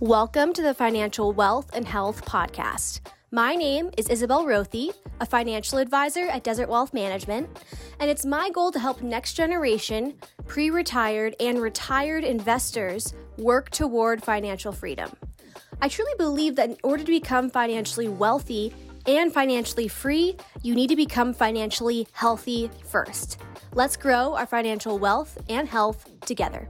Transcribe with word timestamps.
Welcome 0.00 0.52
to 0.52 0.60
the 0.60 0.74
Financial 0.74 1.32
Wealth 1.32 1.70
and 1.72 1.88
Health 1.88 2.22
Podcast. 2.26 3.00
My 3.30 3.54
name 3.54 3.90
is 3.96 4.10
Isabelle 4.10 4.44
Roethe, 4.44 4.92
a 5.22 5.24
financial 5.24 5.78
advisor 5.78 6.26
at 6.26 6.44
Desert 6.44 6.68
Wealth 6.68 6.92
Management, 6.92 7.48
and 7.98 8.10
it's 8.10 8.26
my 8.26 8.50
goal 8.50 8.70
to 8.72 8.78
help 8.78 9.00
next 9.00 9.32
generation, 9.32 10.12
pre 10.46 10.68
retired, 10.68 11.34
and 11.40 11.62
retired 11.62 12.24
investors 12.24 13.14
work 13.38 13.70
toward 13.70 14.22
financial 14.22 14.70
freedom. 14.70 15.10
I 15.80 15.88
truly 15.88 16.12
believe 16.18 16.56
that 16.56 16.68
in 16.68 16.76
order 16.82 17.02
to 17.02 17.10
become 17.10 17.48
financially 17.48 18.08
wealthy 18.08 18.74
and 19.06 19.32
financially 19.32 19.88
free, 19.88 20.36
you 20.62 20.74
need 20.74 20.88
to 20.88 20.96
become 20.96 21.32
financially 21.32 22.06
healthy 22.12 22.70
first. 22.84 23.38
Let's 23.72 23.96
grow 23.96 24.34
our 24.34 24.46
financial 24.46 24.98
wealth 24.98 25.38
and 25.48 25.66
health 25.66 26.06
together. 26.20 26.68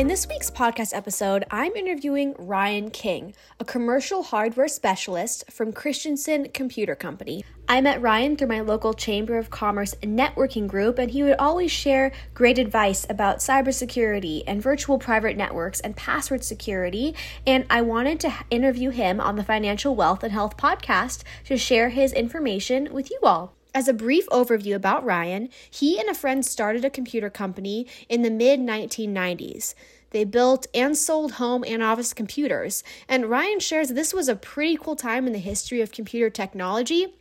In 0.00 0.08
this 0.08 0.26
week's 0.26 0.50
podcast 0.50 0.96
episode, 0.96 1.44
I'm 1.50 1.76
interviewing 1.76 2.34
Ryan 2.38 2.90
King, 2.90 3.34
a 3.58 3.66
commercial 3.66 4.22
hardware 4.22 4.66
specialist 4.66 5.44
from 5.50 5.74
Christensen 5.74 6.48
Computer 6.54 6.96
Company. 6.96 7.44
I 7.68 7.82
met 7.82 8.00
Ryan 8.00 8.34
through 8.34 8.48
my 8.48 8.60
local 8.60 8.94
Chamber 8.94 9.36
of 9.36 9.50
Commerce 9.50 9.94
networking 9.96 10.66
group, 10.66 10.98
and 10.98 11.10
he 11.10 11.22
would 11.22 11.36
always 11.36 11.70
share 11.70 12.12
great 12.32 12.58
advice 12.58 13.06
about 13.10 13.40
cybersecurity 13.40 14.42
and 14.46 14.62
virtual 14.62 14.98
private 14.98 15.36
networks 15.36 15.80
and 15.80 15.94
password 15.94 16.44
security. 16.44 17.14
And 17.46 17.66
I 17.68 17.82
wanted 17.82 18.20
to 18.20 18.32
interview 18.48 18.88
him 18.88 19.20
on 19.20 19.36
the 19.36 19.44
Financial 19.44 19.94
Wealth 19.94 20.22
and 20.22 20.32
Health 20.32 20.56
podcast 20.56 21.24
to 21.44 21.58
share 21.58 21.90
his 21.90 22.14
information 22.14 22.88
with 22.90 23.10
you 23.10 23.18
all. 23.22 23.54
As 23.72 23.86
a 23.86 23.92
brief 23.92 24.28
overview 24.30 24.74
about 24.74 25.04
Ryan, 25.04 25.48
he 25.70 26.00
and 26.00 26.08
a 26.08 26.14
friend 26.14 26.44
started 26.44 26.84
a 26.84 26.90
computer 26.90 27.30
company 27.30 27.86
in 28.08 28.22
the 28.22 28.30
mid 28.30 28.58
1990s. 28.58 29.74
They 30.10 30.24
built 30.24 30.66
and 30.74 30.96
sold 30.96 31.32
home 31.32 31.64
and 31.66 31.82
office 31.82 32.12
computers, 32.12 32.82
and 33.08 33.26
Ryan 33.26 33.60
shares 33.60 33.90
this 33.90 34.12
was 34.12 34.28
a 34.28 34.36
pretty 34.36 34.76
cool 34.76 34.96
time 34.96 35.26
in 35.26 35.32
the 35.32 35.38
history 35.38 35.80
of 35.80 35.92
computer 35.92 36.28
technology. 36.30 37.14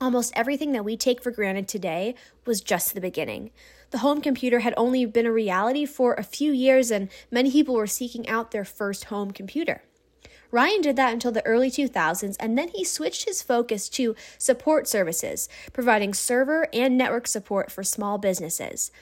Almost 0.00 0.34
everything 0.36 0.72
that 0.72 0.84
we 0.84 0.96
take 0.96 1.22
for 1.22 1.30
granted 1.30 1.68
today 1.68 2.14
was 2.44 2.60
just 2.60 2.94
the 2.94 3.00
beginning. 3.00 3.50
The 3.90 3.98
home 3.98 4.20
computer 4.20 4.58
had 4.58 4.74
only 4.76 5.06
been 5.06 5.24
a 5.24 5.32
reality 5.32 5.86
for 5.86 6.14
a 6.14 6.22
few 6.22 6.52
years, 6.52 6.90
and 6.90 7.08
many 7.30 7.50
people 7.50 7.74
were 7.74 7.86
seeking 7.86 8.28
out 8.28 8.50
their 8.50 8.64
first 8.64 9.04
home 9.04 9.30
computer. 9.30 9.82
Ryan 10.50 10.82
did 10.82 10.96
that 10.96 11.12
until 11.12 11.32
the 11.32 11.44
early 11.46 11.70
2000s, 11.70 12.36
and 12.38 12.58
then 12.58 12.68
he 12.68 12.84
switched 12.84 13.24
his 13.24 13.42
focus 13.42 13.88
to 13.90 14.14
support 14.36 14.86
services, 14.86 15.48
providing 15.72 16.12
server 16.12 16.68
and 16.72 16.98
network 16.98 17.26
support 17.26 17.72
for 17.72 17.82
small 17.82 18.18
businesses. 18.18 18.92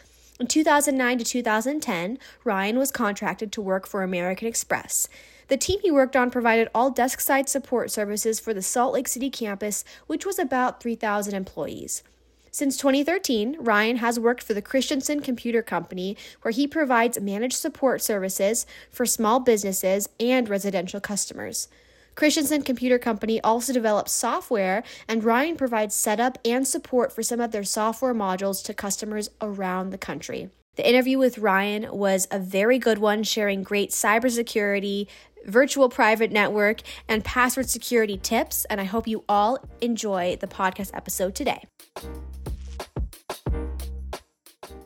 In 0.43 0.49
2009 0.49 1.19
to 1.19 1.25
2010, 1.25 2.19
Ryan 2.43 2.77
was 2.77 2.91
contracted 2.91 3.53
to 3.53 3.63
work 3.63 3.87
for 3.87 4.03
American 4.03 4.49
Express. 4.49 5.07
The 5.47 5.57
team 5.57 5.79
he 5.85 5.93
worked 5.93 6.17
on 6.17 6.33
provided 6.33 6.69
all 6.75 6.91
desk 6.91 7.21
side 7.21 7.49
support 7.49 7.93
services 7.93 8.41
for 8.41 8.53
the 8.53 8.61
Salt 8.61 8.93
Lake 8.93 9.07
City 9.07 9.31
campus, 9.31 9.85
which 10.09 10.27
was 10.27 10.41
about 10.41 10.83
3,000 10.83 11.35
employees. 11.35 12.03
Since 12.51 12.77
2013, 12.79 13.57
Ryan 13.61 13.99
has 13.99 14.19
worked 14.19 14.43
for 14.43 14.53
the 14.53 14.61
Christensen 14.61 15.21
Computer 15.21 15.63
Company, 15.63 16.17
where 16.41 16.51
he 16.51 16.67
provides 16.67 17.21
managed 17.21 17.55
support 17.55 18.03
services 18.03 18.67
for 18.91 19.07
small 19.07 19.39
businesses 19.39 20.09
and 20.19 20.49
residential 20.49 20.99
customers. 20.99 21.69
Christensen 22.15 22.63
Computer 22.63 22.99
Company 22.99 23.41
also 23.41 23.73
develops 23.73 24.13
software, 24.13 24.83
and 25.09 25.25
Ryan 25.25 25.57
provides 25.57 25.95
setup 25.95 26.39
and 26.45 26.67
support 26.67 27.13
for 27.13 27.23
some 27.23 27.41
of 27.41 27.53
their 27.53 27.65
software 27.65 28.15
modules 28.15 28.63
to 28.65 28.75
customers 28.75 29.31
around 29.41 29.91
the 29.91 29.99
country. 29.99 30.51
The 30.77 30.89
interview 30.89 31.19
with 31.19 31.39
Ryan 31.39 31.89
was 31.91 32.27
a 32.31 32.39
very 32.39 32.79
good 32.79 32.99
one, 32.99 33.23
sharing 33.25 33.63
great 33.63 33.91
cybersecurity, 33.91 35.07
virtual 35.45 35.89
private 35.89 36.33
network, 36.33 36.81
and 37.09 37.25
password 37.25 37.69
security 37.69 38.17
tips. 38.17 38.65
And 38.67 38.81
I 38.81 38.85
hope 38.85 39.07
you 39.07 39.25
all 39.29 39.59
enjoy 39.81 40.37
the 40.41 40.47
podcast 40.47 40.91
episode 40.95 41.35
today. 41.35 41.65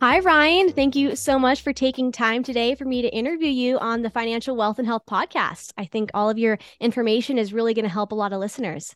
Hi, 0.03 0.19
Ryan. 0.19 0.73
Thank 0.73 0.95
you 0.95 1.17
so 1.17 1.39
much 1.39 1.63
for 1.63 1.73
taking 1.73 2.13
time 2.13 2.43
today 2.43 2.75
for 2.75 2.85
me 2.85 3.01
to 3.01 3.09
interview 3.09 3.49
you 3.49 3.79
on 3.79 4.03
the 4.03 4.11
Financial 4.11 4.55
Wealth 4.55 4.79
and 4.79 4.87
Health 4.87 5.05
podcast. 5.09 5.73
I 5.79 5.87
think 5.87 6.11
all 6.13 6.29
of 6.29 6.37
your 6.37 6.59
information 6.81 7.39
is 7.39 7.55
really 7.55 7.73
going 7.73 7.87
to 7.87 7.91
help 7.91 8.13
a 8.13 8.15
lot 8.15 8.35
of 8.35 8.39
listeners. 8.39 8.95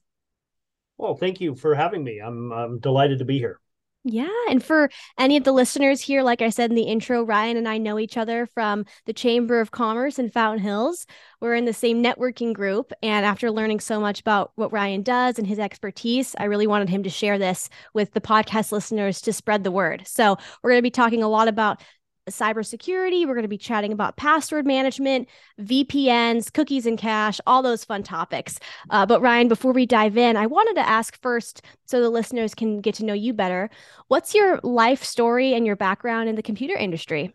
Well, 0.99 1.15
thank 1.15 1.41
you 1.41 1.55
for 1.55 1.75
having 1.75 2.05
me. 2.05 2.19
I'm, 2.19 2.53
I'm 2.53 2.79
delighted 2.81 3.21
to 3.21 3.25
be 3.25 3.39
here. 3.39 3.59
Yeah. 4.03 4.31
And 4.49 4.65
for 4.65 4.89
any 5.19 5.37
of 5.37 5.45
the 5.45 5.53
listeners 5.53 6.01
here, 6.01 6.23
like 6.23 6.41
I 6.41 6.49
said 6.49 6.71
in 6.71 6.77
the 6.77 6.85
intro, 6.85 7.23
Ryan 7.23 7.59
and 7.59 7.69
I 7.69 7.77
know 7.77 7.99
each 7.99 8.17
other 8.17 8.47
from 8.47 8.87
the 9.05 9.13
Chamber 9.13 9.61
of 9.61 9.73
Commerce 9.73 10.19
in 10.19 10.31
Fountain 10.31 10.63
Hills. 10.63 11.07
We're 11.39 11.55
in 11.55 11.67
the 11.67 11.75
same 11.75 12.03
networking 12.03 12.55
group. 12.55 12.93
And 13.03 13.27
after 13.27 13.51
learning 13.51 13.81
so 13.81 14.01
much 14.01 14.21
about 14.21 14.53
what 14.55 14.73
Ryan 14.73 15.03
does 15.03 15.39
and 15.39 15.47
his 15.47 15.59
expertise, 15.59 16.35
I 16.39 16.45
really 16.45 16.67
wanted 16.67 16.89
him 16.89 17.03
to 17.03 17.11
share 17.11 17.39
this 17.39 17.69
with 17.93 18.13
the 18.13 18.23
podcast 18.23 18.73
listeners 18.73 19.21
to 19.21 19.35
spread 19.35 19.65
the 19.65 19.71
word. 19.71 20.07
So 20.07 20.39
we're 20.63 20.71
going 20.71 20.79
to 20.79 20.83
be 20.83 20.91
talking 20.91 21.23
a 21.23 21.29
lot 21.29 21.49
about 21.49 21.83
cybersecurity. 22.31 23.27
We're 23.27 23.35
going 23.35 23.43
to 23.43 23.49
be 23.49 23.59
chatting 23.59 23.93
about 23.93 24.17
password 24.17 24.67
management, 24.67 25.29
VPNs, 25.61 26.53
cookies 26.53 26.87
and 26.87 26.99
cache, 26.99 27.41
all 27.47 27.63
those 27.63 27.85
fun 27.85 28.03
topics. 28.03 28.59
Uh, 28.91 29.07
but 29.07 29.21
Ryan, 29.21 29.49
before 29.49 29.73
we 29.73 29.87
dive 29.87 30.17
in, 30.17 30.37
I 30.37 30.47
wanted 30.47 30.75
to 30.75 30.89
ask 30.89 31.21
first 31.21 31.63
so 31.87 32.01
the 32.01 32.11
listeners 32.11 32.55
can 32.55 32.81
get 32.81 32.95
to 32.97 33.05
know 33.05 33.15
you 33.15 33.33
better. 33.33 33.71
What's 34.09 34.35
your 34.35 34.61
life 34.63 35.05
story 35.05 35.55
and 35.55 35.67
your 35.67 35.77
background 35.77 36.29
in 36.29 36.37
the 36.37 36.43
computer 36.43 36.75
industry? 36.75 37.35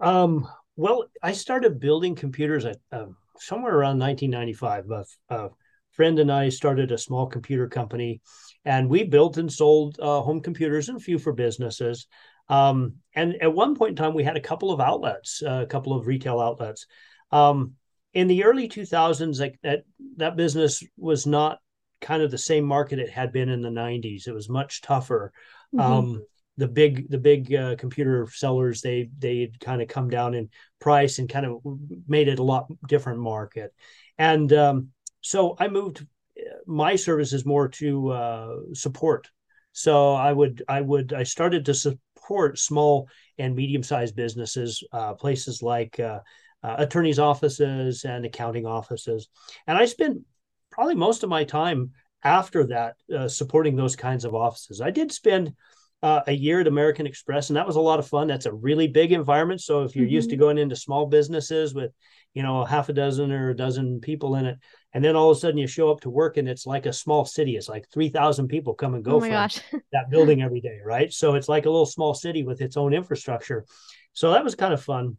Um, 0.00 0.48
well, 0.76 1.04
I 1.22 1.32
started 1.32 1.78
building 1.78 2.14
computers 2.14 2.64
at 2.64 2.78
uh, 2.90 3.06
somewhere 3.38 3.74
around 3.74 3.98
1995. 3.98 4.90
A, 4.90 5.34
a, 5.34 5.50
friend 5.92 6.18
and 6.18 6.32
I 6.32 6.48
started 6.48 6.90
a 6.90 6.96
small 6.96 7.26
computer 7.26 7.68
company, 7.68 8.22
and 8.64 8.88
we 8.88 9.04
built 9.04 9.36
and 9.36 9.52
sold 9.52 9.98
uh, 10.00 10.22
home 10.22 10.40
computers 10.40 10.88
and 10.88 10.96
a 10.96 11.00
few 11.00 11.18
for 11.18 11.34
businesses. 11.34 12.06
Um, 12.48 12.96
and 13.14 13.40
at 13.42 13.54
one 13.54 13.76
point 13.76 13.90
in 13.90 13.96
time, 13.96 14.14
we 14.14 14.24
had 14.24 14.36
a 14.36 14.40
couple 14.40 14.70
of 14.70 14.80
outlets, 14.80 15.42
uh, 15.42 15.62
a 15.62 15.66
couple 15.66 15.92
of 15.94 16.06
retail 16.06 16.40
outlets. 16.40 16.86
Um, 17.30 17.74
in 18.14 18.28
the 18.28 18.44
early 18.44 18.68
2000s, 18.68 19.40
like 19.40 19.58
that, 19.62 19.84
that 20.16 20.36
business 20.36 20.82
was 20.96 21.26
not 21.26 21.58
kind 22.00 22.22
of 22.22 22.30
the 22.30 22.38
same 22.38 22.64
market 22.64 22.98
it 22.98 23.10
had 23.10 23.32
been 23.32 23.48
in 23.48 23.62
the 23.62 23.70
90s. 23.70 24.26
It 24.26 24.34
was 24.34 24.48
much 24.48 24.82
tougher. 24.82 25.32
Mm-hmm. 25.74 25.92
Um, 25.92 26.22
the 26.56 26.68
big 26.68 27.08
the 27.08 27.18
big 27.18 27.54
uh, 27.54 27.76
computer 27.76 28.28
sellers 28.30 28.82
they 28.82 29.10
they 29.18 29.50
kind 29.60 29.80
of 29.80 29.88
come 29.88 30.08
down 30.08 30.34
in 30.34 30.50
price 30.80 31.18
and 31.18 31.28
kind 31.28 31.46
of 31.46 31.60
made 32.06 32.28
it 32.28 32.38
a 32.38 32.42
lot 32.42 32.66
different 32.86 33.18
market 33.18 33.72
and 34.18 34.52
um, 34.52 34.88
so 35.20 35.56
i 35.58 35.68
moved 35.68 36.06
uh, 36.38 36.42
my 36.66 36.94
services 36.94 37.46
more 37.46 37.68
to 37.68 38.10
uh, 38.10 38.56
support 38.74 39.30
so 39.72 40.12
i 40.12 40.32
would 40.32 40.62
i 40.68 40.80
would 40.80 41.12
i 41.12 41.22
started 41.22 41.64
to 41.64 41.74
su- 41.74 41.98
support 42.32 42.58
small 42.58 43.08
and 43.38 43.54
medium 43.54 43.82
sized 43.82 44.16
businesses, 44.16 44.82
uh, 44.92 45.12
places 45.12 45.62
like 45.62 46.00
uh, 46.00 46.20
uh, 46.62 46.76
attorneys' 46.78 47.18
offices 47.18 48.04
and 48.04 48.24
accounting 48.24 48.64
offices. 48.64 49.28
And 49.66 49.76
I 49.76 49.84
spent 49.84 50.22
probably 50.70 50.94
most 50.94 51.22
of 51.22 51.28
my 51.28 51.44
time 51.44 51.90
after 52.24 52.66
that 52.68 52.94
uh, 53.14 53.28
supporting 53.28 53.76
those 53.76 53.96
kinds 53.96 54.24
of 54.24 54.34
offices. 54.34 54.80
I 54.80 54.90
did 54.90 55.12
spend 55.12 55.52
uh, 56.02 56.22
a 56.26 56.32
year 56.32 56.60
at 56.60 56.66
American 56.66 57.06
Express, 57.06 57.50
and 57.50 57.56
that 57.56 57.66
was 57.66 57.76
a 57.76 57.80
lot 57.80 57.98
of 57.98 58.08
fun. 58.08 58.26
That's 58.26 58.46
a 58.46 58.52
really 58.52 58.88
big 58.88 59.12
environment. 59.12 59.60
So 59.60 59.84
if 59.84 59.94
you're 59.94 60.04
mm-hmm. 60.04 60.14
used 60.14 60.30
to 60.30 60.36
mm-hmm. 60.36 60.44
going 60.44 60.58
into 60.58 60.74
small 60.74 61.06
businesses 61.06 61.74
with, 61.74 61.92
you 62.34 62.42
know, 62.42 62.64
half 62.64 62.88
a 62.88 62.92
dozen 62.92 63.30
or 63.30 63.50
a 63.50 63.56
dozen 63.56 64.00
people 64.00 64.34
in 64.34 64.46
it, 64.46 64.58
and 64.92 65.04
then 65.04 65.14
all 65.14 65.30
of 65.30 65.36
a 65.36 65.40
sudden 65.40 65.58
you 65.58 65.66
show 65.68 65.90
up 65.92 66.00
to 66.00 66.10
work 66.10 66.36
and 66.36 66.48
it's 66.48 66.66
like 66.66 66.86
a 66.86 66.92
small 66.92 67.24
city. 67.24 67.56
It's 67.56 67.68
like 67.68 67.86
three 67.92 68.08
thousand 68.08 68.48
people 68.48 68.74
come 68.74 68.94
and 68.94 69.04
go 69.04 69.16
oh 69.16 69.20
from 69.20 69.30
gosh. 69.30 69.60
that 69.92 70.10
building 70.10 70.42
every 70.42 70.60
day, 70.60 70.80
right? 70.84 71.12
So 71.12 71.34
it's 71.36 71.48
like 71.48 71.66
a 71.66 71.70
little 71.70 71.86
small 71.86 72.14
city 72.14 72.42
with 72.42 72.60
its 72.60 72.76
own 72.76 72.92
infrastructure. 72.92 73.64
So 74.12 74.32
that 74.32 74.44
was 74.44 74.54
kind 74.56 74.74
of 74.74 74.82
fun. 74.82 75.18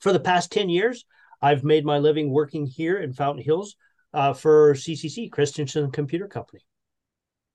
For 0.00 0.12
the 0.12 0.20
past 0.20 0.52
ten 0.52 0.68
years, 0.68 1.04
I've 1.40 1.64
made 1.64 1.84
my 1.84 1.98
living 1.98 2.30
working 2.30 2.66
here 2.66 2.98
in 2.98 3.12
Fountain 3.12 3.42
Hills 3.42 3.74
uh, 4.14 4.34
for 4.34 4.74
CCC 4.74 5.32
Christensen 5.32 5.90
Computer 5.90 6.28
Company. 6.28 6.62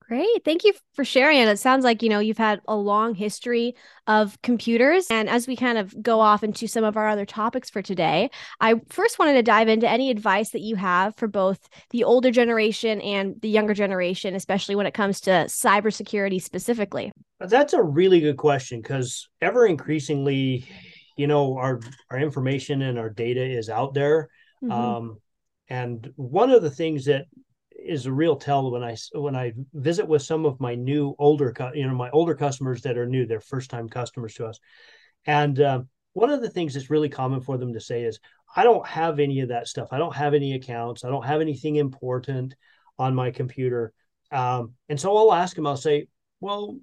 Great. 0.08 0.46
Thank 0.46 0.64
you 0.64 0.74
for 0.94 1.04
sharing 1.04 1.38
it. 1.38 1.50
It 1.50 1.60
sounds 1.60 1.84
like, 1.84 2.02
you 2.02 2.08
know, 2.08 2.20
you've 2.20 2.38
had 2.38 2.62
a 2.66 2.76
long 2.76 3.14
history 3.14 3.76
of 4.08 4.42
computers. 4.42 5.08
And 5.10 5.28
as 5.28 5.48
we 5.48 5.58
kind 5.58 5.78
of 5.78 6.02
go 6.02 6.22
off 6.22 6.46
into 6.46 6.66
some 6.66 6.86
of 6.86 6.96
our 6.96 7.10
other 7.10 7.26
topics 7.26 7.70
for 7.70 7.82
today, 7.82 8.30
I 8.62 8.76
first 8.88 9.20
wanted 9.20 9.34
to 9.34 9.44
dive 9.44 9.68
into 9.68 9.90
any 9.90 10.10
advice 10.10 10.52
that 10.52 10.62
you 10.62 10.78
have 10.78 11.14
for 11.18 11.28
both 11.28 11.60
the 11.90 12.06
older 12.06 12.32
generation 12.32 13.02
and 13.02 13.36
the 13.42 13.50
younger 13.50 13.74
generation, 13.74 14.34
especially 14.34 14.76
when 14.76 14.86
it 14.86 14.94
comes 14.94 15.20
to 15.22 15.32
cybersecurity 15.32 16.42
specifically. 16.42 17.12
That's 17.42 17.74
a 17.74 17.84
really 17.84 18.22
good 18.22 18.38
question 18.38 18.82
because 18.82 19.28
ever 19.42 19.68
increasingly, 19.68 20.66
you 21.18 21.28
know, 21.28 21.58
our 21.58 21.82
our 22.10 22.18
information 22.18 22.82
and 22.82 22.98
our 22.98 23.10
data 23.10 23.44
is 23.44 23.70
out 23.70 23.94
there. 23.94 24.30
Mm-hmm. 24.64 24.72
Um, 24.72 25.18
and 25.70 26.14
one 26.16 26.52
of 26.52 26.62
the 26.62 26.72
things 26.72 27.06
that 27.06 27.26
is 27.88 28.06
a 28.06 28.12
real 28.12 28.36
tell 28.36 28.72
when 28.72 28.84
I 28.84 28.96
when 29.14 29.36
I 29.36 29.54
visit 29.74 30.08
with 30.08 30.22
some 30.22 30.46
of 30.46 30.60
my 30.60 30.76
new 30.76 31.16
older 31.20 31.54
you 31.74 31.88
know 31.88 31.96
my 31.96 32.10
older 32.12 32.36
customers 32.36 32.82
that 32.84 32.98
are 32.98 33.06
new 33.08 33.26
they're 33.26 33.42
first 33.42 33.70
time 33.70 33.90
customers 33.90 34.36
to 34.36 34.48
us 34.48 34.60
And 35.26 35.60
uh, 35.60 35.82
one 36.14 36.32
of 36.32 36.42
the 36.42 36.50
things 36.50 36.74
that's 36.74 36.90
really 36.90 37.10
common 37.10 37.42
for 37.42 37.58
them 37.58 37.74
to 37.74 37.80
say 37.80 38.04
is, 38.04 38.20
I 38.56 38.64
don't 38.64 38.88
have 38.88 39.20
any 39.20 39.42
of 39.42 39.50
that 39.50 39.68
stuff. 39.68 39.90
I 39.92 40.00
don't 40.00 40.16
have 40.16 40.34
any 40.34 40.56
accounts. 40.56 41.04
I 41.04 41.10
don't 41.10 41.26
have 41.26 41.42
anything 41.42 41.76
important 41.76 42.56
on 42.98 43.14
my 43.14 43.32
computer. 43.32 43.94
Um, 44.32 44.74
and 44.90 45.00
so 45.00 45.16
I'll 45.16 45.34
ask 45.34 45.56
them, 45.56 45.68
I'll 45.68 45.78
say, 45.78 46.08
well, 46.40 46.80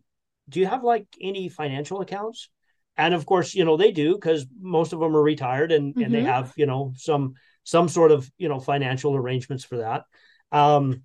do 0.48 0.60
you 0.60 0.66
have 0.66 0.84
like 0.84 1.06
any 1.20 1.48
financial 1.48 2.00
accounts? 2.00 2.50
And 2.96 3.14
of 3.14 3.26
course, 3.26 3.54
you 3.54 3.64
know, 3.64 3.76
they 3.76 3.90
do 3.90 4.14
because 4.14 4.46
most 4.60 4.92
of 4.92 5.00
them 5.00 5.16
are 5.16 5.22
retired 5.22 5.72
and, 5.72 5.94
mm-hmm. 5.94 6.02
and 6.04 6.14
they 6.14 6.18
mm-hmm. 6.18 6.28
have, 6.28 6.52
you 6.56 6.66
know, 6.66 6.92
some 6.96 7.34
some 7.64 7.88
sort 7.88 8.12
of, 8.12 8.30
you 8.36 8.48
know, 8.48 8.60
financial 8.60 9.16
arrangements 9.16 9.64
for 9.64 9.78
that. 9.78 10.04
Um, 10.54 11.02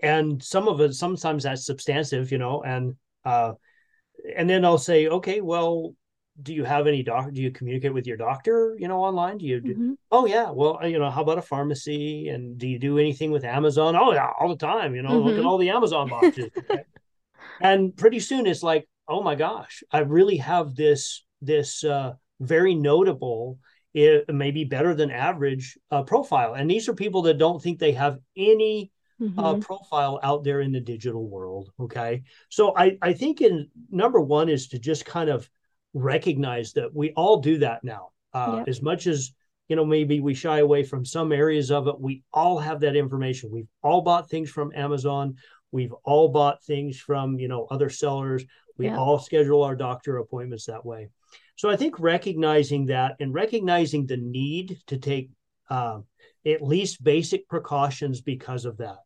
and 0.00 0.42
some 0.42 0.66
of 0.66 0.80
it 0.80 0.94
sometimes 0.94 1.44
that's 1.44 1.66
substantive, 1.66 2.32
you 2.32 2.38
know, 2.38 2.62
and 2.62 2.96
uh 3.24 3.52
and 4.36 4.48
then 4.48 4.64
I'll 4.64 4.78
say, 4.78 5.08
okay, 5.08 5.40
well, 5.40 5.94
do 6.40 6.54
you 6.54 6.64
have 6.64 6.86
any 6.86 7.02
doc 7.02 7.30
do 7.32 7.42
you 7.42 7.50
communicate 7.50 7.92
with 7.92 8.06
your 8.06 8.16
doctor 8.16 8.74
you 8.78 8.88
know 8.88 9.02
online 9.04 9.36
do 9.36 9.44
you 9.44 9.60
do, 9.60 9.74
mm-hmm. 9.74 9.92
oh 10.10 10.24
yeah 10.24 10.50
well 10.50 10.78
you 10.82 10.98
know 10.98 11.10
how 11.10 11.20
about 11.20 11.36
a 11.36 11.42
pharmacy 11.42 12.28
and 12.28 12.56
do 12.56 12.66
you 12.66 12.78
do 12.78 12.98
anything 12.98 13.30
with 13.30 13.44
amazon 13.44 13.94
oh 13.96 14.12
yeah 14.12 14.30
all 14.40 14.48
the 14.48 14.56
time 14.56 14.94
you 14.94 15.02
know 15.02 15.10
mm-hmm. 15.10 15.26
look 15.26 15.34
at 15.34 15.40
mm-hmm. 15.40 15.46
all 15.46 15.58
the 15.58 15.68
amazon 15.68 16.08
boxes 16.08 16.50
and 17.60 17.94
pretty 17.96 18.18
soon 18.18 18.46
it's 18.46 18.62
like 18.62 18.88
oh 19.08 19.22
my 19.22 19.34
gosh 19.34 19.82
i 19.92 19.98
really 19.98 20.38
have 20.38 20.74
this 20.74 21.22
this 21.42 21.84
uh, 21.84 22.12
very 22.40 22.74
notable 22.74 23.58
it 23.94 24.32
maybe 24.32 24.64
better 24.64 24.94
than 24.94 25.10
average 25.10 25.78
uh, 25.90 26.02
profile 26.02 26.54
and 26.54 26.70
these 26.70 26.88
are 26.88 26.94
people 26.94 27.22
that 27.22 27.38
don't 27.38 27.62
think 27.62 27.78
they 27.78 27.92
have 27.92 28.18
any 28.36 28.90
uh, 29.20 29.24
mm-hmm. 29.24 29.38
uh, 29.38 29.54
profile 29.58 30.18
out 30.22 30.42
there 30.44 30.60
in 30.62 30.72
the 30.72 30.80
digital 30.80 31.28
world 31.28 31.70
okay 31.78 32.22
so 32.48 32.76
i 32.76 32.96
i 33.02 33.12
think 33.12 33.40
in 33.40 33.68
number 33.90 34.20
one 34.20 34.48
is 34.48 34.68
to 34.68 34.78
just 34.78 35.04
kind 35.04 35.28
of 35.28 35.48
recognize 35.94 36.72
that 36.72 36.94
we 36.94 37.12
all 37.12 37.40
do 37.40 37.58
that 37.58 37.84
now. 37.84 38.10
Uh, 38.32 38.56
yep. 38.58 38.68
As 38.68 38.82
much 38.82 39.06
as 39.06 39.32
you 39.68 39.76
know, 39.76 39.84
maybe 39.84 40.20
we 40.20 40.34
shy 40.34 40.58
away 40.58 40.82
from 40.84 41.04
some 41.04 41.32
areas 41.32 41.70
of 41.70 41.86
it. 41.86 41.98
We 41.98 42.22
all 42.32 42.58
have 42.58 42.80
that 42.80 42.96
information. 42.96 43.50
We've 43.50 43.68
all 43.82 44.02
bought 44.02 44.28
things 44.28 44.50
from 44.50 44.72
Amazon. 44.74 45.36
We've 45.70 45.94
all 46.04 46.28
bought 46.28 46.62
things 46.64 46.98
from 46.98 47.38
you 47.38 47.48
know 47.48 47.66
other 47.70 47.90
sellers. 47.90 48.44
We 48.78 48.86
yep. 48.86 48.98
all 48.98 49.18
schedule 49.18 49.62
our 49.62 49.76
doctor 49.76 50.18
appointments 50.18 50.66
that 50.66 50.84
way. 50.84 51.08
So 51.62 51.70
I 51.70 51.76
think 51.76 52.00
recognizing 52.00 52.86
that 52.86 53.14
and 53.20 53.32
recognizing 53.32 54.04
the 54.04 54.16
need 54.16 54.80
to 54.88 54.98
take 54.98 55.30
uh, 55.70 56.00
at 56.44 56.60
least 56.60 57.04
basic 57.04 57.48
precautions 57.48 58.20
because 58.20 58.64
of 58.64 58.78
that. 58.78 58.96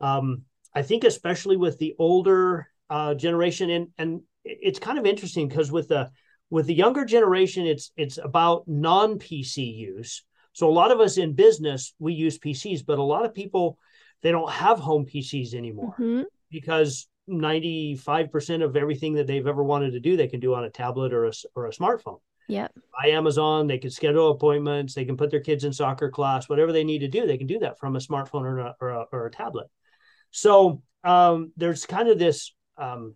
Um, 0.00 0.44
I 0.74 0.80
think 0.80 1.04
especially 1.04 1.58
with 1.58 1.76
the 1.76 1.94
older 1.98 2.68
uh, 2.88 3.12
generation 3.16 3.68
and 3.68 3.88
and 3.98 4.22
it's 4.44 4.78
kind 4.78 4.98
of 4.98 5.04
interesting 5.04 5.46
because 5.46 5.70
with 5.70 5.88
the 5.88 6.10
with 6.48 6.64
the 6.64 6.74
younger 6.74 7.04
generation, 7.04 7.66
it's 7.66 7.92
it's 7.98 8.16
about 8.16 8.66
non 8.66 9.18
PC 9.18 9.76
use. 9.76 10.24
So 10.54 10.70
a 10.70 10.72
lot 10.72 10.92
of 10.92 11.00
us 11.00 11.18
in 11.18 11.34
business 11.34 11.92
we 11.98 12.14
use 12.14 12.38
PCs, 12.38 12.80
but 12.86 12.98
a 12.98 13.02
lot 13.02 13.26
of 13.26 13.34
people 13.34 13.78
they 14.22 14.30
don't 14.30 14.50
have 14.50 14.78
home 14.78 15.04
PCs 15.04 15.52
anymore 15.52 15.94
mm-hmm. 15.98 16.22
because 16.50 17.08
95% 17.30 18.64
of 18.64 18.76
everything 18.76 19.14
that 19.14 19.26
they've 19.26 19.46
ever 19.46 19.62
wanted 19.62 19.92
to 19.92 20.00
do 20.00 20.16
they 20.16 20.28
can 20.28 20.40
do 20.40 20.54
on 20.54 20.64
a 20.64 20.70
tablet 20.70 21.12
or 21.12 21.26
a, 21.26 21.32
or 21.54 21.66
a 21.66 21.72
smartphone. 21.72 22.20
Yep. 22.48 22.72
By 23.00 23.10
Amazon, 23.10 23.68
they 23.68 23.78
can 23.78 23.90
schedule 23.90 24.32
appointments, 24.32 24.94
they 24.94 25.04
can 25.04 25.16
put 25.16 25.30
their 25.30 25.40
kids 25.40 25.64
in 25.64 25.72
soccer 25.72 26.10
class, 26.10 26.48
whatever 26.48 26.72
they 26.72 26.82
need 26.82 26.98
to 27.00 27.08
do, 27.08 27.26
they 27.26 27.38
can 27.38 27.46
do 27.46 27.60
that 27.60 27.78
from 27.78 27.94
a 27.94 28.00
smartphone 28.00 28.42
or 28.42 28.58
a, 28.58 28.76
or 28.80 28.88
a, 28.88 29.04
or 29.12 29.26
a 29.26 29.30
tablet. 29.30 29.68
So 30.32 30.82
um, 31.04 31.52
there's 31.56 31.86
kind 31.86 32.08
of 32.08 32.18
this 32.18 32.52
um, 32.76 33.14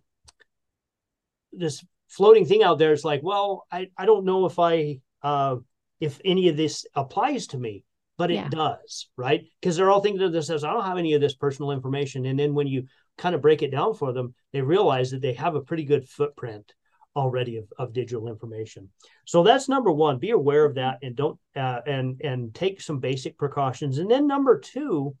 this 1.51 1.83
floating 2.07 2.45
thing 2.45 2.63
out 2.63 2.77
there 2.79 2.93
is 2.93 3.03
like, 3.03 3.21
well, 3.23 3.65
I, 3.71 3.89
I 3.97 4.05
don't 4.05 4.25
know 4.25 4.45
if 4.45 4.59
I 4.59 4.99
uh, 5.21 5.57
if 5.99 6.19
any 6.23 6.49
of 6.49 6.57
this 6.57 6.85
applies 6.93 7.47
to 7.47 7.57
me, 7.57 7.83
but 8.17 8.31
it 8.31 8.35
yeah. 8.35 8.49
does, 8.49 9.07
right? 9.17 9.45
Because 9.59 9.75
they're 9.75 9.91
all 9.91 10.01
thinking 10.01 10.21
of 10.21 10.31
this 10.31 10.49
as 10.49 10.63
I 10.63 10.71
don't 10.71 10.85
have 10.85 10.97
any 10.97 11.13
of 11.13 11.21
this 11.21 11.35
personal 11.35 11.71
information. 11.71 12.25
And 12.25 12.39
then 12.39 12.53
when 12.53 12.67
you 12.67 12.85
kind 13.17 13.35
of 13.35 13.41
break 13.41 13.61
it 13.61 13.71
down 13.71 13.93
for 13.93 14.13
them, 14.13 14.33
they 14.53 14.61
realize 14.61 15.11
that 15.11 15.21
they 15.21 15.33
have 15.33 15.55
a 15.55 15.61
pretty 15.61 15.83
good 15.83 16.07
footprint 16.07 16.73
already 17.15 17.57
of, 17.57 17.65
of 17.77 17.93
digital 17.93 18.27
information. 18.27 18.89
So 19.25 19.43
that's 19.43 19.69
number 19.69 19.91
one. 19.91 20.19
Be 20.19 20.31
aware 20.31 20.65
of 20.65 20.75
that 20.75 20.99
and 21.01 21.15
don't 21.15 21.39
uh, 21.55 21.81
and 21.85 22.21
and 22.21 22.53
take 22.53 22.81
some 22.81 22.99
basic 22.99 23.37
precautions. 23.37 23.97
And 23.97 24.09
then 24.09 24.27
number 24.27 24.59
two 24.59 25.15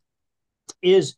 is 0.81 1.15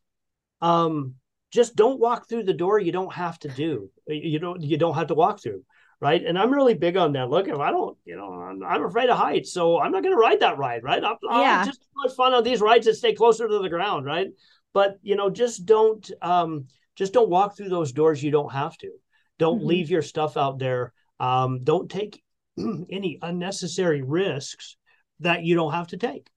um 0.62 1.16
just 1.52 1.76
don't 1.76 2.00
walk 2.00 2.28
through 2.28 2.44
the 2.44 2.54
door 2.54 2.80
you 2.80 2.92
don't 2.92 3.14
have 3.14 3.40
to 3.40 3.48
do 3.50 3.90
you 4.08 4.40
don't 4.40 4.62
you 4.62 4.78
don't 4.78 4.96
have 4.96 5.08
to 5.08 5.14
walk 5.14 5.42
through 5.42 5.64
right 6.00 6.24
and 6.26 6.38
i'm 6.38 6.54
really 6.54 6.74
big 6.74 6.98
on 6.98 7.14
that 7.14 7.30
look 7.30 7.48
if 7.48 7.58
i 7.58 7.72
don't 7.72 7.98
you 8.06 8.16
know 8.16 8.32
i'm, 8.32 8.64
I'm 8.64 8.86
afraid 8.86 9.10
of 9.10 9.18
heights 9.18 9.52
so 9.52 9.80
i'm 9.80 9.92
not 9.92 10.04
going 10.04 10.14
to 10.14 10.20
ride 10.20 10.40
that 10.42 10.58
ride 10.58 10.84
right 10.84 11.04
I'm, 11.04 11.18
yeah. 11.30 11.66
just 11.66 11.82
much 11.96 12.16
fun 12.16 12.34
on 12.34 12.44
these 12.44 12.62
rides 12.62 12.86
that 12.86 12.96
stay 12.96 13.14
closer 13.14 13.48
to 13.48 13.60
the 13.60 13.70
ground 13.70 14.06
right 14.06 14.28
but 14.74 15.00
you 15.02 15.16
know 15.16 15.30
just 15.30 15.66
don't 15.66 16.10
um 16.22 16.68
just 16.96 17.14
don't 17.14 17.30
walk 17.30 17.56
through 17.56 17.70
those 17.70 17.92
doors 17.92 18.22
you 18.22 18.32
don't 18.32 18.52
have 18.52 18.78
to 18.80 18.92
don't 19.40 19.60
mm-hmm. 19.60 19.68
leave 19.68 19.90
your 19.90 20.02
stuff 20.02 20.38
out 20.38 20.60
there 20.60 20.94
um 21.20 21.64
don't 21.64 21.90
take 21.90 22.24
any 22.58 23.18
unnecessary 23.22 24.02
risks 24.02 24.78
that 25.20 25.44
you 25.44 25.56
don't 25.56 25.74
have 25.74 25.88
to 25.88 25.98
take 25.98 26.30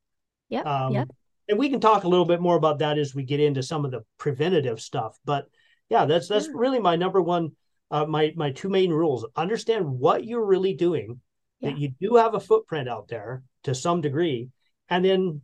yeah 0.49 0.63
um, 0.63 0.93
yep 0.93 1.09
and 1.51 1.59
we 1.59 1.69
can 1.69 1.81
talk 1.81 2.05
a 2.05 2.09
little 2.09 2.25
bit 2.25 2.41
more 2.41 2.57
about 2.57 2.79
that 2.79 2.97
as 2.97 3.15
we 3.15 3.25
get 3.25 3.41
into 3.41 3.63
some 3.63 3.85
of 3.85 3.91
the 3.91 4.05
preventative 4.19 4.81
stuff. 4.81 5.19
But 5.25 5.47
yeah, 5.89 6.07
that's 6.07 6.29
that's 6.29 6.47
yeah. 6.47 6.53
really 6.55 6.79
my 6.79 6.97
number 6.97 7.21
one, 7.21 7.53
uh, 7.91 8.07
my 8.07 8.33
my 8.37 8.51
two 8.53 8.69
main 8.69 8.91
rules. 8.91 9.27
Understand 9.37 9.87
what 9.87 10.25
you're 10.25 10.45
really 10.45 10.75
doing, 10.75 11.21
yeah. 11.61 11.71
that 11.71 11.79
you 11.79 11.93
do 12.01 12.17
have 12.17 12.35
a 12.35 12.41
footprint 12.41 12.89
out 12.89 13.09
there 13.09 13.43
to 13.65 13.75
some 13.75 14.01
degree, 14.01 14.51
and 14.89 15.05
then 15.05 15.43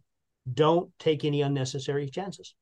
don't 0.53 0.91
take 0.99 1.25
any 1.25 1.43
unnecessary 1.43 2.09
chances. 2.09 2.55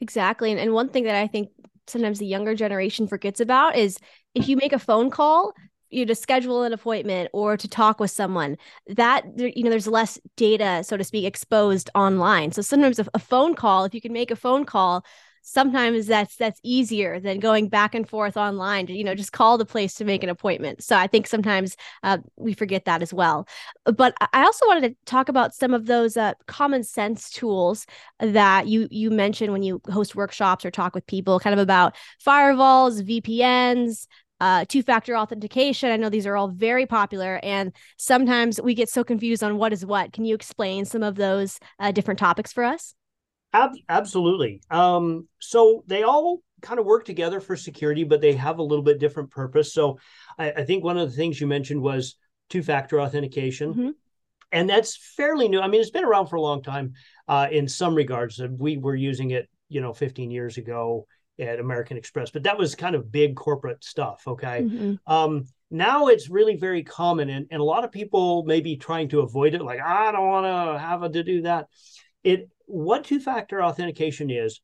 Exactly, 0.00 0.50
and 0.50 0.60
and 0.60 0.72
one 0.72 0.88
thing 0.90 1.04
that 1.04 1.16
I 1.16 1.26
think 1.26 1.50
sometimes 1.86 2.18
the 2.18 2.26
younger 2.26 2.54
generation 2.54 3.08
forgets 3.08 3.40
about 3.40 3.76
is 3.76 3.98
if 4.34 4.48
you 4.48 4.56
make 4.56 4.72
a 4.72 4.78
phone 4.78 5.10
call 5.10 5.52
you 5.90 6.04
to 6.04 6.14
schedule 6.14 6.64
an 6.64 6.72
appointment 6.72 7.30
or 7.32 7.56
to 7.56 7.66
talk 7.66 7.98
with 7.98 8.10
someone 8.10 8.56
that 8.86 9.24
you 9.38 9.62
know 9.64 9.70
there's 9.70 9.86
less 9.86 10.18
data 10.36 10.82
so 10.84 10.96
to 10.96 11.04
speak 11.04 11.24
exposed 11.24 11.88
online 11.94 12.52
so 12.52 12.60
sometimes 12.60 12.98
a, 12.98 13.06
a, 13.14 13.18
phone 13.18 13.54
call 13.54 13.84
if 13.84 13.94
you 13.94 14.00
can 14.00 14.12
make 14.12 14.30
a 14.30 14.36
phone 14.36 14.64
call 14.64 15.02
sometimes 15.42 16.06
that's 16.06 16.36
that's 16.36 16.60
easier 16.62 17.20
than 17.20 17.38
going 17.38 17.68
back 17.68 17.94
and 17.94 18.08
forth 18.08 18.36
online 18.36 18.86
to 18.86 18.92
you 18.92 19.04
know 19.04 19.14
just 19.14 19.32
call 19.32 19.58
the 19.58 19.64
place 19.64 19.94
to 19.94 20.04
make 20.04 20.22
an 20.22 20.28
appointment 20.28 20.82
so 20.82 20.96
i 20.96 21.06
think 21.06 21.26
sometimes 21.26 21.76
uh, 22.02 22.18
we 22.36 22.52
forget 22.52 22.84
that 22.84 23.02
as 23.02 23.12
well 23.12 23.46
but 23.96 24.14
i 24.32 24.44
also 24.44 24.66
wanted 24.66 24.88
to 24.88 24.96
talk 25.06 25.28
about 25.28 25.54
some 25.54 25.74
of 25.74 25.86
those 25.86 26.16
uh, 26.16 26.32
common 26.46 26.82
sense 26.82 27.30
tools 27.30 27.86
that 28.20 28.66
you 28.66 28.88
you 28.90 29.10
mentioned 29.10 29.52
when 29.52 29.62
you 29.62 29.80
host 29.90 30.16
workshops 30.16 30.64
or 30.64 30.70
talk 30.70 30.94
with 30.94 31.06
people 31.06 31.40
kind 31.40 31.54
of 31.54 31.60
about 31.60 31.94
firewalls 32.24 33.02
vpns 33.02 34.06
uh, 34.40 34.64
two 34.68 34.82
factor 34.82 35.16
authentication. 35.16 35.90
I 35.90 35.96
know 35.96 36.08
these 36.08 36.26
are 36.26 36.36
all 36.36 36.48
very 36.48 36.86
popular, 36.86 37.40
and 37.42 37.72
sometimes 37.96 38.60
we 38.60 38.74
get 38.74 38.88
so 38.88 39.02
confused 39.04 39.42
on 39.42 39.58
what 39.58 39.72
is 39.72 39.84
what. 39.84 40.12
Can 40.12 40.24
you 40.24 40.34
explain 40.34 40.84
some 40.84 41.02
of 41.02 41.16
those 41.16 41.58
uh, 41.78 41.92
different 41.92 42.20
topics 42.20 42.52
for 42.52 42.64
us? 42.64 42.94
Ab- 43.52 43.76
absolutely. 43.88 44.60
Um, 44.70 45.28
so 45.38 45.84
they 45.86 46.02
all 46.02 46.42
kind 46.60 46.80
of 46.80 46.86
work 46.86 47.04
together 47.04 47.40
for 47.40 47.56
security, 47.56 48.04
but 48.04 48.20
they 48.20 48.34
have 48.34 48.58
a 48.58 48.62
little 48.62 48.84
bit 48.84 48.98
different 48.98 49.30
purpose. 49.30 49.72
So 49.72 49.98
I, 50.38 50.50
I 50.50 50.64
think 50.64 50.84
one 50.84 50.98
of 50.98 51.08
the 51.08 51.16
things 51.16 51.40
you 51.40 51.46
mentioned 51.46 51.80
was 51.80 52.16
two 52.50 52.62
factor 52.62 53.00
authentication. 53.00 53.70
Mm-hmm. 53.70 53.90
And 54.50 54.68
that's 54.68 54.96
fairly 55.16 55.48
new. 55.48 55.60
I 55.60 55.68
mean, 55.68 55.80
it's 55.80 55.90
been 55.90 56.04
around 56.04 56.28
for 56.28 56.36
a 56.36 56.40
long 56.40 56.62
time 56.62 56.94
uh, 57.26 57.48
in 57.50 57.68
some 57.68 57.94
regards. 57.94 58.40
We 58.40 58.78
were 58.78 58.94
using 58.94 59.30
it, 59.30 59.48
you 59.68 59.80
know, 59.80 59.92
15 59.92 60.30
years 60.30 60.56
ago 60.56 61.06
at 61.38 61.60
American 61.60 61.96
Express, 61.96 62.30
but 62.30 62.44
that 62.44 62.58
was 62.58 62.74
kind 62.74 62.96
of 62.96 63.12
big 63.12 63.36
corporate 63.36 63.84
stuff. 63.84 64.22
Okay. 64.26 64.62
Mm-hmm. 64.62 65.12
Um, 65.12 65.44
now 65.70 66.06
it's 66.06 66.30
really 66.30 66.56
very 66.56 66.82
common, 66.82 67.28
and, 67.28 67.46
and 67.50 67.60
a 67.60 67.64
lot 67.64 67.84
of 67.84 67.92
people 67.92 68.42
may 68.44 68.60
be 68.60 68.76
trying 68.76 69.10
to 69.10 69.20
avoid 69.20 69.54
it. 69.54 69.60
Like, 69.60 69.80
I 69.80 70.10
don't 70.12 70.26
want 70.26 70.46
to 70.46 70.78
have 70.78 71.12
to 71.12 71.22
do 71.22 71.42
that. 71.42 71.66
It 72.24 72.48
what 72.68 73.04
two 73.04 73.20
factor 73.20 73.62
authentication 73.62 74.30
is 74.30 74.60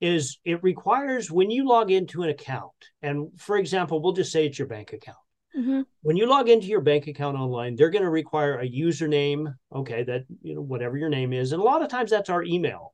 is 0.00 0.38
it 0.44 0.62
requires 0.62 1.30
when 1.30 1.50
you 1.50 1.66
log 1.66 1.90
into 1.90 2.22
an 2.22 2.30
account, 2.30 2.72
and 3.00 3.28
for 3.38 3.56
example, 3.56 4.02
we'll 4.02 4.12
just 4.12 4.32
say 4.32 4.46
it's 4.46 4.58
your 4.58 4.68
bank 4.68 4.92
account. 4.92 5.16
Mm-hmm. 5.56 5.82
When 6.02 6.16
you 6.16 6.26
log 6.26 6.48
into 6.48 6.66
your 6.66 6.80
bank 6.80 7.06
account 7.06 7.36
online, 7.36 7.76
they're 7.76 7.90
going 7.90 8.02
to 8.02 8.10
require 8.10 8.58
a 8.58 8.68
username. 8.68 9.54
Okay, 9.72 10.02
that 10.02 10.24
you 10.42 10.56
know 10.56 10.62
whatever 10.62 10.98
your 10.98 11.08
name 11.08 11.32
is, 11.32 11.52
and 11.52 11.60
a 11.60 11.64
lot 11.64 11.82
of 11.82 11.88
times 11.88 12.10
that's 12.10 12.30
our 12.30 12.42
email. 12.42 12.92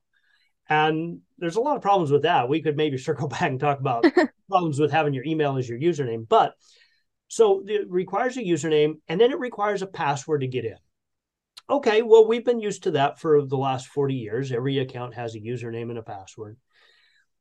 And 0.69 1.21
there's 1.39 1.57
a 1.57 1.61
lot 1.61 1.77
of 1.77 1.83
problems 1.83 2.13
with 2.13 2.23
that. 2.23 2.49
We 2.49 2.63
could 2.63 2.77
maybe 2.77 2.99
circle 2.99 3.29
back 3.29 3.43
and 3.43 3.59
talk 3.59 3.81
about 3.81 4.05
problems 4.49 4.79
with 4.79 4.93
having 4.93 5.15
your 5.15 5.25
email 5.25 5.57
as 5.57 5.69
your 5.69 5.79
username. 5.79 6.29
But 6.29 6.55
so 7.29 7.63
it 7.67 7.89
requires 7.89 8.37
a 8.37 8.43
username 8.43 8.95
and 9.09 9.21
then 9.21 9.31
it 9.31 9.39
requires 9.39 9.83
a 9.83 9.87
password 9.87 10.41
to 10.41 10.49
get 10.49 10.65
in. 10.65 10.77
Okay, 11.71 12.03
well, 12.03 12.27
we've 12.27 12.45
been 12.45 12.59
used 12.59 12.83
to 12.83 12.91
that 12.93 13.21
for 13.21 13.47
the 13.47 13.57
last 13.57 13.87
40 13.87 14.15
years. 14.15 14.51
Every 14.51 14.81
account 14.81 15.15
has 15.15 15.37
a 15.37 15.41
username 15.41 15.91
and 15.91 15.99
a 15.99 16.03
password. 16.03 16.57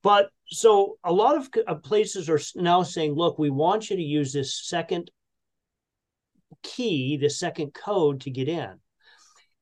But 0.03 0.29
so 0.47 0.97
a 1.03 1.11
lot 1.11 1.35
of 1.35 1.83
places 1.83 2.29
are 2.29 2.39
now 2.55 2.83
saying, 2.83 3.15
look, 3.15 3.39
we 3.39 3.49
want 3.49 3.89
you 3.89 3.95
to 3.95 4.01
use 4.01 4.31
this 4.31 4.67
second 4.67 5.09
key, 6.61 7.17
the 7.17 7.29
second 7.29 7.73
code 7.73 8.21
to 8.21 8.29
get 8.29 8.47
in. 8.47 8.79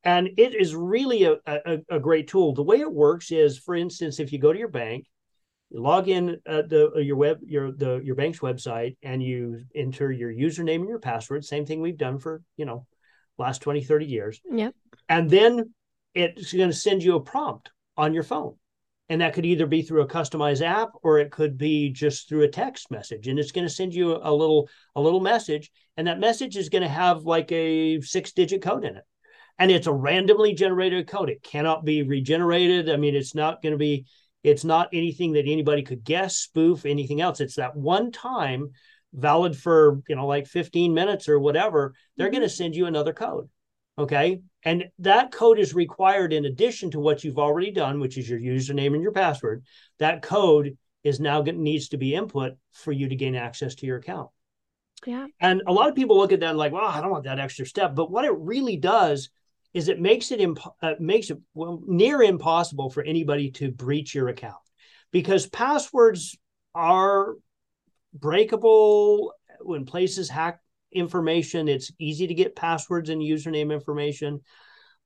And 0.03 0.29
it 0.37 0.53
is 0.53 0.75
really 0.75 1.23
a, 1.23 1.37
a, 1.47 1.77
a 1.89 1.99
great 1.99 2.27
tool. 2.27 2.53
The 2.53 2.61
way 2.61 2.81
it 2.81 2.91
works 2.91 3.31
is, 3.31 3.57
for 3.57 3.73
instance, 3.73 4.19
if 4.19 4.33
you 4.33 4.39
go 4.39 4.51
to 4.51 4.59
your 4.59 4.67
bank, 4.67 5.05
you 5.69 5.81
log 5.81 6.09
in 6.09 6.37
at 6.45 6.69
the 6.69 6.91
uh, 6.95 6.99
your 6.99 7.17
web 7.17 7.39
your 7.43 7.73
the 7.73 7.99
your 8.01 8.15
bank's 8.15 8.39
website 8.39 8.95
and 9.03 9.21
you 9.21 9.63
enter 9.75 10.11
your 10.11 10.31
username 10.31 10.77
and 10.77 10.87
your 10.87 10.99
password 10.99 11.43
same 11.43 11.65
thing 11.65 11.81
we've 11.81 11.97
done 11.97 12.19
for 12.19 12.41
you 12.55 12.63
know 12.63 12.87
last 13.37 13.61
20 13.61 13.83
30 13.83 14.05
years. 14.05 14.41
Yep. 14.51 14.73
And 15.09 15.29
then 15.29 15.73
it's 16.13 16.53
going 16.53 16.69
to 16.69 16.75
send 16.75 17.03
you 17.03 17.15
a 17.15 17.21
prompt 17.21 17.71
on 17.95 18.13
your 18.13 18.23
phone. 18.23 18.55
And 19.09 19.21
that 19.21 19.33
could 19.33 19.45
either 19.45 19.65
be 19.65 19.83
through 19.83 20.01
a 20.01 20.07
customized 20.07 20.61
app 20.61 20.89
or 21.01 21.19
it 21.19 21.31
could 21.31 21.57
be 21.57 21.89
just 21.89 22.27
through 22.27 22.43
a 22.43 22.49
text 22.49 22.91
message. 22.91 23.27
And 23.27 23.39
it's 23.39 23.53
going 23.53 23.65
to 23.65 23.73
send 23.73 23.93
you 23.93 24.19
a 24.21 24.33
little 24.33 24.69
a 24.95 25.01
little 25.01 25.21
message. 25.21 25.71
And 25.95 26.07
that 26.07 26.19
message 26.19 26.57
is 26.57 26.69
going 26.69 26.81
to 26.81 26.89
have 26.89 27.23
like 27.23 27.51
a 27.51 28.01
six 28.01 28.33
digit 28.33 28.61
code 28.61 28.83
in 28.83 28.97
it. 28.97 29.03
And 29.59 29.71
it's 29.71 29.87
a 29.87 29.93
randomly 29.93 30.53
generated 30.53 31.07
code. 31.07 31.29
It 31.29 31.41
cannot 31.41 31.85
be 31.85 32.03
regenerated. 32.03 32.89
I 32.89 32.97
mean 32.97 33.15
it's 33.15 33.33
not 33.33 33.61
going 33.61 33.71
to 33.71 33.77
be 33.77 34.05
it's 34.43 34.65
not 34.65 34.89
anything 34.93 35.33
that 35.33 35.47
anybody 35.47 35.83
could 35.83 36.03
guess 36.03 36.37
spoof 36.37 36.85
anything 36.85 37.21
else. 37.21 37.39
It's 37.39 37.55
that 37.55 37.75
one 37.75 38.11
time 38.11 38.71
valid 39.17 39.57
for 39.57 40.01
you 40.07 40.15
know 40.15 40.27
like 40.27 40.47
15 40.47 40.93
minutes 40.93 41.27
or 41.27 41.39
whatever 41.39 41.93
they're 42.15 42.27
mm-hmm. 42.27 42.35
going 42.35 42.47
to 42.47 42.49
send 42.49 42.75
you 42.75 42.85
another 42.85 43.13
code 43.13 43.49
okay 43.97 44.39
and 44.67 44.83
that 44.99 45.31
code 45.31 45.59
is 45.59 45.73
required 45.73 46.33
in 46.33 46.43
addition 46.43 46.91
to 46.91 46.99
what 46.99 47.23
you've 47.23 47.39
already 47.39 47.71
done, 47.71 48.01
which 48.01 48.17
is 48.17 48.29
your 48.29 48.37
username 48.37 48.93
and 48.93 49.01
your 49.01 49.13
password. 49.13 49.63
That 49.99 50.21
code 50.21 50.77
is 51.05 51.21
now 51.21 51.41
needs 51.41 51.87
to 51.89 51.97
be 51.97 52.13
input 52.13 52.57
for 52.73 52.91
you 52.91 53.07
to 53.07 53.15
gain 53.15 53.33
access 53.33 53.75
to 53.75 53.85
your 53.85 53.95
account. 53.95 54.29
Yeah. 55.05 55.27
And 55.39 55.61
a 55.67 55.71
lot 55.71 55.87
of 55.87 55.95
people 55.95 56.17
look 56.17 56.33
at 56.33 56.41
that 56.41 56.57
like, 56.57 56.73
well, 56.73 56.83
I 56.83 56.99
don't 56.99 57.11
want 57.11 57.23
that 57.23 57.39
extra 57.39 57.65
step. 57.65 57.95
But 57.95 58.11
what 58.11 58.25
it 58.25 58.35
really 58.35 58.75
does 58.75 59.29
is 59.73 59.87
it 59.87 60.01
makes 60.01 60.33
it 60.33 60.41
imp- 60.41 60.59
uh, 60.81 60.95
makes 60.99 61.29
it 61.29 61.37
well, 61.53 61.81
near 61.87 62.21
impossible 62.21 62.89
for 62.89 63.03
anybody 63.03 63.51
to 63.51 63.71
breach 63.71 64.13
your 64.13 64.27
account 64.27 64.55
because 65.13 65.47
passwords 65.47 66.37
are 66.75 67.35
breakable 68.19 69.33
when 69.61 69.85
places 69.85 70.29
hack 70.29 70.59
information. 70.91 71.67
It's 71.67 71.91
easy 71.99 72.27
to 72.27 72.33
get 72.33 72.55
passwords 72.55 73.09
and 73.09 73.21
username 73.21 73.73
information. 73.73 74.41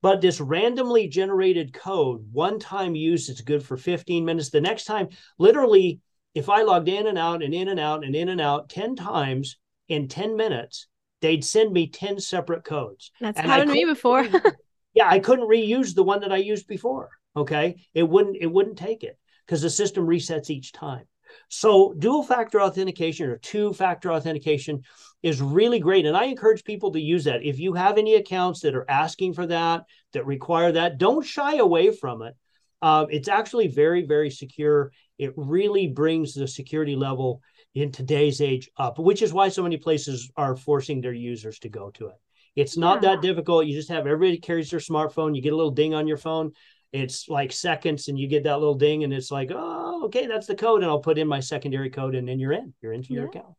But 0.02 0.22
this 0.22 0.42
randomly 0.42 1.08
generated 1.08 1.74
code, 1.74 2.26
one 2.32 2.60
time 2.60 2.96
use, 2.96 3.30
it's 3.30 3.42
good 3.42 3.64
for 3.64 3.78
15 3.78 4.26
minutes. 4.26 4.50
The 4.50 4.62
next 4.62 4.86
time, 4.86 5.10
literally, 5.38 6.00
if 6.34 6.50
I 6.50 6.64
logged 6.64 6.90
in 6.90 7.08
and 7.08 7.18
out 7.18 7.44
and 7.44 7.54
in 7.54 7.68
and 7.68 7.80
out 7.80 8.04
and 8.04 8.16
in 8.16 8.30
and 8.30 8.42
out 8.42 8.70
10 8.70 8.96
times 8.96 9.58
in 9.88 10.08
10 10.08 10.36
minutes, 10.36 10.88
they'd 11.22 11.46
send 11.46 11.72
me 11.72 11.88
10 11.88 12.20
separate 12.20 12.64
codes. 12.64 13.12
That's 13.20 13.40
and 13.40 13.48
happened 13.48 13.70
to 13.70 13.76
me 13.76 13.86
before. 13.86 14.28
yeah, 14.94 15.08
I 15.08 15.20
couldn't 15.20 15.48
reuse 15.48 15.94
the 15.94 16.04
one 16.04 16.22
that 16.22 16.32
I 16.32 16.38
used 16.38 16.68
before. 16.68 17.10
Okay. 17.36 17.86
It 17.94 18.04
wouldn't, 18.04 18.38
it 18.40 18.48
wouldn't 18.48 18.78
take 18.78 19.04
it 19.04 19.20
because 19.46 19.62
the 19.62 19.70
system 19.70 20.08
resets 20.08 20.50
each 20.50 20.72
time. 20.72 21.06
So 21.50 21.94
dual 21.98 22.24
factor 22.24 22.62
authentication 22.62 23.30
or 23.30 23.38
two 23.38 23.74
factor 23.74 24.12
authentication 24.12 24.84
is 25.24 25.42
really 25.42 25.80
great. 25.80 26.06
And 26.06 26.18
I 26.18 26.26
encourage 26.26 26.64
people 26.64 26.92
to 26.92 27.00
use 27.00 27.26
that. 27.26 27.44
If 27.44 27.60
you 27.60 27.74
have 27.74 27.98
any 27.98 28.16
accounts 28.16 28.62
that 28.62 28.76
are 28.76 28.90
asking 28.90 29.34
for 29.34 29.46
that, 29.48 29.86
that 30.14 30.26
require 30.26 30.72
that, 30.72 30.98
don't 30.98 31.26
shy 31.26 31.58
away 31.58 31.92
from 31.92 32.22
it. 32.22 32.36
Uh, 32.82 33.06
it's 33.10 33.28
actually 33.28 33.68
very, 33.68 34.04
very 34.04 34.32
secure. 34.32 34.92
It 35.20 35.34
really 35.36 35.88
brings 35.88 36.34
the 36.34 36.48
security 36.48 36.96
level 36.96 37.42
in 37.76 37.92
today's 37.92 38.42
age 38.42 38.70
up, 38.78 38.98
which 38.98 39.22
is 39.22 39.34
why 39.34 39.50
so 39.50 39.64
many 39.64 39.78
places 39.78 40.32
are 40.36 40.56
forcing 40.56 41.00
their 41.00 41.14
users 41.14 41.60
to 41.60 41.70
go 41.70 41.92
to 41.92 42.08
it. 42.08 42.16
It's 42.56 42.76
not 42.76 43.02
yeah. 43.02 43.10
that 43.10 43.22
difficult. 43.22 43.66
You 43.66 43.76
just 43.76 43.90
have 43.90 44.08
everybody 44.08 44.38
carries 44.38 44.72
their 44.72 44.80
smartphone. 44.80 45.36
You 45.36 45.42
get 45.42 45.54
a 45.54 45.56
little 45.56 45.72
ding 45.72 45.94
on 45.94 46.08
your 46.08 46.18
phone 46.18 46.52
it's 46.94 47.30
like 47.30 47.52
seconds 47.52 48.08
and 48.08 48.20
you 48.20 48.28
get 48.28 48.44
that 48.44 48.60
little 48.60 48.76
ding 48.76 49.04
and 49.04 49.14
it's 49.14 49.32
like 49.32 49.52
oh 49.54 50.04
okay 50.06 50.28
that's 50.28 50.48
the 50.48 50.56
code 50.56 50.82
and 50.82 50.90
i'll 50.90 51.00
put 51.00 51.18
in 51.18 51.28
my 51.28 51.40
secondary 51.40 51.90
code 51.90 52.16
and 52.16 52.28
then 52.28 52.40
you're 52.40 52.52
in 52.52 52.74
you're 52.82 52.94
into 52.94 53.14
your 53.14 53.26
account. 53.26 53.54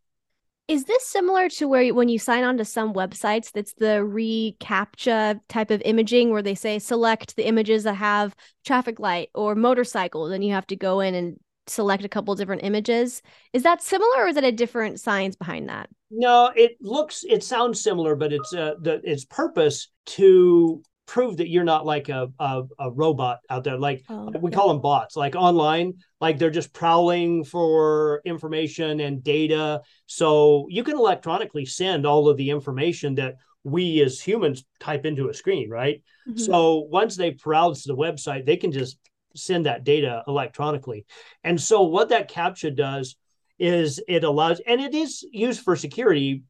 Is 0.69 0.85
this 0.85 1.05
similar 1.05 1.49
to 1.51 1.67
where 1.67 1.83
you, 1.83 1.95
when 1.95 2.09
you 2.09 2.19
sign 2.19 2.45
on 2.45 2.57
to 2.59 2.65
some 2.65 2.95
websites 2.95 3.51
that's 3.53 3.75
the 3.75 4.01
reCAPTCHA 4.01 5.41
type 5.49 5.71
of 5.71 5.83
imaging 5.85 6.31
where 6.31 6.41
they 6.41 6.55
say 6.55 6.79
select 6.79 7.37
the 7.37 7.47
images 7.47 7.83
that 7.85 7.95
have 7.95 8.35
traffic 8.65 9.01
light 9.01 9.29
or 9.35 9.55
motorcycle 9.55 10.29
then 10.29 10.43
you 10.43 10.53
have 10.53 10.67
to 10.69 10.77
go 10.77 11.01
in 11.01 11.15
and 11.15 11.39
select 11.67 12.05
a 12.05 12.09
couple 12.09 12.35
different 12.35 12.65
images? 12.65 13.23
Is 13.53 13.63
that 13.63 13.83
similar 13.83 14.25
or 14.25 14.29
is 14.29 14.37
it 14.37 14.45
a 14.45 14.53
different 14.53 15.01
science 15.01 15.37
behind 15.37 15.69
that? 15.69 15.89
No 16.11 16.53
it 16.55 16.77
looks 16.81 17.25
it 17.25 17.43
sounds 17.43 17.83
similar 17.83 18.15
but 18.15 18.33
it's 18.33 18.55
uh 18.55 18.75
the 18.81 19.01
its 19.05 19.25
purpose 19.25 19.89
to 20.07 20.83
prove 21.13 21.37
that 21.37 21.51
you're 21.51 21.63
not 21.63 21.85
like 21.85 22.09
a, 22.09 22.33
a, 22.39 22.63
a 22.79 22.91
robot 22.91 23.41
out 23.51 23.65
there. 23.65 23.77
Like 23.77 24.03
oh, 24.09 24.33
we 24.41 24.51
yeah. 24.51 24.57
call 24.57 24.69
them 24.69 24.81
bots, 24.81 25.15
like 25.15 25.37
online, 25.37 25.93
like 26.23 26.39
they're 26.39 26.49
just 26.49 26.73
prowling 26.73 27.45
for 27.45 28.23
information 28.25 29.01
and 29.01 29.23
data. 29.23 29.83
So 30.07 30.67
you 30.71 30.83
can 30.83 30.97
electronically 30.97 31.67
send 31.67 32.07
all 32.07 32.31
of 32.31 32.39
the 32.39 32.49
information 32.49 33.15
that 33.17 33.35
we 33.63 34.01
as 34.01 34.23
humans 34.23 34.65
type 34.81 35.05
into 35.05 35.29
a 35.29 35.35
screen, 35.35 35.69
right? 35.69 36.03
Mm-hmm. 36.27 36.39
So 36.39 36.89
once 36.91 37.15
they 37.15 37.31
browse 37.31 37.83
the 37.83 37.95
website, 37.95 38.47
they 38.47 38.57
can 38.57 38.73
just 38.73 38.97
send 39.37 39.67
that 39.67 39.85
data 39.85 40.25
electronically. 40.27 41.05
And 41.45 41.61
so 41.61 41.83
what 41.83 42.09
that 42.09 42.31
CAPTCHA 42.31 42.75
does 42.75 43.17
is 43.59 44.01
it 44.09 44.25
allows, 44.25 44.63
and 44.67 44.81
it 44.81 44.95
is 44.95 45.27
used 45.31 45.61
for 45.61 45.77
security 45.77 46.45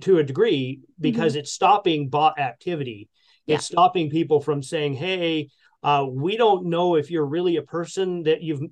to 0.00 0.18
a 0.18 0.22
degree 0.22 0.80
because 0.98 1.32
mm-hmm. 1.32 1.40
it's 1.40 1.52
stopping 1.52 2.08
bot 2.08 2.38
activity 2.38 3.10
yeah. 3.46 3.56
It's 3.56 3.66
stopping 3.66 4.10
people 4.10 4.40
from 4.40 4.62
saying, 4.62 4.94
"Hey, 4.94 5.48
uh, 5.82 6.04
we 6.08 6.36
don't 6.36 6.66
know 6.66 6.96
if 6.96 7.10
you're 7.10 7.26
really 7.26 7.56
a 7.56 7.62
person 7.62 8.24
that 8.24 8.42
you've 8.42 8.62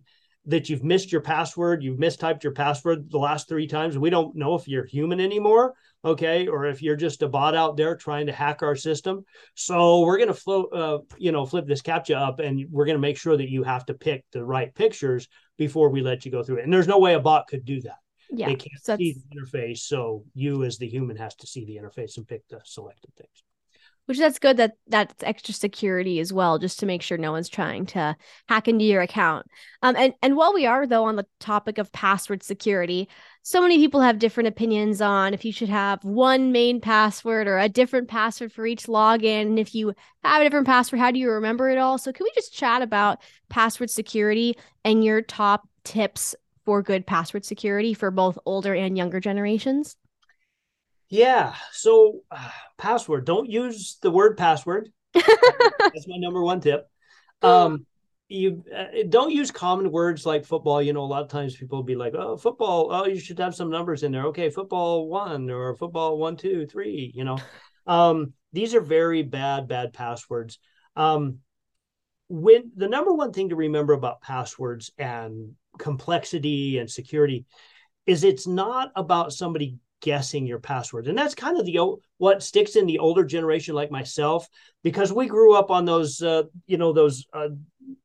that 0.47 0.69
you've 0.69 0.85
missed 0.85 1.11
your 1.11 1.21
password, 1.21 1.83
you've 1.83 1.99
mistyped 1.99 2.43
your 2.43 2.52
password 2.52 3.11
the 3.11 3.19
last 3.19 3.49
three 3.49 3.66
times. 3.66 3.97
We 3.97 4.11
don't 4.11 4.37
know 4.37 4.54
if 4.54 4.69
you're 4.69 4.85
human 4.85 5.19
anymore, 5.19 5.75
okay, 6.04 6.47
or 6.47 6.66
if 6.66 6.83
you're 6.83 6.97
just 6.97 7.23
a 7.23 7.28
bot 7.28 7.54
out 7.54 7.78
there 7.78 7.97
trying 7.97 8.26
to 8.26 8.33
hack 8.33 8.62
our 8.62 8.76
system. 8.76 9.25
So 9.54 10.00
we're 10.00 10.19
going 10.19 10.28
to 10.28 10.35
float, 10.35 10.69
uh, 10.75 10.99
you 11.16 11.33
know, 11.33 11.47
flip 11.47 11.66
this 11.66 11.81
captcha 11.81 12.16
up, 12.16 12.40
and 12.40 12.66
we're 12.71 12.85
going 12.85 12.97
to 12.97 13.00
make 13.00 13.16
sure 13.16 13.37
that 13.37 13.49
you 13.49 13.62
have 13.62 13.87
to 13.87 13.95
pick 13.95 14.25
the 14.33 14.45
right 14.45 14.75
pictures 14.75 15.28
before 15.57 15.88
we 15.88 16.02
let 16.02 16.26
you 16.26 16.31
go 16.31 16.43
through 16.43 16.59
it. 16.59 16.64
And 16.64 16.73
there's 16.73 16.88
no 16.88 16.99
way 16.99 17.14
a 17.14 17.21
bot 17.21 17.47
could 17.49 17.64
do 17.64 17.81
that. 17.83 17.99
Yeah, 18.31 18.49
they 18.49 18.57
can't 18.57 18.83
so 18.83 18.97
see 18.97 19.14
the 19.14 19.40
interface, 19.40 19.78
so 19.78 20.25
you 20.35 20.64
as 20.64 20.76
the 20.76 20.88
human 20.88 21.16
has 21.16 21.35
to 21.37 21.47
see 21.47 21.64
the 21.64 21.76
interface 21.76 22.16
and 22.19 22.26
pick 22.28 22.47
the 22.49 22.61
selected 22.64 23.14
things 23.16 23.45
which 24.07 24.19
that's 24.19 24.39
good 24.39 24.57
that 24.59 24.73
that's 24.87 25.23
extra 25.23 25.55
security 25.55 26.21
as 26.21 26.33
well 26.33 26.59
just 26.59 26.81
to 26.81 26.87
make 26.87 27.03
sure 27.03 27.17
no 27.17 27.33
one's 27.33 27.49
trying 27.49 27.87
to 27.87 28.17
hack 28.49 28.69
into 28.69 28.85
your 28.85 29.03
account. 29.03 29.47
Um, 29.83 29.97
and 29.97 30.15
and 30.23 30.37
while 30.37 30.53
we 30.53 30.67
are 30.67 30.87
though 30.87 31.05
on 31.05 31.17
the 31.17 31.27
topic 31.41 31.79
of 31.79 31.93
password 31.93 32.43
security 32.43 33.09
so 33.43 33.61
many 33.61 33.79
people 33.79 34.01
have 34.01 34.19
different 34.19 34.49
opinions 34.49 35.01
on 35.01 35.35
if 35.35 35.45
you 35.45 35.53
should 35.53 35.69
have 35.69 36.03
one 36.05 36.53
main 36.53 36.81
password 36.81 37.47
or 37.47 37.59
a 37.59 37.69
different 37.69 38.09
password 38.09 38.53
for 38.53 38.67
each 38.67 38.87
login. 38.87 39.43
And 39.43 39.59
if 39.59 39.75
you 39.75 39.95
have 40.23 40.41
a 40.41 40.45
different 40.45 40.67
password 40.67 41.01
how 41.01 41.11
do 41.11 41.19
you 41.19 41.31
remember 41.31 41.71
it 41.71 41.79
all? 41.79 41.99
So 41.99 42.13
can 42.13 42.25
we 42.25 42.33
just 42.35 42.55
chat 42.55 42.83
about 42.83 43.23
password 43.49 43.91
security 43.91 44.57
and 44.85 45.05
your 45.05 45.23
top 45.23 45.69
tips 45.85 46.35
for 46.65 46.83
good 46.83 47.07
password 47.07 47.45
security 47.45 47.93
for 47.95 48.11
both 48.11 48.39
older 48.47 48.75
and 48.75 48.97
younger 48.97 49.21
generations 49.21 49.97
yeah. 51.09 51.55
So, 51.73 52.21
uh, 52.31 52.51
password. 52.79 53.25
Don't 53.25 53.49
use 53.49 53.99
the 54.03 54.11
word 54.11 54.37
password. 54.37 54.91
That's 55.15 56.09
my 56.09 56.17
number 56.17 56.43
one 56.43 56.61
tip. 56.61 56.89
Um, 57.43 57.87
you 58.29 58.65
uh, 58.75 59.05
don't 59.09 59.33
use 59.33 59.51
common 59.51 59.91
words 59.91 60.25
like 60.25 60.45
football. 60.45 60.81
You 60.83 60.93
know, 60.93 61.03
a 61.03 61.07
lot 61.07 61.23
of 61.23 61.29
times 61.29 61.57
people 61.57 61.79
will 61.79 61.85
be 61.85 61.95
like, 61.95 62.15
"Oh, 62.15 62.37
football. 62.37 62.89
Oh, 62.91 63.07
you 63.07 63.21
should 63.21 63.39
have 63.39 63.55
some 63.55 63.71
numbers 63.71 64.03
in 64.03 64.13
there." 64.13 64.27
Okay, 64.27 64.51
football 64.51 65.09
one 65.09 65.51
or 65.51 65.77
football 65.77 66.19
one, 66.19 66.37
two, 66.37 66.67
three. 66.67 67.13
You 67.15 67.25
know, 67.25 67.39
um, 67.87 68.33
these 68.53 68.75
are 68.75 68.81
very 68.81 69.23
bad, 69.23 69.69
bad 69.69 69.93
passwords. 69.93 70.59
Um, 70.97 71.39
when 72.29 72.73
the 72.75 72.89
number 72.89 73.13
one 73.13 73.33
thing 73.33 73.51
to 73.51 73.57
remember 73.57 73.93
about 73.93 74.23
passwords 74.23 74.91
and 74.97 75.53
complexity 75.79 76.79
and 76.79 76.91
security 76.91 77.45
is 78.07 78.25
it's 78.25 78.47
not 78.47 78.91
about 78.97 79.33
somebody 79.33 79.79
guessing 80.05 80.47
your 80.47 80.59
password. 80.59 81.09
And 81.09 81.17
that's 81.17 81.35
kind 81.35 81.59
of 81.59 81.65
the 81.65 81.97
what 82.19 82.43
sticks 82.43 82.77
in 82.77 82.85
the 82.85 82.99
older 82.99 83.25
generation 83.25 83.75
like 83.75 83.91
myself 83.91 84.47
because 84.83 85.11
we 85.11 85.27
grew 85.27 85.55
up 85.55 85.71
on 85.71 85.87
those 85.87 86.21
uh, 86.21 86.43
you 86.67 86.77
know 86.77 86.93
those 86.93 87.27
uh, 87.33 87.49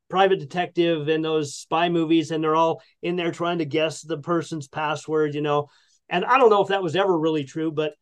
private 0.08 0.38
detective 0.40 1.08
and 1.08 1.22
those 1.22 1.54
spy 1.54 1.90
movies 1.90 2.30
and 2.30 2.42
they're 2.42 2.56
all 2.56 2.82
in 3.02 3.16
there 3.16 3.30
trying 3.30 3.58
to 3.58 3.66
guess 3.66 4.00
the 4.00 4.16
person's 4.16 4.66
password, 4.66 5.34
you 5.34 5.42
know. 5.42 5.68
And 6.08 6.24
I 6.24 6.38
don't 6.38 6.48
know 6.48 6.62
if 6.62 6.68
that 6.68 6.82
was 6.82 6.96
ever 6.96 7.16
really 7.16 7.44
true, 7.44 7.70
but 7.70 7.92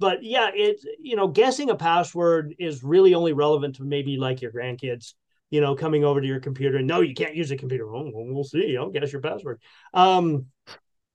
but 0.00 0.24
yeah, 0.24 0.50
it 0.52 0.84
you 1.00 1.14
know, 1.14 1.28
guessing 1.28 1.70
a 1.70 1.76
password 1.76 2.56
is 2.58 2.82
really 2.82 3.14
only 3.14 3.34
relevant 3.34 3.76
to 3.76 3.84
maybe 3.84 4.16
like 4.16 4.42
your 4.42 4.50
grandkids 4.50 5.14
you 5.50 5.62
know, 5.62 5.74
coming 5.74 6.04
over 6.04 6.20
to 6.20 6.26
your 6.26 6.40
computer 6.40 6.76
and 6.76 6.86
no, 6.86 7.00
you 7.00 7.14
can't 7.14 7.34
use 7.34 7.50
a 7.50 7.56
computer. 7.56 7.90
Well, 7.90 8.10
we'll 8.12 8.44
see. 8.44 8.76
I'll 8.76 8.90
guess 8.90 9.12
your 9.12 9.22
password. 9.22 9.62
Um, 9.94 10.44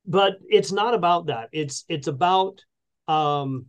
but 0.05 0.37
it's 0.49 0.71
not 0.71 0.93
about 0.93 1.27
that. 1.27 1.49
It's 1.51 1.85
it's 1.87 2.07
about 2.07 2.63
um, 3.07 3.67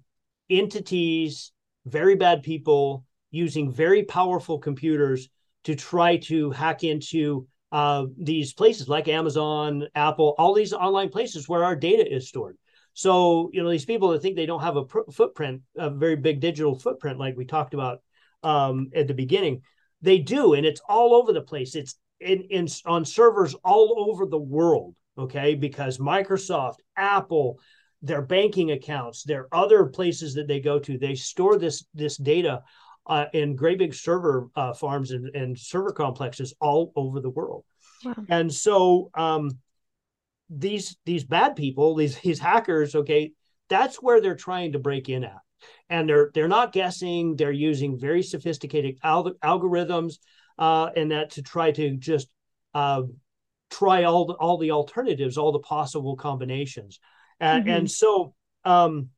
entities, 0.51 1.53
very 1.87 2.17
bad 2.17 2.43
people 2.43 3.05
using 3.31 3.73
very 3.73 4.05
powerful 4.05 4.59
computers 4.59 5.29
to 5.65 5.75
try 5.75 6.17
to 6.19 6.51
hack 6.51 6.85
into 6.85 7.47
uh, 7.73 8.07
these 8.17 8.53
places 8.53 8.89
like 8.89 9.09
Amazon, 9.09 9.89
Apple, 9.95 10.35
all 10.39 10.55
these 10.55 10.73
online 10.73 11.09
places 11.09 11.49
where 11.49 11.65
our 11.65 11.75
data 11.75 12.07
is 12.15 12.29
stored. 12.29 12.57
So, 12.93 13.51
you 13.53 13.63
know, 13.63 13.71
these 13.71 13.85
people 13.85 14.11
that 14.11 14.23
think 14.23 14.37
they 14.37 14.47
don't 14.47 14.63
have 14.63 14.77
a 14.77 14.85
pr- 14.85 15.11
footprint, 15.13 15.63
a 15.77 15.91
very 15.91 16.15
big 16.15 16.39
digital 16.39 16.79
footprint, 16.79 17.19
like 17.19 17.37
we 17.37 17.45
talked 17.45 17.75
about 17.75 18.03
um, 18.45 18.91
at 18.95 19.09
the 19.09 19.15
beginning, 19.15 19.63
they 20.01 20.19
do, 20.19 20.55
and 20.55 20.65
it's 20.65 20.81
all 20.89 21.15
over 21.15 21.33
the 21.33 21.41
place. 21.41 21.75
It's 21.75 21.97
in, 22.21 22.43
in 22.51 22.69
on 22.87 23.05
servers 23.05 23.55
all 23.65 24.09
over 24.09 24.27
the 24.27 24.39
world. 24.39 24.95
Okay, 25.17 25.55
because 25.55 25.99
Microsoft, 25.99 26.79
Apple, 26.97 27.61
their 28.03 28.23
banking 28.23 28.73
accounts, 28.73 29.23
their 29.23 29.49
other 29.53 29.87
places 29.87 30.35
that 30.35 30.49
they 30.49 30.61
go 30.61 30.79
to, 30.79 30.99
they 30.99 31.15
store 31.15 31.57
this 31.57 31.85
this 31.95 32.17
data 32.17 32.63
uh, 33.07 33.27
in 33.33 33.57
great 33.57 33.79
big 33.79 33.95
server 33.95 34.49
uh, 34.57 34.73
farms 34.73 35.11
and, 35.11 35.35
and, 35.35 35.59
server 35.59 35.93
complexes 35.93 36.55
all 36.61 36.93
over 36.97 37.21
the 37.21 37.31
world. 37.31 37.65
Wow. 38.05 38.15
And 38.29 38.53
so 38.53 39.11
um, 39.15 39.59
these 40.51 40.97
these 41.05 41.25
bad 41.25 41.57
people, 41.57 41.95
these 41.95 42.19
these 42.19 42.39
hackers, 42.39 42.95
okay, 42.95 43.33
that's 43.69 43.97
where 43.97 44.21
they're 44.21 44.37
trying 44.37 44.73
to 44.73 44.79
break 44.79 45.09
in 45.09 45.25
at, 45.25 45.41
and 45.89 46.09
they're 46.09 46.31
they're 46.35 46.49
not 46.49 46.73
guessing. 46.73 47.37
They're 47.37 47.53
using 47.53 47.99
very 47.99 48.23
sophisticated 48.23 48.99
al- 49.03 49.35
algorithms, 49.43 50.15
uh, 50.59 50.91
and 50.97 51.11
that 51.11 51.31
to 51.31 51.43
try 51.43 51.73
to 51.73 51.97
just 51.97 52.29
uh, 52.75 53.03
try 53.75 54.05
all 54.05 54.27
the, 54.27 54.35
all 54.35 54.59
the 54.59 54.71
alternatives, 54.71 55.37
all 55.37 55.53
the 55.53 55.59
possible 55.59 56.17
combinations, 56.17 57.01
and 57.41 57.65
mm-hmm. 57.65 57.77
and 57.77 57.91
so. 57.91 58.35
Um, 58.65 59.11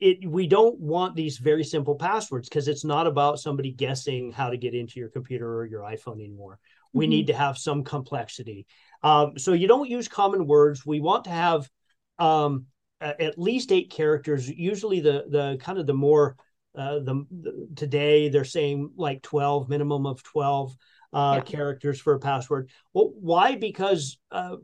it 0.00 0.28
we 0.28 0.46
don't 0.46 0.78
want 0.80 1.14
these 1.14 1.38
very 1.38 1.62
simple 1.62 1.94
passwords 1.94 2.48
because 2.48 2.66
it's 2.66 2.84
not 2.84 3.06
about 3.06 3.38
somebody 3.38 3.70
guessing 3.70 4.32
how 4.32 4.50
to 4.50 4.56
get 4.56 4.74
into 4.74 4.98
your 4.98 5.08
computer 5.08 5.48
or 5.60 5.66
your 5.66 5.82
iphone 5.82 6.16
anymore 6.16 6.58
we 6.92 7.04
mm-hmm. 7.04 7.10
need 7.10 7.26
to 7.28 7.32
have 7.32 7.56
some 7.56 7.84
complexity 7.84 8.66
um, 9.04 9.38
so 9.38 9.52
you 9.52 9.68
don't 9.68 9.88
use 9.88 10.08
common 10.08 10.46
words 10.46 10.84
we 10.84 11.00
want 11.00 11.24
to 11.24 11.30
have 11.30 11.70
um, 12.18 12.66
at 13.00 13.38
least 13.38 13.72
eight 13.72 13.90
characters 13.90 14.48
usually 14.48 15.00
the 15.00 15.24
the 15.28 15.56
kind 15.60 15.78
of 15.78 15.86
the 15.86 15.94
more 15.94 16.36
uh, 16.76 16.98
the, 16.98 17.24
the, 17.30 17.68
today 17.76 18.28
they're 18.28 18.44
saying 18.44 18.90
like 18.96 19.22
12 19.22 19.68
minimum 19.68 20.06
of 20.06 20.22
12 20.22 20.76
uh, 21.14 21.34
yeah. 21.36 21.40
characters 21.40 22.00
for 22.00 22.14
a 22.14 22.18
password 22.18 22.68
well 22.92 23.12
why 23.20 23.54
because 23.54 24.18
uh, 24.32 24.56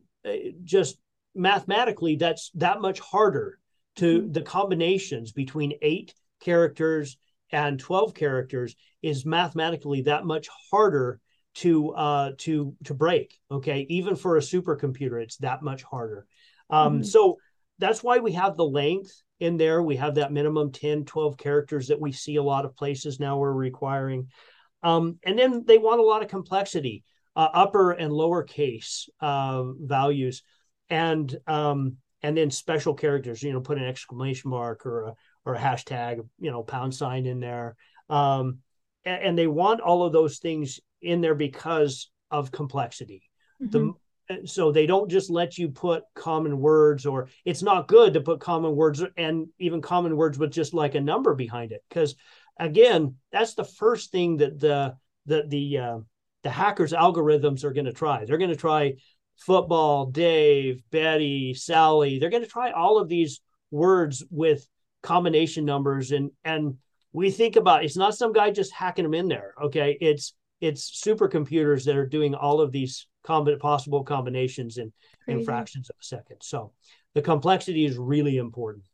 just 0.64 0.99
mathematically 1.35 2.16
that's 2.16 2.50
that 2.54 2.80
much 2.80 3.00
harder 3.00 3.59
to 3.97 4.21
mm-hmm. 4.21 4.33
the 4.33 4.42
combinations 4.42 5.33
between 5.33 5.73
eight 5.83 6.14
characters 6.40 7.16
and 7.52 7.78
12 7.78 8.14
characters 8.14 8.75
is 9.02 9.26
mathematically 9.26 10.02
that 10.02 10.25
much 10.25 10.49
harder 10.71 11.21
to 11.54 11.90
uh 11.90 12.30
to 12.38 12.75
to 12.85 12.95
break 12.95 13.38
okay 13.50 13.87
even 13.88 14.14
for 14.14 14.37
a 14.37 14.40
supercomputer 14.40 15.21
it's 15.21 15.37
that 15.38 15.62
much 15.62 15.83
harder 15.83 16.26
um 16.71 16.95
mm-hmm. 16.95 17.02
so 17.02 17.37
that's 17.78 18.04
why 18.04 18.19
we 18.19 18.33
have 18.33 18.57
the 18.57 18.64
length 18.64 19.23
in 19.40 19.57
there 19.57 19.83
we 19.83 19.97
have 19.97 20.14
that 20.14 20.33
minimum 20.33 20.71
10 20.71 21.04
12 21.04 21.37
characters 21.37 21.88
that 21.88 22.00
we 22.00 22.12
see 22.12 22.37
a 22.37 22.42
lot 22.42 22.64
of 22.64 22.76
places 22.76 23.19
now 23.19 23.37
we're 23.37 23.52
requiring 23.52 24.28
um 24.82 25.18
and 25.25 25.38
then 25.38 25.64
they 25.66 25.78
want 25.78 26.00
a 26.00 26.04
lot 26.04 26.23
of 26.23 26.28
complexity 26.28 27.04
uh, 27.36 27.49
upper 27.52 27.93
and 27.93 28.12
lower 28.12 28.43
case 28.43 29.08
uh, 29.21 29.62
values. 29.80 30.43
And 30.88 31.36
um 31.47 31.97
and 32.23 32.36
then 32.36 32.50
special 32.50 32.95
characters 32.95 33.43
you 33.43 33.52
know 33.52 33.60
put 33.60 33.78
an 33.78 33.84
exclamation 33.84 34.50
mark 34.50 34.84
or 34.84 35.02
a 35.02 35.14
or 35.45 35.54
a 35.54 35.58
hashtag 35.58 36.26
you 36.38 36.50
know 36.50 36.62
pound 36.62 36.95
sign 36.95 37.26
in 37.26 37.40
there. 37.40 37.76
Um, 38.08 38.58
and, 39.04 39.23
and, 39.23 39.38
they 39.38 39.47
want 39.47 39.80
all 39.80 40.04
of 40.04 40.12
those 40.12 40.38
things 40.38 40.80
in 41.00 41.21
there 41.21 41.36
because 41.36 42.10
of 42.30 42.50
complexity. 42.50 43.23
Mm-hmm. 43.62 43.71
the 43.71 43.95
so 44.45 44.71
they 44.71 44.86
don't 44.86 45.10
just 45.10 45.30
let 45.30 45.58
you 45.58 45.69
put 45.69 46.04
common 46.14 46.58
words 46.58 47.06
or 47.06 47.28
it's 47.45 47.62
not 47.62 47.88
good 47.88 48.14
to 48.14 48.21
put 48.21 48.40
common 48.40 48.76
words 48.76 49.02
and 49.16 49.49
even 49.58 49.80
common 49.80 50.16
words 50.16 50.38
with 50.38 50.52
just 50.52 50.75
like 50.75 50.95
a 50.95 51.00
number 51.00 51.34
behind 51.34 51.73
it. 51.73 51.82
Because 51.88 52.14
again 52.60 53.16
that's 53.32 53.54
the 53.54 53.64
first 53.64 54.12
thing 54.12 54.36
that 54.36 54.60
the 54.60 54.94
the 55.26 55.44
the 55.49 55.78
uh, 55.78 55.99
the 56.42 56.50
hackers 56.50 56.92
algorithms 56.92 57.64
are 57.64 57.73
going 57.73 57.86
to 57.86 57.92
try 57.92 58.25
they're 58.25 58.38
going 58.38 58.50
to 58.50 58.56
try 58.56 58.94
football, 59.40 60.06
Dave, 60.06 60.82
Betty, 60.90 61.54
Sally. 61.54 62.18
They're 62.18 62.30
going 62.30 62.42
to 62.42 62.49
try 62.49 62.70
all 62.70 62.99
of 62.99 63.08
these 63.08 63.40
words 63.70 64.25
with 64.30 64.66
combination 65.02 65.64
numbers 65.64 66.12
and 66.12 66.30
and 66.44 66.76
we 67.12 67.30
think 67.30 67.56
about 67.56 67.84
it's 67.84 67.96
not 67.96 68.14
some 68.14 68.34
guy 68.34 68.50
just 68.50 68.73
hacking 68.73 69.04
them 69.04 69.14
in 69.14 69.28
there. 69.28 69.54
Okay, 69.62 69.96
it's 70.00 70.34
it's 70.60 71.02
supercomputers 71.04 71.84
that 71.84 71.96
are 71.96 72.06
doing 72.06 72.34
all 72.34 72.60
of 72.60 72.70
these 72.70 73.06
comb- 73.25 73.58
possible 73.58 74.04
combinations 74.04 74.76
in 74.76 74.92
in 75.26 75.44
fractions 75.44 75.88
of 75.88 75.96
a 76.00 76.04
second. 76.04 76.36
So 76.42 76.73
the 77.14 77.23
complexity 77.23 77.84
is 77.84 77.96
really 77.96 78.36
important. 78.36 78.84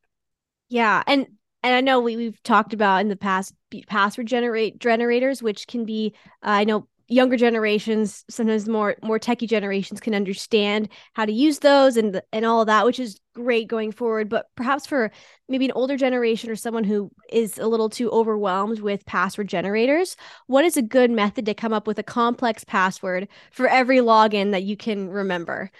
Yeah, 0.68 1.02
and 1.06 1.26
and 1.66 1.74
I 1.74 1.80
know 1.80 1.98
we, 1.98 2.16
we've 2.16 2.40
talked 2.44 2.72
about 2.72 3.00
in 3.00 3.08
the 3.08 3.16
past 3.16 3.52
password 3.88 4.28
generate 4.28 4.78
generators, 4.78 5.42
which 5.42 5.66
can 5.66 5.84
be 5.84 6.14
uh, 6.44 6.50
I 6.50 6.64
know 6.64 6.86
younger 7.08 7.36
generations 7.36 8.24
sometimes 8.28 8.68
more 8.68 8.96
more 9.02 9.18
techie 9.18 9.48
generations 9.48 10.00
can 10.00 10.14
understand 10.14 10.88
how 11.14 11.24
to 11.24 11.32
use 11.32 11.60
those 11.60 11.96
and 11.96 12.20
and 12.32 12.44
all 12.44 12.64
that 12.64 12.84
which 12.84 13.00
is 13.00 13.18
great 13.34 13.66
going 13.66 13.90
forward. 13.90 14.28
But 14.28 14.46
perhaps 14.54 14.86
for 14.86 15.10
maybe 15.48 15.64
an 15.64 15.72
older 15.72 15.96
generation 15.96 16.50
or 16.50 16.56
someone 16.56 16.84
who 16.84 17.10
is 17.30 17.58
a 17.58 17.66
little 17.66 17.90
too 17.90 18.10
overwhelmed 18.10 18.78
with 18.78 19.04
password 19.04 19.48
generators 19.48 20.16
what 20.46 20.64
is 20.64 20.76
a 20.76 20.82
good 20.82 21.10
method 21.10 21.46
to 21.46 21.54
come 21.54 21.72
up 21.72 21.88
with 21.88 21.98
a 21.98 22.04
complex 22.04 22.62
password 22.62 23.26
for 23.50 23.68
every 23.68 23.98
login 23.98 24.52
that 24.52 24.62
you 24.62 24.76
can 24.76 25.08
remember 25.08 25.70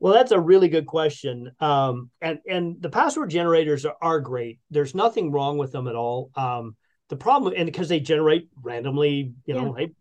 well, 0.00 0.14
that's 0.14 0.32
a 0.32 0.40
really 0.40 0.68
good 0.68 0.86
question. 0.86 1.52
Um, 1.60 2.10
and 2.22 2.38
and 2.48 2.80
the 2.80 2.88
password 2.88 3.30
generators 3.30 3.84
are, 3.84 3.96
are, 4.00 4.20
great. 4.20 4.58
There's 4.70 4.94
nothing 4.94 5.30
wrong 5.30 5.58
with 5.58 5.72
them 5.72 5.86
at 5.86 5.94
all. 5.94 6.30
Um, 6.34 6.74
the 7.10 7.16
problem, 7.16 7.52
and 7.54 7.66
because 7.66 7.88
they 7.88 8.00
generate 8.00 8.48
randomly, 8.62 9.34
you 9.44 9.54
know, 9.54 9.76
yeah. 9.76 9.86
hey, 9.86 9.92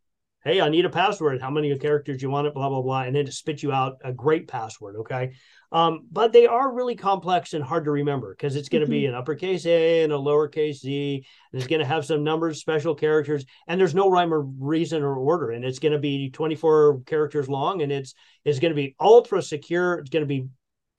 hey, 0.45 0.61
I 0.61 0.69
need 0.69 0.85
a 0.85 0.89
password. 0.89 1.41
How 1.41 1.51
many 1.51 1.77
characters 1.77 2.21
you 2.21 2.29
want 2.29 2.47
it? 2.47 2.53
Blah 2.53 2.69
blah 2.69 2.81
blah, 2.81 3.01
and 3.01 3.15
then 3.15 3.25
to 3.25 3.31
spit 3.31 3.61
you 3.61 3.73
out 3.73 3.97
a 4.01 4.13
great 4.13 4.47
password. 4.47 4.95
Okay, 4.97 5.33
um, 5.71 6.07
but 6.11 6.33
they 6.33 6.47
are 6.47 6.73
really 6.73 6.95
complex 6.95 7.53
and 7.53 7.63
hard 7.63 7.85
to 7.85 7.91
remember 7.91 8.33
because 8.33 8.55
it's 8.55 8.69
going 8.69 8.81
to 8.81 8.85
mm-hmm. 8.85 8.91
be 8.91 9.05
an 9.05 9.13
uppercase 9.13 9.65
A 9.65 10.03
and 10.03 10.11
a 10.11 10.15
lowercase 10.17 10.77
Z, 10.77 11.25
and 11.51 11.61
it's 11.61 11.67
going 11.67 11.79
to 11.79 11.85
have 11.85 12.05
some 12.05 12.23
numbers, 12.23 12.59
special 12.59 12.95
characters, 12.95 13.45
and 13.67 13.79
there's 13.79 13.93
no 13.93 14.09
rhyme 14.09 14.33
or 14.33 14.41
reason 14.41 15.03
or 15.03 15.15
order, 15.15 15.51
and 15.51 15.63
it's 15.63 15.79
going 15.79 15.91
to 15.91 15.99
be 15.99 16.31
24 16.31 17.01
characters 17.05 17.47
long, 17.47 17.81
and 17.81 17.91
it's 17.91 18.15
it's 18.45 18.59
going 18.59 18.71
to 18.71 18.75
be 18.75 18.95
ultra 18.99 19.41
secure. 19.41 19.99
It's 19.99 20.09
going 20.09 20.23
to 20.23 20.27
be 20.27 20.47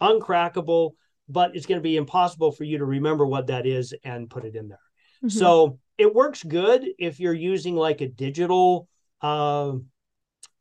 uncrackable, 0.00 0.92
but 1.28 1.56
it's 1.56 1.66
going 1.66 1.78
to 1.78 1.82
be 1.82 1.96
impossible 1.96 2.52
for 2.52 2.64
you 2.64 2.78
to 2.78 2.84
remember 2.84 3.26
what 3.26 3.48
that 3.48 3.66
is 3.66 3.92
and 4.04 4.30
put 4.30 4.44
it 4.44 4.54
in 4.54 4.68
there. 4.68 4.78
Mm-hmm. 5.24 5.36
So 5.36 5.78
it 5.98 6.14
works 6.14 6.42
good 6.42 6.86
if 6.98 7.18
you're 7.18 7.34
using 7.34 7.74
like 7.74 8.00
a 8.00 8.08
digital 8.08 8.88
uh, 9.20 9.72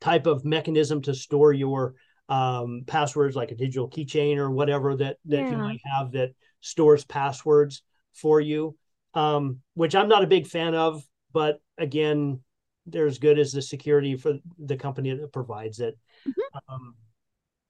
type 0.00 0.26
of 0.26 0.44
mechanism 0.44 1.00
to 1.02 1.14
store 1.14 1.52
your 1.52 1.94
um, 2.30 2.84
passwords, 2.86 3.36
like 3.36 3.50
a 3.50 3.56
digital 3.56 3.90
keychain 3.90 4.38
or 4.38 4.50
whatever 4.50 4.96
that 4.96 5.18
that 5.26 5.40
yeah. 5.40 5.50
you 5.50 5.56
might 5.58 5.80
have 5.84 6.12
that 6.12 6.30
stores 6.60 7.04
passwords 7.04 7.82
for 8.14 8.40
you. 8.40 8.76
Um, 9.12 9.58
which 9.74 9.96
I'm 9.96 10.08
not 10.08 10.22
a 10.22 10.28
big 10.28 10.46
fan 10.46 10.76
of, 10.76 11.02
but 11.32 11.60
again, 11.76 12.40
they're 12.86 13.08
as 13.08 13.18
good 13.18 13.40
as 13.40 13.52
the 13.52 13.60
security 13.60 14.16
for 14.16 14.34
the 14.56 14.76
company 14.76 15.12
that 15.12 15.32
provides 15.32 15.80
it. 15.80 15.98
Mm-hmm. 16.26 16.72
Um, 16.72 16.94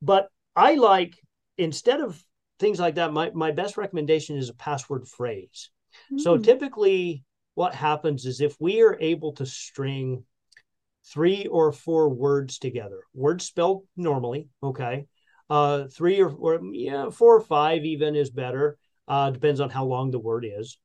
but 0.02 0.28
I 0.54 0.74
like 0.74 1.18
instead 1.56 2.02
of 2.02 2.22
things 2.58 2.78
like 2.78 2.96
that, 2.96 3.14
my, 3.14 3.30
my 3.30 3.52
best 3.52 3.78
recommendation 3.78 4.36
is 4.36 4.50
a 4.50 4.54
password 4.54 5.08
phrase. 5.08 5.70
Mm-hmm. 6.12 6.18
So 6.18 6.36
mm. 6.36 6.44
typically, 6.44 7.24
what 7.54 7.74
happens 7.74 8.26
is 8.26 8.42
if 8.42 8.54
we 8.60 8.82
are 8.82 8.98
able 9.00 9.32
to 9.34 9.46
string 9.46 10.24
three 11.06 11.46
or 11.46 11.72
four 11.72 12.08
words 12.08 12.58
together. 12.58 13.00
Words 13.14 13.44
spelled 13.44 13.84
normally, 13.96 14.48
okay. 14.62 15.06
Uh, 15.48 15.88
three 15.88 16.20
or, 16.20 16.30
or 16.30 16.60
yeah, 16.72 17.10
four 17.10 17.36
or 17.36 17.40
five 17.40 17.84
even 17.84 18.14
is 18.14 18.30
better. 18.30 18.78
Uh, 19.08 19.30
depends 19.30 19.60
on 19.60 19.70
how 19.70 19.84
long 19.84 20.10
the 20.10 20.18
word 20.18 20.46
is, 20.46 20.78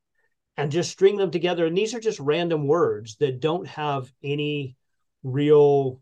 and 0.58 0.71
just 0.71 0.89
string 0.89 1.17
them 1.17 1.30
together. 1.30 1.67
And 1.67 1.78
these 1.78 1.93
are 1.93 1.99
just 1.99 2.19
random 2.19 2.65
words 2.67 3.17
that 3.17 3.39
don't 3.39 3.67
have 3.67 4.12
any 4.23 4.75
real 5.21 6.01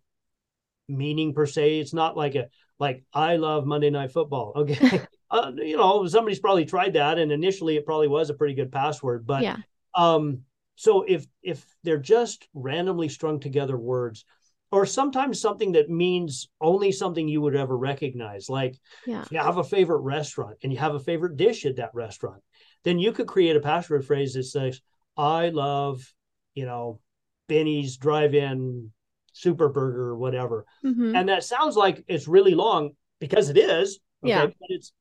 meaning 0.88 1.34
per 1.34 1.46
se. 1.46 1.80
It's 1.80 1.94
not 1.94 2.16
like 2.16 2.36
a 2.36 2.48
like 2.80 3.04
I 3.14 3.36
love 3.36 3.66
Monday 3.66 3.90
Night 3.90 4.12
Football. 4.12 4.54
Okay, 4.58 5.02
uh, 5.30 5.52
you 5.58 5.76
know 5.76 6.06
somebody's 6.08 6.40
probably 6.40 6.66
tried 6.66 6.94
that, 6.94 7.18
and 7.18 7.32
initially 7.32 7.76
it 7.76 7.86
probably 7.86 8.08
was 8.08 8.30
a 8.30 8.34
pretty 8.36 8.54
good 8.54 8.72
password, 8.72 9.26
but 9.26 9.44
yeah. 9.44 9.58
um, 9.96 10.42
so 10.76 11.04
if 11.04 11.26
if 11.42 11.66
they're 11.84 11.98
just 11.98 12.48
randomly 12.54 13.10
strung 13.10 13.40
together 13.40 13.78
words 13.78 14.26
or 14.72 14.86
sometimes 14.86 15.40
something 15.40 15.74
that 15.74 15.90
means 15.90 16.50
only 16.60 16.92
something 16.92 17.28
you 17.28 17.42
would 17.42 17.56
ever 17.56 17.78
recognize 17.78 18.50
like 18.50 18.76
yeah. 19.06 19.24
you 19.30 19.38
have 19.38 19.58
a 19.58 19.64
favorite 19.64 20.02
restaurant 20.02 20.58
and 20.64 20.72
you 20.72 20.80
have 20.80 20.96
a 20.96 21.00
favorite 21.00 21.38
dish 21.38 21.66
at 21.66 21.76
that 21.76 21.92
restaurant 21.94 22.42
then 22.84 23.00
you 23.00 23.12
could 23.12 23.28
create 23.28 23.56
a 23.56 23.62
password 23.62 24.06
phrase 24.06 24.34
that 24.34 24.44
says, 24.44 24.82
I 25.16 25.50
love, 25.50 26.02
you 26.54 26.66
know, 26.66 27.00
Benny's 27.48 27.98
drive-in 27.98 28.92
super 29.34 29.70
burger 29.70 30.10
or 30.10 30.18
whatever. 30.18 30.66
Mm-hmm. 30.86 31.16
And 31.16 31.30
that 31.30 31.44
sounds 31.44 31.76
like 31.76 32.04
it's 32.08 32.28
really 32.28 32.56
long 32.56 32.92
because 33.20 33.50
it 33.50 33.58
is. 33.58 34.00
Okay? 34.24 34.32
Yeah. 34.32 34.46
But 34.48 34.56
it's 34.70 34.94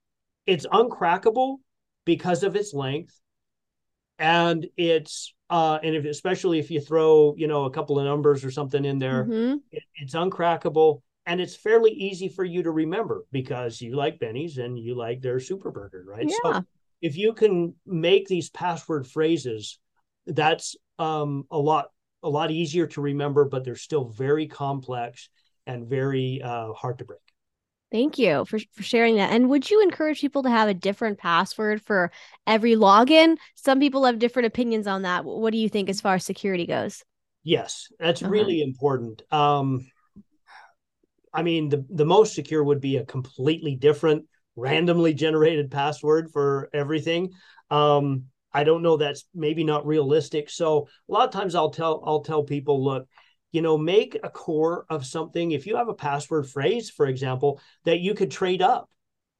it's 0.47 0.67
uncrackable 0.67 1.59
because 2.05 2.43
of 2.43 2.57
its 2.57 2.75
length. 2.75 3.19
And 4.19 4.67
it's 4.77 5.35
uh 5.51 5.79
and 5.83 5.95
if 5.95 6.05
especially 6.05 6.59
if 6.59 6.71
you 6.71 6.81
throw, 6.81 7.35
you 7.37 7.47
know, 7.47 7.65
a 7.65 7.71
couple 7.71 7.99
of 7.99 8.05
numbers 8.05 8.45
or 8.45 8.51
something 8.51 8.85
in 8.85 8.99
there, 8.99 9.25
mm-hmm. 9.25 9.57
it, 9.71 9.83
it's 9.97 10.15
uncrackable 10.15 11.03
and 11.27 11.41
it's 11.41 11.55
fairly 11.55 11.91
easy 11.91 12.29
for 12.29 12.45
you 12.45 12.63
to 12.63 12.71
remember 12.71 13.25
because 13.31 13.81
you 13.81 13.95
like 13.97 14.19
Benny's 14.19 14.59
and 14.59 14.79
you 14.79 14.95
like 14.95 15.21
their 15.21 15.41
super 15.41 15.71
burger, 15.71 16.05
right? 16.07 16.29
Yeah. 16.29 16.37
So 16.43 16.65
if 17.01 17.17
you 17.17 17.33
can 17.33 17.75
make 17.87 18.29
these 18.29 18.51
password 18.51 19.07
phrases, 19.07 19.79
that's 20.27 20.77
um, 20.99 21.45
a 21.51 21.59
lot 21.59 21.87
a 22.23 22.29
lot 22.29 22.51
easier 22.51 22.87
to 22.87 23.01
remember, 23.01 23.45
but 23.45 23.65
they're 23.65 23.75
still 23.75 24.05
very 24.05 24.47
complex 24.47 25.29
and 25.67 25.89
very 25.89 26.41
uh, 26.43 26.73
hard 26.73 26.99
to 26.99 27.05
break. 27.05 27.19
Thank 27.93 28.19
you 28.19 28.47
for, 28.47 28.59
for 28.73 28.83
sharing 28.83 29.17
that. 29.17 29.33
And 29.33 29.51
would 29.51 29.71
you 29.71 29.83
encourage 29.83 30.23
people 30.23 30.43
to 30.45 30.51
have 30.51 30.69
a 30.69 30.75
different 30.75 31.19
password 31.19 31.83
for 31.83 32.11
every 32.47 32.75
login? 32.75 33.37
Some 33.55 33.81
people 33.81 34.07
have 34.07 34.19
different 34.19 34.47
opinions 34.47 34.87
on 34.87 35.03
that. 35.03 35.27
What 35.27 35.53
do 35.53 35.59
you 35.59 35.69
think 35.69 35.91
as 35.91 36.01
far 36.01 36.15
as 36.15 36.25
security 36.25 36.67
goes? 36.67 37.05
Yes, 37.45 37.89
that's 37.99 38.23
uh-huh. 38.23 38.31
really 38.31 38.63
important. 38.63 39.23
Um, 39.31 39.87
I 41.35 41.43
mean, 41.43 41.69
the, 41.69 41.85
the 41.91 42.07
most 42.07 42.35
secure 42.35 42.65
would 42.65 42.81
be 42.81 42.97
a 42.97 43.05
completely 43.05 43.75
different, 43.75 44.25
randomly 44.57 45.13
generated 45.13 45.71
password 45.71 46.31
for 46.33 46.71
everything. 46.73 47.33
Um, 47.71 48.25
I 48.55 48.65
don't 48.65 48.83
know 48.83 48.97
that's 48.97 49.27
maybe 49.35 49.65
not 49.65 49.87
realistic. 49.87 50.49
So 50.49 50.89
a 51.09 51.13
lot 51.13 51.27
of 51.27 51.33
times 51.33 51.55
I'll 51.55 51.71
tell 51.71 52.03
I'll 52.07 52.21
tell 52.21 52.43
people, 52.43 52.83
look, 52.83 53.07
you 53.53 53.63
know, 53.63 53.79
make 53.79 54.19
a 54.23 54.31
core 54.31 54.87
of 54.89 55.07
something. 55.07 55.53
If 55.53 55.67
you 55.67 55.77
have 55.77 55.89
a 55.89 55.95
password 55.95 56.49
phrase, 56.49 56.91
for 56.91 57.07
example, 57.07 57.61
that 57.85 58.01
you 58.01 58.15
could 58.15 58.31
trade 58.31 58.63
up, 58.63 58.91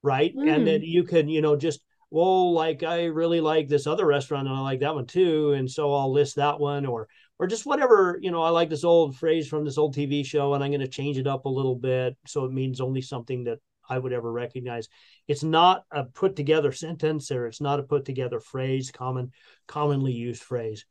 right? 0.01 0.35
Mm. 0.35 0.55
And 0.55 0.67
then 0.67 0.79
hmm. 0.81 0.85
you 0.85 1.03
could, 1.03 1.29
you 1.29 1.41
know, 1.41 1.55
just 1.55 1.83
well, 2.11 2.53
like 2.53 2.83
I 2.83 3.05
really 3.05 3.41
like 3.41 3.67
this 3.67 3.87
other 3.87 4.05
restaurant 4.05 4.47
and 4.47 4.55
I 4.55 4.59
like 4.59 4.81
that 4.81 4.93
one 4.93 5.07
too, 5.07 5.53
and 5.53 5.69
so 5.69 5.93
I'll 5.93 6.13
list 6.13 6.35
that 6.35 6.59
one 6.59 6.85
or 6.85 7.07
or 7.39 7.47
just 7.47 7.65
whatever, 7.65 8.19
you 8.21 8.29
know, 8.29 8.43
I 8.43 8.49
like 8.49 8.69
this 8.69 8.83
old 8.83 9.17
phrase 9.17 9.47
from 9.47 9.65
this 9.65 9.79
old 9.79 9.95
TV 9.95 10.23
show 10.25 10.53
and 10.53 10.63
I'm 10.63 10.69
going 10.69 10.81
to 10.81 10.87
change 10.87 11.17
it 11.17 11.27
up 11.27 11.45
a 11.45 11.49
little 11.49 11.75
bit 11.75 12.15
so 12.25 12.45
it 12.45 12.53
means 12.53 12.79
only 12.79 13.01
something 13.01 13.45
that 13.45 13.57
I 13.89 13.97
would 13.97 14.13
ever 14.13 14.31
recognize. 14.31 14.87
It's 15.27 15.43
not 15.43 15.83
a 15.91 16.03
put 16.03 16.35
together 16.35 16.71
sentence 16.71 17.31
or 17.31 17.47
it's 17.47 17.59
not 17.59 17.79
a 17.79 17.83
put 17.83 18.05
together 18.05 18.39
phrase, 18.39 18.91
common, 18.91 19.31
commonly 19.67 20.13
used 20.13 20.43
phrase. 20.43 20.85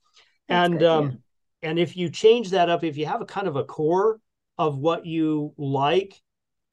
That's 0.48 0.66
and 0.66 0.78
good, 0.78 0.88
um, 0.88 1.04
yeah. 1.04 1.16
And 1.62 1.78
if 1.78 1.96
you 1.96 2.10
change 2.10 2.50
that 2.50 2.68
up, 2.68 2.84
if 2.84 2.96
you 2.96 3.06
have 3.06 3.20
a 3.20 3.26
kind 3.26 3.46
of 3.46 3.56
a 3.56 3.64
core 3.64 4.20
of 4.58 4.78
what 4.78 5.06
you 5.06 5.54
like, 5.56 6.20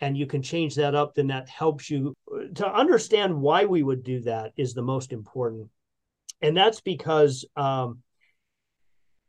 and 0.02 0.18
you 0.18 0.26
can 0.26 0.42
change 0.42 0.76
that 0.76 0.96
up, 0.96 1.16
then 1.16 1.28
that 1.28 1.50
helps 1.50 1.90
you 1.90 2.16
to 2.56 2.74
understand 2.74 3.36
why 3.36 3.66
we 3.66 3.84
would 3.84 4.04
do 4.04 4.22
that 4.22 4.54
is 4.56 4.74
the 4.74 4.82
most 4.82 5.12
important. 5.12 5.70
And 6.42 6.56
that's 6.56 6.80
because 6.80 7.46
um, 7.58 8.00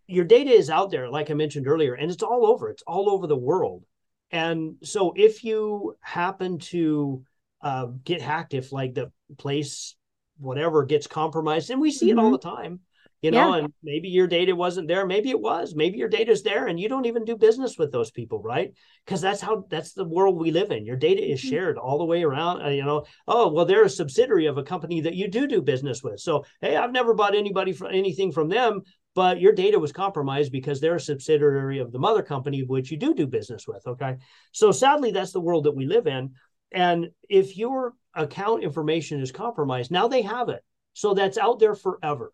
your 0.07 0.25
data 0.25 0.51
is 0.51 0.71
out 0.71 0.91
there, 0.91 1.09
like 1.11 1.31
I 1.31 1.35
mentioned 1.35 1.67
earlier, 1.67 1.95
and 1.95 2.11
it's 2.11 2.23
all 2.23 2.47
over. 2.47 2.71
It's 2.71 2.85
all 2.87 3.11
over 3.11 3.27
the 3.27 3.37
world. 3.37 3.85
And 4.31 4.77
so 4.85 5.13
if 5.17 5.43
you 5.43 5.97
happen 6.01 6.59
to 6.59 7.25
uh, 7.63 7.87
get 8.05 8.23
hacked, 8.23 8.55
if 8.55 8.71
like 8.71 8.95
the 8.95 9.11
place, 9.39 9.97
whatever, 10.39 10.85
gets 10.85 11.09
compromised, 11.09 11.71
and 11.71 11.81
we 11.81 11.91
see 11.91 12.11
mm-hmm. 12.11 12.19
it 12.19 12.23
all 12.23 12.31
mm-hmm. 12.31 12.49
the 12.49 12.57
time, 12.57 12.81
you 13.23 13.31
know, 13.31 13.55
yeah. 13.55 13.65
and 13.65 13.73
maybe 13.83 14.09
your 14.09 14.27
data 14.27 14.57
wasn't 14.57 14.89
there, 14.89 15.07
maybe 15.07 15.31
it 15.31 15.41
was, 15.41 15.75
maybe 15.75 15.99
your 15.99 16.09
data's 16.09 16.43
there, 16.43 16.69
and 16.69 16.81
you 16.81 16.89
don't 16.89 17.05
even 17.05 17.25
do 17.25 17.37
business 17.37 17.77
with 17.77 17.93
those 17.93 18.11
people, 18.11 18.43
right? 18.43 18.73
Because 19.05 19.21
that's 19.21 19.41
how 19.41 19.65
that's 19.69 19.93
the 19.93 20.05
world 20.05 20.39
we 20.39 20.51
live 20.51 20.71
in. 20.71 20.87
Your 20.87 20.97
data 20.97 21.23
is 21.23 21.41
mm-hmm. 21.41 21.51
shared 21.51 21.79
all 21.79 21.99
the 21.99 22.05
way 22.05 22.23
around. 22.23 22.63
Uh, 22.63 22.69
you 22.69 22.85
know, 22.85 23.05
oh 23.29 23.49
well, 23.49 23.67
they're 23.67 23.85
a 23.85 23.91
subsidiary 23.91 24.47
of 24.47 24.59
a 24.59 24.63
company 24.63 25.03
that 25.03 25.15
you 25.15 25.29
do 25.29 25.47
do 25.47 25.61
business 25.61 26.03
with. 26.03 26.21
So 26.21 26.45
hey, 26.61 26.77
I've 26.77 26.93
never 26.93 27.15
bought 27.15 27.35
anybody 27.35 27.73
for 27.73 27.89
anything 27.89 28.33
from 28.33 28.49
them, 28.49 28.83
but 29.15 29.41
your 29.41 29.53
data 29.53 29.79
was 29.79 29.93
compromised 29.93 30.53
because 30.53 30.81
they're 30.81 30.97
a 30.97 31.01
subsidiary 31.01 31.79
of 31.79 31.93
the 31.93 31.99
mother 31.99 32.23
company 32.23 32.63
which 32.63 32.91
you 32.91 32.97
do 32.97 33.15
do 33.15 33.27
business 33.27 33.67
with 33.67 33.83
okay 33.87 34.17
so 34.53 34.71
sadly 34.71 35.11
that's 35.11 35.33
the 35.33 35.41
world 35.41 35.65
that 35.65 35.75
we 35.75 35.87
live 35.87 36.07
in 36.07 36.33
and 36.73 37.09
if 37.29 37.57
your 37.57 37.95
account 38.15 38.63
information 38.63 39.21
is 39.21 39.33
compromised 39.33 39.91
now 39.91 40.09
they 40.09 40.23
have 40.23 40.49
it 40.49 40.63
so 40.93 41.15
that's 41.15 41.39
out 41.39 41.59
there 41.59 41.75
forever 41.75 42.33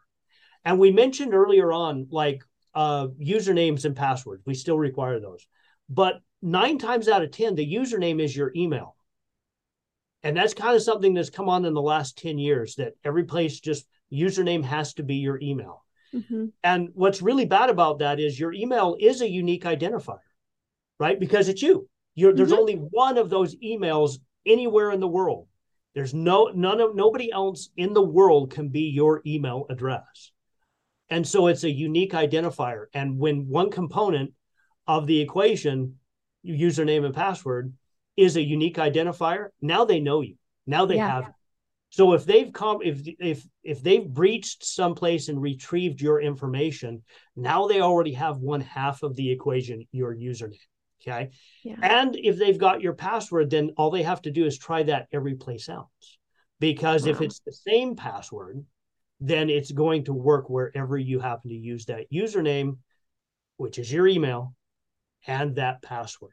and 0.66 0.78
we 0.78 0.90
mentioned 0.90 1.32
earlier 1.32 1.72
on 1.72 2.06
like 2.10 2.42
uh, 2.74 3.06
usernames 3.18 3.86
and 3.86 3.96
passwords 3.96 4.42
we 4.44 4.52
still 4.52 4.78
require 4.78 5.18
those 5.18 5.46
but 5.88 6.20
nine 6.42 6.76
times 6.76 7.08
out 7.08 7.22
of 7.22 7.30
ten 7.30 7.54
the 7.54 7.74
username 7.74 8.20
is 8.20 8.36
your 8.36 8.52
email 8.54 8.94
and 10.22 10.36
that's 10.36 10.52
kind 10.52 10.76
of 10.76 10.82
something 10.82 11.14
that's 11.14 11.30
come 11.30 11.48
on 11.48 11.64
in 11.64 11.72
the 11.72 11.80
last 11.80 12.18
10 12.18 12.38
years 12.38 12.74
that 12.74 12.92
every 13.02 13.24
place 13.24 13.60
just 13.60 13.86
username 14.12 14.62
has 14.62 14.92
to 14.92 15.02
be 15.02 15.16
your 15.16 15.40
email 15.40 15.86
Mm-hmm. 16.16 16.46
And 16.62 16.90
what's 16.94 17.22
really 17.22 17.44
bad 17.44 17.70
about 17.70 17.98
that 17.98 18.20
is 18.20 18.38
your 18.38 18.52
email 18.52 18.96
is 18.98 19.20
a 19.20 19.28
unique 19.28 19.64
identifier, 19.64 20.18
right? 20.98 21.18
Because 21.18 21.48
it's 21.48 21.62
you. 21.62 21.88
You're, 22.14 22.30
mm-hmm. 22.30 22.38
There's 22.38 22.52
only 22.52 22.74
one 22.74 23.18
of 23.18 23.28
those 23.28 23.56
emails 23.56 24.18
anywhere 24.46 24.92
in 24.92 25.00
the 25.00 25.08
world. 25.08 25.48
There's 25.94 26.14
no 26.14 26.50
none 26.54 26.80
of 26.80 26.94
nobody 26.94 27.32
else 27.32 27.70
in 27.76 27.94
the 27.94 28.02
world 28.02 28.50
can 28.50 28.68
be 28.68 28.82
your 28.82 29.22
email 29.26 29.64
address. 29.70 30.30
And 31.08 31.26
so 31.26 31.46
it's 31.46 31.64
a 31.64 31.70
unique 31.70 32.12
identifier. 32.12 32.86
And 32.92 33.18
when 33.18 33.48
one 33.48 33.70
component 33.70 34.32
of 34.86 35.06
the 35.06 35.20
equation, 35.20 35.96
username 36.44 37.04
and 37.04 37.14
password, 37.14 37.72
is 38.16 38.36
a 38.36 38.42
unique 38.42 38.76
identifier, 38.76 39.48
now 39.60 39.84
they 39.84 40.00
know 40.00 40.20
you. 40.20 40.36
Now 40.66 40.86
they 40.86 40.96
yeah. 40.96 41.08
have 41.08 41.32
so 41.90 42.12
if 42.12 42.24
they've 42.24 42.52
come, 42.52 42.80
if 42.82 43.00
if 43.18 43.46
if 43.62 43.82
they've 43.82 44.06
breached 44.06 44.64
someplace 44.64 45.28
and 45.28 45.40
retrieved 45.40 46.00
your 46.00 46.20
information, 46.20 47.02
now 47.36 47.68
they 47.68 47.80
already 47.80 48.12
have 48.12 48.38
one 48.38 48.60
half 48.60 49.02
of 49.02 49.16
the 49.16 49.30
equation, 49.30 49.86
your 49.92 50.14
username. 50.14 50.58
Okay. 51.00 51.30
Yeah. 51.62 51.76
And 51.80 52.16
if 52.16 52.36
they've 52.36 52.58
got 52.58 52.80
your 52.80 52.94
password, 52.94 53.50
then 53.50 53.70
all 53.76 53.90
they 53.90 54.02
have 54.02 54.20
to 54.22 54.30
do 54.30 54.44
is 54.44 54.58
try 54.58 54.82
that 54.82 55.08
every 55.12 55.36
place 55.36 55.68
else. 55.68 56.18
Because 56.58 57.04
wow. 57.04 57.12
if 57.12 57.20
it's 57.20 57.40
the 57.40 57.52
same 57.52 57.96
password, 57.96 58.64
then 59.20 59.50
it's 59.50 59.72
going 59.72 60.04
to 60.04 60.12
work 60.12 60.50
wherever 60.50 60.96
you 60.98 61.20
happen 61.20 61.50
to 61.50 61.56
use 61.56 61.86
that 61.86 62.10
username, 62.12 62.78
which 63.56 63.78
is 63.78 63.90
your 63.90 64.06
email, 64.06 64.54
and 65.26 65.56
that 65.56 65.82
password. 65.82 66.32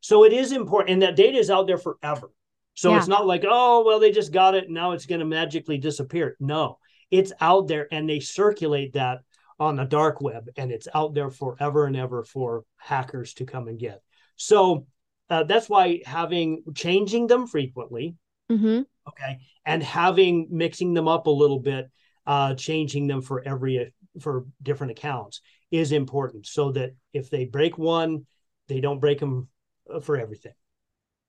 So 0.00 0.24
it 0.24 0.32
is 0.32 0.52
important, 0.52 0.90
and 0.90 1.02
that 1.02 1.16
data 1.16 1.38
is 1.38 1.50
out 1.50 1.66
there 1.66 1.78
forever. 1.78 2.30
So 2.74 2.92
yeah. 2.92 2.98
it's 2.98 3.08
not 3.08 3.26
like, 3.26 3.44
oh, 3.46 3.84
well, 3.84 4.00
they 4.00 4.10
just 4.10 4.32
got 4.32 4.54
it 4.54 4.64
and 4.64 4.74
now 4.74 4.92
it's 4.92 5.06
going 5.06 5.18
to 5.18 5.26
magically 5.26 5.76
disappear. 5.76 6.36
No, 6.40 6.78
it's 7.10 7.32
out 7.40 7.68
there 7.68 7.88
and 7.92 8.08
they 8.08 8.20
circulate 8.20 8.94
that 8.94 9.18
on 9.58 9.76
the 9.76 9.84
dark 9.84 10.20
web 10.22 10.48
and 10.56 10.72
it's 10.72 10.88
out 10.94 11.12
there 11.12 11.30
forever 11.30 11.84
and 11.84 11.96
ever 11.96 12.24
for 12.24 12.64
hackers 12.78 13.34
to 13.34 13.44
come 13.44 13.68
and 13.68 13.78
get. 13.78 14.00
So 14.36 14.86
uh, 15.28 15.44
that's 15.44 15.68
why 15.68 16.00
having 16.06 16.62
changing 16.74 17.26
them 17.26 17.46
frequently, 17.46 18.16
mm-hmm. 18.50 18.82
okay, 19.08 19.40
and 19.66 19.82
having 19.82 20.48
mixing 20.50 20.94
them 20.94 21.06
up 21.06 21.26
a 21.26 21.30
little 21.30 21.60
bit, 21.60 21.90
uh, 22.30 22.54
changing 22.54 23.08
them 23.08 23.20
for 23.20 23.42
every 23.44 23.92
for 24.20 24.46
different 24.62 24.92
accounts 24.92 25.40
is 25.72 25.90
important, 25.90 26.46
so 26.46 26.70
that 26.70 26.94
if 27.12 27.28
they 27.28 27.44
break 27.44 27.76
one, 27.76 28.24
they 28.68 28.80
don't 28.80 29.00
break 29.00 29.18
them 29.18 29.48
uh, 29.92 29.98
for 29.98 30.16
everything. 30.16 30.52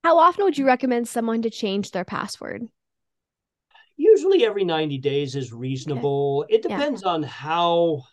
How 0.03 0.19
often 0.19 0.45
would 0.45 0.59
you 0.59 0.67
recommend 0.67 1.07
someone 1.07 1.41
to 1.41 1.49
change 1.49 1.89
their 1.89 2.05
password? 2.05 2.67
Usually 3.97 4.45
every 4.45 4.63
90 4.63 4.99
days 4.99 5.35
is 5.35 5.51
reasonable. 5.51 6.43
Okay. 6.45 6.57
It 6.57 6.61
depends 6.61 7.01
yeah. 7.03 7.09
on 7.09 7.23
how 7.23 8.03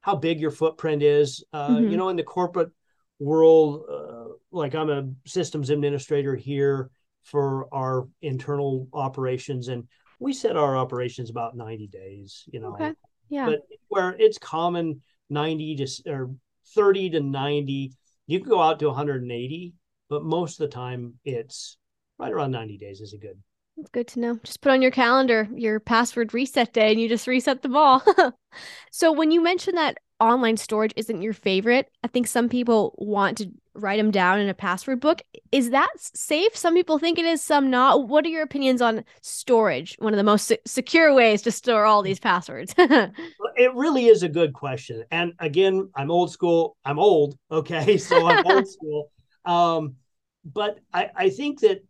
how 0.00 0.16
big 0.16 0.40
your 0.40 0.50
footprint 0.50 1.02
is. 1.02 1.44
Uh, 1.52 1.68
mm-hmm. 1.68 1.90
You 1.90 1.98
know, 1.98 2.08
in 2.08 2.16
the 2.16 2.22
corporate 2.22 2.70
world, 3.18 3.84
uh, 3.86 4.32
like 4.50 4.74
I'm 4.74 4.88
a 4.88 5.10
systems 5.26 5.68
administrator 5.68 6.34
here 6.34 6.90
for 7.22 7.68
our 7.70 8.08
internal 8.22 8.88
operations, 8.94 9.68
and 9.68 9.86
we 10.18 10.32
set 10.32 10.56
our 10.56 10.76
operations 10.76 11.30
about 11.30 11.56
90 11.56 11.86
days. 11.88 12.44
You 12.52 12.60
know, 12.60 12.74
okay. 12.74 12.94
yeah, 13.28 13.46
but 13.46 13.60
where 13.88 14.14
it's 14.18 14.38
common 14.38 15.02
90 15.30 15.76
to 15.76 16.10
or 16.10 16.30
30 16.74 17.10
to 17.10 17.20
90, 17.20 17.92
you 18.26 18.40
can 18.40 18.48
go 18.48 18.60
out 18.60 18.78
to 18.80 18.86
180 18.86 19.74
but 20.08 20.24
most 20.24 20.60
of 20.60 20.68
the 20.68 20.74
time 20.74 21.14
it's 21.24 21.76
right 22.18 22.32
around 22.32 22.50
90 22.50 22.78
days 22.78 23.00
is 23.00 23.12
a 23.12 23.18
good 23.18 23.38
it's 23.80 23.90
good 23.90 24.08
to 24.08 24.18
know. 24.18 24.40
Just 24.42 24.60
put 24.60 24.72
on 24.72 24.82
your 24.82 24.90
calendar 24.90 25.46
your 25.54 25.78
password 25.78 26.34
reset 26.34 26.72
day 26.72 26.90
and 26.90 27.00
you 27.00 27.08
just 27.08 27.28
reset 27.28 27.62
them 27.62 27.76
all. 27.76 28.02
so 28.90 29.12
when 29.12 29.30
you 29.30 29.40
mentioned 29.40 29.76
that 29.76 29.98
online 30.18 30.56
storage 30.56 30.92
isn't 30.96 31.22
your 31.22 31.32
favorite, 31.32 31.88
I 32.02 32.08
think 32.08 32.26
some 32.26 32.48
people 32.48 32.96
want 32.98 33.38
to 33.38 33.52
write 33.78 33.96
them 33.96 34.10
down 34.10 34.40
in 34.40 34.48
a 34.48 34.54
password 34.54 35.00
book. 35.00 35.22
Is 35.52 35.70
that 35.70 35.90
safe? 35.96 36.56
Some 36.56 36.74
people 36.74 36.98
think 36.98 37.18
it 37.18 37.24
is, 37.24 37.42
some 37.42 37.70
not. 37.70 38.08
What 38.08 38.24
are 38.24 38.28
your 38.28 38.42
opinions 38.42 38.82
on 38.82 39.04
storage? 39.22 39.96
One 39.98 40.12
of 40.12 40.18
the 40.18 40.24
most 40.24 40.46
se- 40.46 40.60
secure 40.66 41.14
ways 41.14 41.42
to 41.42 41.52
store 41.52 41.84
all 41.84 42.02
these 42.02 42.20
passwords. 42.20 42.74
it 42.78 43.74
really 43.74 44.06
is 44.06 44.22
a 44.22 44.28
good 44.28 44.52
question. 44.52 45.04
And 45.10 45.32
again, 45.38 45.90
I'm 45.94 46.10
old 46.10 46.30
school. 46.32 46.76
I'm 46.84 46.98
old. 46.98 47.38
Okay. 47.50 47.96
So 47.98 48.26
I'm 48.26 48.46
old 48.46 48.68
school. 48.70 49.10
Um, 49.44 49.96
but 50.44 50.78
I, 50.92 51.10
I 51.14 51.30
think 51.30 51.60
that 51.60 51.84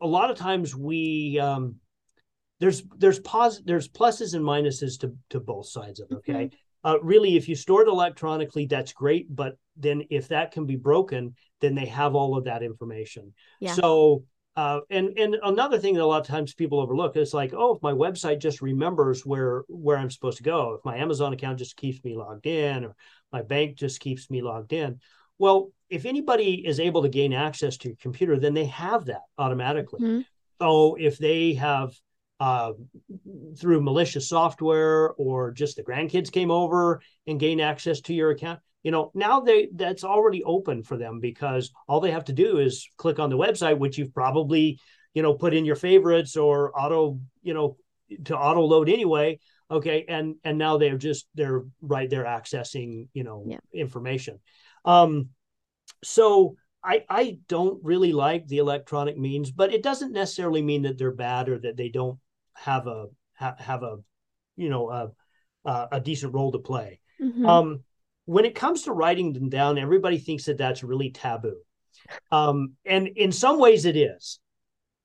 a 0.00 0.06
lot 0.06 0.30
of 0.30 0.36
times 0.36 0.74
we, 0.74 1.38
um, 1.40 1.76
there's 2.60 2.82
there's 2.96 3.20
pos 3.20 3.60
there's 3.64 3.88
pluses 3.88 4.34
and 4.34 4.44
minuses 4.44 4.98
to 5.00 5.14
to 5.30 5.40
both 5.40 5.68
sides 5.68 6.00
of 6.00 6.10
it. 6.10 6.16
Okay, 6.16 6.32
mm-hmm. 6.32 6.56
uh, 6.88 6.98
really, 7.00 7.36
if 7.36 7.48
you 7.48 7.54
store 7.54 7.82
it 7.82 7.88
electronically, 7.88 8.66
that's 8.66 8.92
great. 8.92 9.34
But 9.34 9.56
then 9.78 10.04
if 10.10 10.28
that 10.28 10.52
can 10.52 10.66
be 10.66 10.76
broken, 10.76 11.34
then 11.60 11.74
they 11.74 11.86
have 11.86 12.14
all 12.14 12.36
of 12.36 12.44
that 12.44 12.62
information. 12.62 13.34
Yeah. 13.60 13.74
So. 13.74 14.24
Uh, 14.56 14.80
and 14.90 15.16
and 15.16 15.36
another 15.44 15.78
thing 15.78 15.94
that 15.94 16.02
a 16.02 16.04
lot 16.04 16.20
of 16.20 16.26
times 16.26 16.52
people 16.52 16.80
overlook 16.80 17.16
is 17.16 17.32
like, 17.32 17.54
oh, 17.54 17.76
if 17.76 17.82
my 17.82 17.92
website 17.92 18.40
just 18.40 18.60
remembers 18.60 19.24
where 19.24 19.62
where 19.68 19.96
I'm 19.96 20.10
supposed 20.10 20.38
to 20.38 20.42
go, 20.42 20.74
if 20.74 20.84
my 20.84 20.96
Amazon 20.96 21.32
account 21.32 21.60
just 21.60 21.76
keeps 21.76 22.02
me 22.02 22.16
logged 22.16 22.44
in, 22.44 22.84
or 22.84 22.96
my 23.30 23.42
bank 23.42 23.76
just 23.76 24.00
keeps 24.00 24.28
me 24.28 24.42
logged 24.42 24.72
in, 24.72 24.98
well, 25.38 25.70
if 25.88 26.06
anybody 26.06 26.66
is 26.66 26.80
able 26.80 27.02
to 27.02 27.08
gain 27.08 27.32
access 27.32 27.76
to 27.76 27.88
your 27.90 27.96
computer, 28.00 28.36
then 28.36 28.52
they 28.52 28.64
have 28.64 29.04
that 29.04 29.22
automatically. 29.38 30.00
Mm-hmm. 30.00 30.20
So 30.60 30.96
if 30.96 31.18
they 31.18 31.54
have 31.54 31.92
uh, 32.40 32.72
through 33.58 33.80
malicious 33.80 34.28
software 34.28 35.12
or 35.12 35.50
just 35.50 35.76
the 35.76 35.82
grandkids 35.82 36.30
came 36.30 36.50
over 36.50 37.00
and 37.26 37.40
gained 37.40 37.60
access 37.60 38.00
to 38.02 38.14
your 38.14 38.30
account. 38.30 38.60
You 38.84 38.92
know 38.92 39.10
now 39.14 39.40
they 39.40 39.68
that's 39.74 40.04
already 40.04 40.44
open 40.44 40.82
for 40.82 40.96
them 40.96 41.18
because 41.18 41.72
all 41.88 42.00
they 42.00 42.12
have 42.12 42.26
to 42.26 42.32
do 42.32 42.58
is 42.58 42.88
click 42.96 43.18
on 43.18 43.28
the 43.28 43.36
website 43.36 43.76
which 43.76 43.98
you've 43.98 44.14
probably 44.14 44.78
you 45.14 45.22
know 45.22 45.34
put 45.34 45.52
in 45.52 45.64
your 45.64 45.76
favorites 45.76 46.36
or 46.36 46.78
auto 46.78 47.18
you 47.42 47.54
know 47.54 47.76
to 48.26 48.38
auto 48.38 48.62
load 48.62 48.88
anyway. 48.88 49.40
Okay. 49.70 50.04
And 50.08 50.36
and 50.44 50.58
now 50.58 50.78
they're 50.78 50.96
just 50.96 51.26
they're 51.34 51.64
right 51.82 52.08
there 52.08 52.24
accessing 52.24 53.08
you 53.12 53.24
know 53.24 53.44
yeah. 53.48 53.58
information. 53.74 54.38
Um 54.84 55.30
so 56.04 56.56
I, 56.82 57.04
I 57.08 57.38
don't 57.48 57.82
really 57.82 58.12
like 58.12 58.46
the 58.46 58.58
electronic 58.58 59.18
means, 59.18 59.50
but 59.50 59.72
it 59.72 59.82
doesn't 59.82 60.12
necessarily 60.12 60.62
mean 60.62 60.82
that 60.82 60.96
they're 60.96 61.10
bad 61.10 61.48
or 61.48 61.58
that 61.58 61.76
they 61.76 61.88
don't 61.88 62.18
have 62.64 62.86
a 62.86 63.06
ha, 63.34 63.54
have 63.58 63.82
a 63.82 63.98
you 64.56 64.68
know 64.68 64.90
a, 64.90 65.88
a 65.92 66.00
decent 66.00 66.34
role 66.34 66.52
to 66.52 66.58
play. 66.58 67.00
Mm-hmm. 67.20 67.46
Um, 67.46 67.80
when 68.26 68.44
it 68.44 68.54
comes 68.54 68.82
to 68.82 68.92
writing 68.92 69.32
them 69.32 69.48
down, 69.48 69.78
everybody 69.78 70.18
thinks 70.18 70.44
that 70.44 70.58
that's 70.58 70.84
really 70.84 71.10
taboo, 71.10 71.58
um, 72.30 72.74
and 72.84 73.08
in 73.08 73.32
some 73.32 73.58
ways 73.58 73.84
it 73.84 73.96
is. 73.96 74.40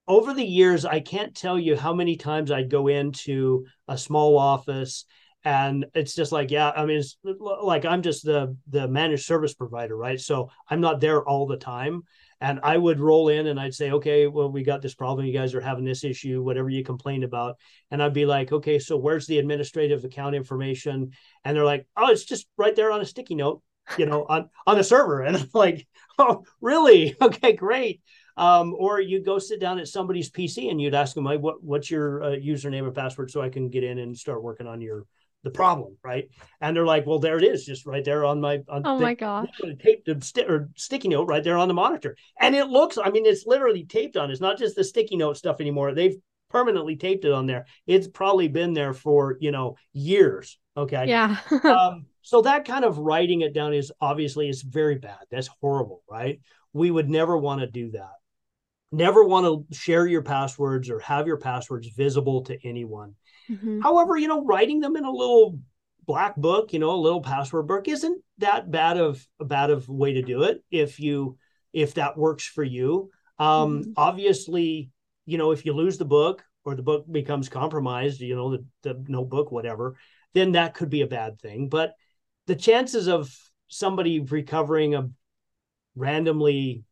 Over 0.05 0.33
the 0.33 0.43
years, 0.43 0.83
I 0.83 0.99
can't 0.99 1.33
tell 1.33 1.57
you 1.57 1.77
how 1.77 1.93
many 1.93 2.17
times 2.17 2.51
I'd 2.51 2.69
go 2.69 2.87
into 2.89 3.65
a 3.87 3.97
small 3.97 4.37
office 4.37 5.05
and 5.45 5.85
it's 5.93 6.15
just 6.15 6.31
like 6.31 6.51
yeah 6.51 6.71
i 6.75 6.85
mean 6.85 6.97
it's 6.97 7.17
like 7.39 7.85
i'm 7.85 8.01
just 8.01 8.23
the 8.23 8.55
the 8.69 8.87
managed 8.87 9.25
service 9.25 9.53
provider 9.53 9.95
right 9.95 10.19
so 10.19 10.49
i'm 10.69 10.81
not 10.81 11.01
there 11.01 11.23
all 11.27 11.47
the 11.47 11.57
time 11.57 12.03
and 12.43 12.59
I 12.61 12.75
would 12.75 12.99
roll 12.99 13.29
in 13.29 13.47
and 13.47 13.57
I'd 13.57 13.73
say, 13.73 13.91
okay, 13.91 14.27
well, 14.27 14.51
we 14.51 14.63
got 14.63 14.81
this 14.81 14.93
problem. 14.93 15.25
You 15.25 15.31
guys 15.31 15.55
are 15.55 15.61
having 15.61 15.85
this 15.85 16.03
issue, 16.03 16.43
whatever 16.43 16.69
you 16.69 16.83
complained 16.83 17.23
about. 17.23 17.55
And 17.89 18.03
I'd 18.03 18.13
be 18.13 18.25
like, 18.25 18.51
okay, 18.51 18.79
so 18.79 18.97
where's 18.97 19.25
the 19.27 19.39
administrative 19.39 20.03
account 20.03 20.35
information? 20.35 21.11
And 21.45 21.55
they're 21.55 21.63
like, 21.63 21.87
oh, 21.95 22.11
it's 22.11 22.25
just 22.25 22.47
right 22.57 22.75
there 22.75 22.91
on 22.91 22.99
a 22.99 23.05
sticky 23.05 23.35
note, 23.35 23.61
you 23.97 24.05
know, 24.05 24.25
on, 24.27 24.49
on 24.67 24.75
the 24.75 24.83
server. 24.83 25.21
And 25.21 25.37
I'm 25.37 25.49
like, 25.53 25.87
oh, 26.19 26.43
really? 26.59 27.15
Okay, 27.21 27.53
great. 27.53 28.01
Um, 28.35 28.75
or 28.77 28.99
you 28.99 29.23
go 29.23 29.39
sit 29.39 29.61
down 29.61 29.79
at 29.79 29.87
somebody's 29.87 30.29
PC 30.29 30.69
and 30.69 30.81
you'd 30.81 30.95
ask 30.95 31.15
them, 31.15 31.23
what, 31.23 31.63
what's 31.63 31.89
your 31.89 32.23
uh, 32.23 32.27
username 32.31 32.83
and 32.83 32.93
password 32.93 33.31
so 33.31 33.41
I 33.41 33.47
can 33.47 33.69
get 33.69 33.85
in 33.85 33.99
and 33.99 34.17
start 34.17 34.43
working 34.43 34.67
on 34.67 34.81
your 34.81 35.05
the 35.43 35.51
problem, 35.51 35.97
right? 36.03 36.29
And 36.61 36.75
they're 36.75 36.85
like, 36.85 37.05
well, 37.05 37.19
there 37.19 37.37
it 37.37 37.43
is, 37.43 37.65
just 37.65 37.85
right 37.85 38.03
there 38.03 38.25
on 38.25 38.39
my 38.39 38.61
on 38.69 38.81
oh 38.85 38.97
my 38.97 39.13
gosh, 39.13 39.49
taped 39.83 40.09
st- 40.23 40.49
or 40.49 40.69
sticky 40.75 41.09
note 41.09 41.27
right 41.27 41.43
there 41.43 41.57
on 41.57 41.67
the 41.67 41.73
monitor, 41.73 42.15
and 42.39 42.55
it 42.55 42.67
looks, 42.67 42.97
I 42.97 43.09
mean, 43.09 43.25
it's 43.25 43.45
literally 43.45 43.83
taped 43.83 44.17
on. 44.17 44.31
It's 44.31 44.41
not 44.41 44.57
just 44.57 44.75
the 44.75 44.83
sticky 44.83 45.17
note 45.17 45.37
stuff 45.37 45.59
anymore. 45.59 45.93
They've 45.93 46.15
permanently 46.49 46.95
taped 46.95 47.25
it 47.25 47.33
on 47.33 47.45
there. 47.45 47.65
It's 47.85 48.07
probably 48.07 48.47
been 48.47 48.73
there 48.73 48.93
for 48.93 49.37
you 49.41 49.51
know 49.51 49.75
years. 49.91 50.57
Okay, 50.77 51.05
yeah. 51.07 51.37
um, 51.63 52.05
so 52.21 52.41
that 52.41 52.65
kind 52.65 52.85
of 52.85 52.97
writing 52.97 53.41
it 53.41 53.53
down 53.53 53.73
is 53.73 53.91
obviously 53.99 54.47
is 54.47 54.61
very 54.61 54.97
bad. 54.97 55.19
That's 55.29 55.49
horrible, 55.59 56.03
right? 56.09 56.39
We 56.71 56.89
would 56.89 57.09
never 57.09 57.37
want 57.37 57.61
to 57.61 57.67
do 57.67 57.91
that. 57.91 58.13
Never 58.91 59.23
want 59.23 59.45
to 59.45 59.75
share 59.75 60.07
your 60.07 60.21
passwords 60.21 60.89
or 60.89 60.99
have 60.99 61.27
your 61.27 61.37
passwords 61.37 61.87
visible 61.87 62.43
to 62.43 62.57
anyone 62.65 63.15
Mm-hmm. 63.49 63.81
However, 63.81 64.17
you 64.17 64.27
know, 64.27 64.43
writing 64.43 64.79
them 64.79 64.95
in 64.95 65.05
a 65.05 65.11
little 65.11 65.59
black 66.05 66.35
book, 66.35 66.73
you 66.73 66.79
know, 66.79 66.91
a 66.91 66.95
little 66.95 67.21
password 67.21 67.67
book 67.67 67.87
isn't 67.87 68.21
that 68.39 68.71
bad 68.71 68.97
of 68.97 69.25
a 69.39 69.45
bad 69.45 69.69
of 69.69 69.87
way 69.87 70.13
to 70.13 70.21
do 70.21 70.43
it 70.43 70.63
if 70.71 70.99
you 70.99 71.37
if 71.71 71.95
that 71.95 72.17
works 72.17 72.45
for 72.45 72.63
you. 72.63 73.09
Um, 73.39 73.81
mm-hmm. 73.81 73.91
obviously, 73.97 74.91
you 75.25 75.37
know, 75.37 75.51
if 75.51 75.65
you 75.65 75.73
lose 75.73 75.97
the 75.97 76.05
book 76.05 76.43
or 76.65 76.75
the 76.75 76.83
book 76.83 77.05
becomes 77.11 77.49
compromised, 77.49 78.21
you 78.21 78.35
know, 78.35 78.51
the, 78.51 78.65
the 78.83 79.03
notebook, 79.07 79.51
whatever, 79.51 79.95
then 80.33 80.53
that 80.53 80.73
could 80.73 80.89
be 80.89 81.01
a 81.01 81.07
bad 81.07 81.39
thing. 81.39 81.69
But 81.69 81.93
the 82.47 82.55
chances 82.55 83.07
of 83.07 83.35
somebody 83.67 84.19
recovering 84.19 84.95
a 84.95 85.09
randomly, 85.95 86.83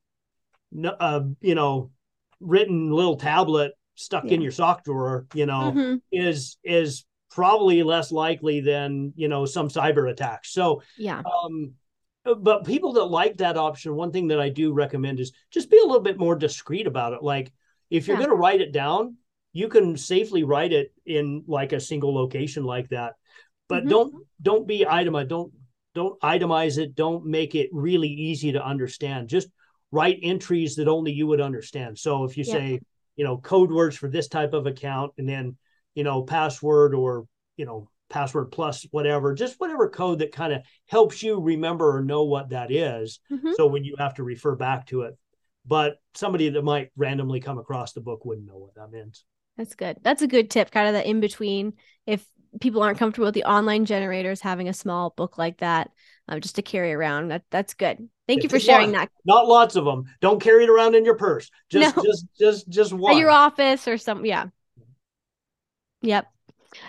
uh, 0.83 1.21
you 1.41 1.55
know, 1.55 1.91
written 2.39 2.91
little 2.91 3.17
tablet 3.17 3.73
stuck 3.95 4.25
yeah. 4.25 4.33
in 4.33 4.41
your 4.41 4.51
sock 4.51 4.83
drawer, 4.83 5.25
you 5.33 5.45
know, 5.45 5.73
mm-hmm. 5.75 5.95
is 6.11 6.57
is 6.63 7.05
probably 7.29 7.81
less 7.81 8.11
likely 8.11 8.59
than 8.59 9.13
you 9.15 9.27
know 9.27 9.45
some 9.45 9.69
cyber 9.69 10.09
attack. 10.09 10.45
So 10.45 10.83
yeah. 10.97 11.21
Um, 11.21 11.73
but 12.23 12.65
people 12.65 12.93
that 12.93 13.05
like 13.05 13.37
that 13.37 13.57
option, 13.57 13.95
one 13.95 14.11
thing 14.11 14.27
that 14.27 14.39
I 14.39 14.49
do 14.49 14.73
recommend 14.73 15.19
is 15.19 15.31
just 15.49 15.71
be 15.71 15.79
a 15.79 15.85
little 15.85 16.01
bit 16.01 16.19
more 16.19 16.35
discreet 16.35 16.85
about 16.85 17.13
it. 17.13 17.23
Like 17.23 17.51
if 17.89 18.07
you're 18.07 18.15
yeah. 18.17 18.25
going 18.25 18.37
to 18.37 18.41
write 18.41 18.61
it 18.61 18.71
down, 18.71 19.17
you 19.53 19.67
can 19.69 19.97
safely 19.97 20.43
write 20.43 20.71
it 20.71 20.93
in 21.05 21.43
like 21.47 21.73
a 21.73 21.79
single 21.79 22.13
location 22.13 22.63
like 22.63 22.89
that. 22.89 23.13
But 23.67 23.81
mm-hmm. 23.81 23.89
don't 23.89 24.15
don't 24.41 24.67
be 24.67 24.85
itemized. 24.87 25.29
Don't 25.29 25.51
don't 25.95 26.19
itemize 26.21 26.77
it. 26.77 26.95
Don't 26.95 27.25
make 27.25 27.55
it 27.55 27.69
really 27.71 28.09
easy 28.09 28.51
to 28.51 28.63
understand. 28.63 29.27
Just 29.27 29.49
write 29.91 30.19
entries 30.21 30.75
that 30.75 30.87
only 30.87 31.11
you 31.11 31.27
would 31.27 31.41
understand. 31.41 31.97
So 31.97 32.23
if 32.23 32.37
you 32.37 32.43
yeah. 32.45 32.53
say 32.53 32.79
you 33.21 33.27
know 33.27 33.37
code 33.37 33.71
words 33.71 33.95
for 33.95 34.09
this 34.09 34.27
type 34.27 34.51
of 34.53 34.65
account 34.65 35.11
and 35.19 35.29
then 35.29 35.55
you 35.93 36.03
know 36.03 36.23
password 36.23 36.95
or 36.95 37.27
you 37.55 37.67
know 37.67 37.87
password 38.09 38.51
plus 38.51 38.87
whatever 38.89 39.35
just 39.35 39.59
whatever 39.59 39.87
code 39.87 40.17
that 40.17 40.31
kind 40.31 40.51
of 40.51 40.63
helps 40.87 41.21
you 41.21 41.39
remember 41.39 41.97
or 41.97 42.01
know 42.01 42.23
what 42.23 42.49
that 42.49 42.71
is. 42.71 43.19
Mm-hmm. 43.31 43.51
so 43.55 43.67
when 43.67 43.83
you 43.83 43.95
have 43.99 44.15
to 44.15 44.23
refer 44.23 44.55
back 44.55 44.87
to 44.87 45.03
it. 45.03 45.15
But 45.67 45.97
somebody 46.15 46.49
that 46.49 46.63
might 46.63 46.89
randomly 46.97 47.41
come 47.41 47.59
across 47.59 47.93
the 47.93 48.01
book 48.01 48.25
wouldn't 48.25 48.47
know 48.47 48.57
what 48.57 48.73
that 48.73 48.89
means. 48.89 49.23
That's 49.55 49.75
good. 49.75 49.97
That's 50.01 50.23
a 50.23 50.27
good 50.27 50.49
tip 50.49 50.71
kind 50.71 50.87
of 50.87 50.95
the 50.95 51.07
in 51.07 51.19
between 51.19 51.73
if 52.07 52.25
people 52.59 52.81
aren't 52.81 52.97
comfortable 52.97 53.25
with 53.25 53.35
the 53.35 53.45
online 53.45 53.85
generators 53.85 54.41
having 54.41 54.67
a 54.67 54.73
small 54.73 55.11
book 55.11 55.37
like 55.37 55.59
that 55.59 55.89
um, 56.27 56.41
just 56.41 56.55
to 56.55 56.61
carry 56.61 56.93
around 56.93 57.29
that 57.29 57.43
that's 57.49 57.73
good 57.73 58.09
Thank 58.31 58.43
you 58.43 58.49
for 58.49 58.59
sharing 58.59 58.93
that. 58.93 59.09
Not 59.25 59.47
lots 59.47 59.75
of 59.75 59.83
them. 59.83 60.05
Don't 60.21 60.41
carry 60.41 60.63
it 60.63 60.69
around 60.69 60.95
in 60.95 61.03
your 61.03 61.15
purse. 61.15 61.51
Just, 61.69 61.97
no. 61.97 62.03
just, 62.03 62.25
just, 62.37 62.69
just 62.69 62.93
one. 62.93 63.13
At 63.13 63.19
your 63.19 63.29
office 63.29 63.87
or 63.87 63.97
some. 63.97 64.25
Yeah. 64.25 64.47
Yep. 66.01 66.27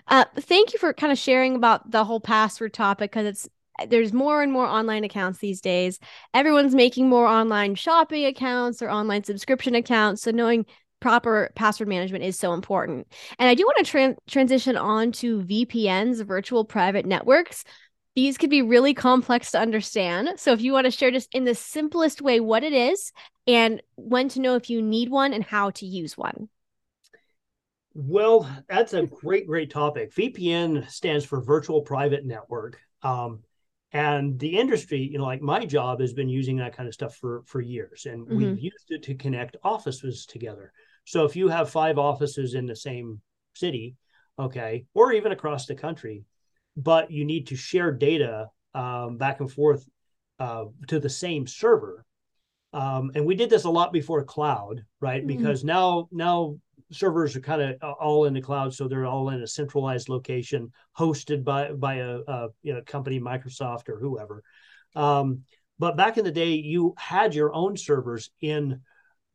Uh, 0.07 0.25
thank 0.41 0.73
you 0.73 0.79
for 0.79 0.93
kind 0.93 1.13
of 1.13 1.19
sharing 1.19 1.57
about 1.57 1.91
the 1.91 2.05
whole 2.05 2.21
password 2.21 2.73
topic 2.73 3.11
because 3.11 3.27
it's 3.27 3.49
there's 3.89 4.13
more 4.13 4.43
and 4.43 4.53
more 4.53 4.67
online 4.67 5.03
accounts 5.03 5.39
these 5.39 5.61
days. 5.61 5.99
Everyone's 6.35 6.75
making 6.75 7.09
more 7.09 7.27
online 7.27 7.75
shopping 7.75 8.25
accounts 8.27 8.83
or 8.83 8.91
online 8.91 9.25
subscription 9.25 9.75
accounts. 9.75 10.23
So 10.23 10.31
knowing 10.31 10.67
proper 11.03 11.51
password 11.57 11.89
management 11.89 12.23
is 12.23 12.39
so 12.39 12.55
important. 12.55 13.09
And 13.39 13.49
I 13.49 13.55
do 13.55 13.65
want 13.65 13.85
to 13.85 13.85
tra- 13.85 14.17
transition 14.29 14.77
on 14.77 15.11
to 15.13 15.43
VPNs, 15.43 16.25
virtual 16.25 16.65
private 16.65 17.05
networks, 17.05 17.65
these 18.15 18.39
could 18.39 18.51
be 18.51 18.63
really 18.63 18.95
complex 18.95 19.51
to 19.53 19.59
understand. 19.59 20.31
So 20.37 20.53
if 20.53 20.61
you 20.61 20.73
want 20.73 20.85
to 20.85 20.91
share 20.91 21.11
just 21.11 21.35
in 21.35 21.45
the 21.45 21.55
simplest 21.55 22.23
way 22.23 22.41
what 22.41 22.63
it 22.63 22.73
is 22.73 23.13
and 23.47 23.83
when 23.97 24.29
to 24.31 24.41
know 24.41 24.55
if 24.55 24.71
you 24.71 24.81
need 24.81 25.09
one 25.09 25.33
and 25.33 25.43
how 25.43 25.71
to 25.71 25.87
use 25.87 26.17
one. 26.17 26.49
Well, 27.95 28.49
that's 28.69 28.95
a 28.95 29.07
great, 29.07 29.47
great 29.47 29.71
topic. 29.71 30.15
VPN 30.15 30.89
stands 30.89 31.25
for 31.25 31.43
Virtual 31.43 31.83
Private 31.83 32.25
Network. 32.25 32.79
Um, 33.03 33.41
and 33.93 34.39
the 34.39 34.59
industry, 34.59 35.01
you 35.01 35.19
know, 35.19 35.25
like 35.25 35.43
my 35.43 35.67
job 35.67 36.01
has 36.01 36.15
been 36.15 36.29
using 36.29 36.57
that 36.57 36.75
kind 36.75 36.89
of 36.89 36.95
stuff 36.95 37.17
for 37.17 37.43
for 37.45 37.61
years, 37.61 38.07
and 38.07 38.27
mm-hmm. 38.27 38.37
we've 38.39 38.59
used 38.59 38.87
it 38.91 39.03
to 39.03 39.15
connect 39.15 39.59
offices 39.63 40.25
together. 40.25 40.73
So 41.05 41.25
if 41.25 41.37
you 41.37 41.49
have 41.49 41.71
five 41.71 41.99
offices 41.99 42.55
in 42.55 42.67
the 42.67 42.77
same 42.77 43.21
city, 43.55 43.97
okay, 44.39 44.85
or 44.95 45.13
even 45.13 45.33
across 45.33 45.67
the 45.67 45.75
country, 45.75 46.25
but 46.77 47.11
you 47.11 47.25
need 47.25 47.49
to 47.49 47.57
share 47.57 47.93
data 47.93 48.49
um, 48.75 49.19
back 49.19 49.41
and 49.41 49.51
forth 49.51 49.89
uh, 50.39 50.65
to 50.89 50.99
the 50.99 51.11
same 51.11 51.47
server. 51.47 52.05
um, 52.73 53.11
and 53.15 53.27
we 53.27 53.35
did 53.35 53.51
this 53.51 53.65
a 53.65 53.71
lot 53.71 53.93
before 53.93 54.25
cloud, 54.25 54.85
right? 55.01 55.27
Mm-hmm. 55.27 55.37
Because 55.37 55.65
now 55.65 56.09
now 56.11 56.57
servers 56.91 57.37
are 57.37 57.41
kind 57.41 57.63
of 57.63 57.95
all 58.01 58.25
in 58.25 58.35
the 58.35 58.41
cloud, 58.41 58.73
so 58.75 58.89
they're 58.89 59.07
all 59.07 59.31
in 59.31 59.43
a 59.43 59.47
centralized 59.47 60.09
location, 60.09 60.73
hosted 60.99 61.45
by 61.45 61.73
by 61.73 61.97
a, 61.97 62.21
a 62.27 62.49
you 62.63 62.75
know 62.75 62.83
company, 62.83 63.21
Microsoft 63.21 63.89
or 63.89 63.99
whoever. 63.99 64.43
Um, 64.95 65.43
but 65.79 65.97
back 65.97 66.17
in 66.17 66.25
the 66.25 66.33
day, 66.33 66.53
you 66.53 66.95
had 66.97 67.35
your 67.35 67.53
own 67.53 67.77
servers 67.77 68.31
in 68.41 68.81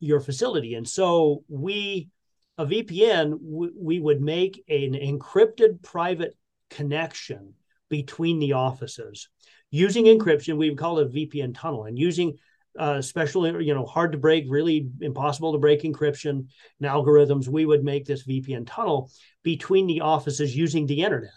your 0.00 0.20
facility, 0.20 0.74
and 0.74 0.88
so 0.88 1.44
we 1.48 2.08
a 2.56 2.66
VPN 2.66 3.30
w- 3.30 3.72
we 3.76 4.00
would 4.00 4.20
make 4.20 4.64
an 4.68 4.94
encrypted 4.94 5.82
private 5.82 6.36
connection 6.70 7.54
between 7.88 8.38
the 8.38 8.52
offices 8.52 9.28
using 9.70 10.04
encryption. 10.04 10.56
We 10.56 10.70
would 10.70 10.78
call 10.78 10.98
it 10.98 11.06
a 11.06 11.10
VPN 11.10 11.54
tunnel, 11.54 11.84
and 11.84 11.98
using 11.98 12.38
uh, 12.78 13.02
special, 13.02 13.60
you 13.60 13.74
know, 13.74 13.84
hard 13.84 14.12
to 14.12 14.18
break, 14.18 14.44
really 14.48 14.88
impossible 15.00 15.52
to 15.52 15.58
break 15.58 15.82
encryption 15.82 16.46
and 16.80 16.88
algorithms, 16.88 17.48
we 17.48 17.66
would 17.66 17.82
make 17.82 18.04
this 18.04 18.24
VPN 18.24 18.66
tunnel 18.66 19.10
between 19.42 19.86
the 19.86 20.00
offices 20.00 20.56
using 20.56 20.86
the 20.86 21.02
internet. 21.02 21.32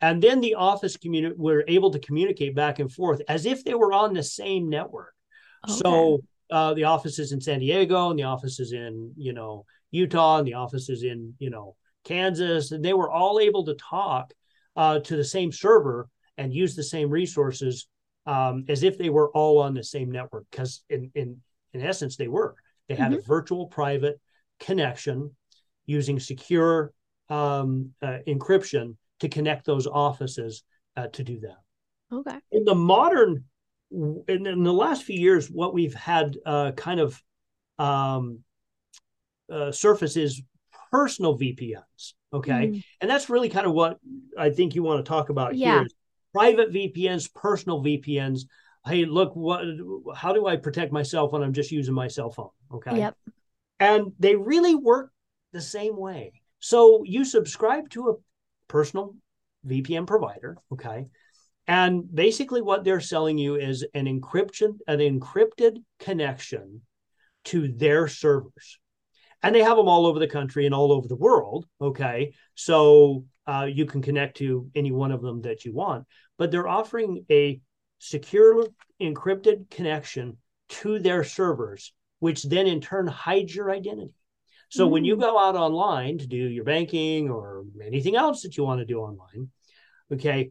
And 0.00 0.22
then 0.22 0.40
the 0.40 0.56
office 0.56 0.96
community 0.98 1.34
were 1.38 1.64
able 1.66 1.90
to 1.92 1.98
communicate 1.98 2.54
back 2.54 2.78
and 2.78 2.92
forth 2.92 3.22
as 3.28 3.46
if 3.46 3.64
they 3.64 3.74
were 3.74 3.92
on 3.92 4.12
the 4.12 4.22
same 4.22 4.68
network. 4.68 5.14
Okay. 5.66 5.80
So 5.80 6.22
uh, 6.50 6.74
the 6.74 6.84
offices 6.84 7.32
in 7.32 7.40
San 7.40 7.60
Diego 7.60 8.10
and 8.10 8.18
the 8.18 8.24
offices 8.24 8.72
in, 8.72 9.12
you 9.16 9.32
know, 9.32 9.64
Utah 9.90 10.38
and 10.38 10.46
the 10.46 10.54
offices 10.54 11.02
in, 11.02 11.34
you 11.38 11.50
know, 11.50 11.76
Kansas, 12.04 12.72
and 12.72 12.84
they 12.84 12.92
were 12.92 13.10
all 13.10 13.40
able 13.40 13.64
to 13.64 13.74
talk 13.74 14.32
uh, 14.76 14.98
to 15.00 15.16
the 15.16 15.24
same 15.24 15.52
server 15.52 16.08
and 16.36 16.52
use 16.52 16.74
the 16.74 16.82
same 16.82 17.08
resources 17.08 17.88
um, 18.26 18.64
as 18.68 18.82
if 18.82 18.98
they 18.98 19.10
were 19.10 19.30
all 19.30 19.58
on 19.58 19.74
the 19.74 19.84
same 19.84 20.10
network 20.10 20.44
because 20.50 20.82
in, 20.88 21.10
in 21.14 21.40
in 21.74 21.82
essence 21.82 22.16
they 22.16 22.28
were. 22.28 22.54
They 22.88 22.94
had 22.94 23.10
mm-hmm. 23.10 23.20
a 23.20 23.22
virtual 23.22 23.66
private 23.66 24.20
connection 24.60 25.34
using 25.86 26.18
secure 26.20 26.92
um, 27.28 27.90
uh, 28.00 28.18
encryption 28.26 28.96
to 29.20 29.28
connect 29.28 29.66
those 29.66 29.86
offices 29.86 30.62
uh, 30.96 31.08
to 31.08 31.24
do 31.24 31.40
that. 31.40 31.58
Okay. 32.12 32.38
In 32.52 32.64
the 32.64 32.74
modern 32.74 33.44
in, 34.28 34.46
in 34.46 34.62
the 34.64 34.72
last 34.72 35.04
few 35.04 35.18
years 35.18 35.48
what 35.48 35.72
we've 35.72 35.94
had 35.94 36.36
uh, 36.44 36.72
kind 36.72 37.00
of 37.00 37.22
um, 37.78 38.40
uh, 39.50 39.70
surface 39.72 40.16
is 40.16 40.42
personal 40.90 41.38
vpns 41.38 42.14
okay 42.32 42.68
mm. 42.68 42.84
and 43.00 43.10
that's 43.10 43.30
really 43.30 43.48
kind 43.48 43.66
of 43.66 43.72
what 43.72 43.98
i 44.38 44.50
think 44.50 44.74
you 44.74 44.82
want 44.82 45.04
to 45.04 45.08
talk 45.08 45.28
about 45.28 45.54
yeah. 45.56 45.80
here 45.80 45.86
private 46.34 46.72
VPNs, 46.72 47.32
personal 47.32 47.82
VPNs. 47.82 48.42
Hey, 48.84 49.06
look, 49.06 49.34
what? 49.34 49.64
How 50.14 50.34
do 50.34 50.46
I 50.46 50.56
protect 50.56 50.92
myself 50.92 51.32
when 51.32 51.42
I'm 51.42 51.54
just 51.54 51.70
using 51.70 51.94
my 51.94 52.08
cell 52.08 52.30
phone? 52.30 52.50
Okay. 52.74 52.98
Yep. 52.98 53.16
And 53.80 54.12
they 54.18 54.36
really 54.36 54.74
work 54.74 55.10
the 55.52 55.62
same 55.62 55.96
way. 55.96 56.32
So 56.58 57.02
you 57.04 57.24
subscribe 57.24 57.88
to 57.90 58.10
a 58.10 58.14
personal 58.68 59.14
VPN 59.66 60.06
provider, 60.06 60.58
okay? 60.72 61.06
And 61.66 62.14
basically, 62.14 62.60
what 62.62 62.84
they're 62.84 63.00
selling 63.00 63.38
you 63.38 63.56
is 63.56 63.86
an 63.94 64.06
encryption, 64.06 64.78
an 64.86 64.98
encrypted 64.98 65.82
connection 65.98 66.82
to 67.44 67.68
their 67.68 68.08
servers. 68.08 68.78
And 69.42 69.54
they 69.54 69.62
have 69.62 69.76
them 69.76 69.88
all 69.88 70.06
over 70.06 70.18
the 70.18 70.26
country 70.26 70.66
and 70.66 70.74
all 70.74 70.92
over 70.92 71.08
the 71.08 71.16
world. 71.16 71.66
Okay. 71.80 72.32
So 72.54 73.24
uh, 73.46 73.68
you 73.70 73.84
can 73.84 74.00
connect 74.00 74.38
to 74.38 74.70
any 74.74 74.90
one 74.90 75.12
of 75.12 75.20
them 75.20 75.42
that 75.42 75.64
you 75.64 75.74
want 75.74 76.06
but 76.38 76.50
they're 76.50 76.68
offering 76.68 77.24
a 77.30 77.60
secure 77.98 78.66
encrypted 79.00 79.70
connection 79.70 80.36
to 80.68 80.98
their 80.98 81.24
servers, 81.24 81.92
which 82.18 82.42
then 82.42 82.66
in 82.66 82.80
turn 82.80 83.06
hides 83.06 83.54
your 83.54 83.70
identity. 83.70 84.14
So 84.68 84.88
mm. 84.88 84.90
when 84.90 85.04
you 85.04 85.16
mm. 85.16 85.20
go 85.20 85.38
out 85.38 85.56
online 85.56 86.18
to 86.18 86.26
do 86.26 86.36
your 86.36 86.64
banking 86.64 87.30
or 87.30 87.64
anything 87.84 88.16
else 88.16 88.42
that 88.42 88.56
you 88.56 88.64
want 88.64 88.80
to 88.80 88.84
do 88.84 89.00
online, 89.00 89.50
okay, 90.12 90.50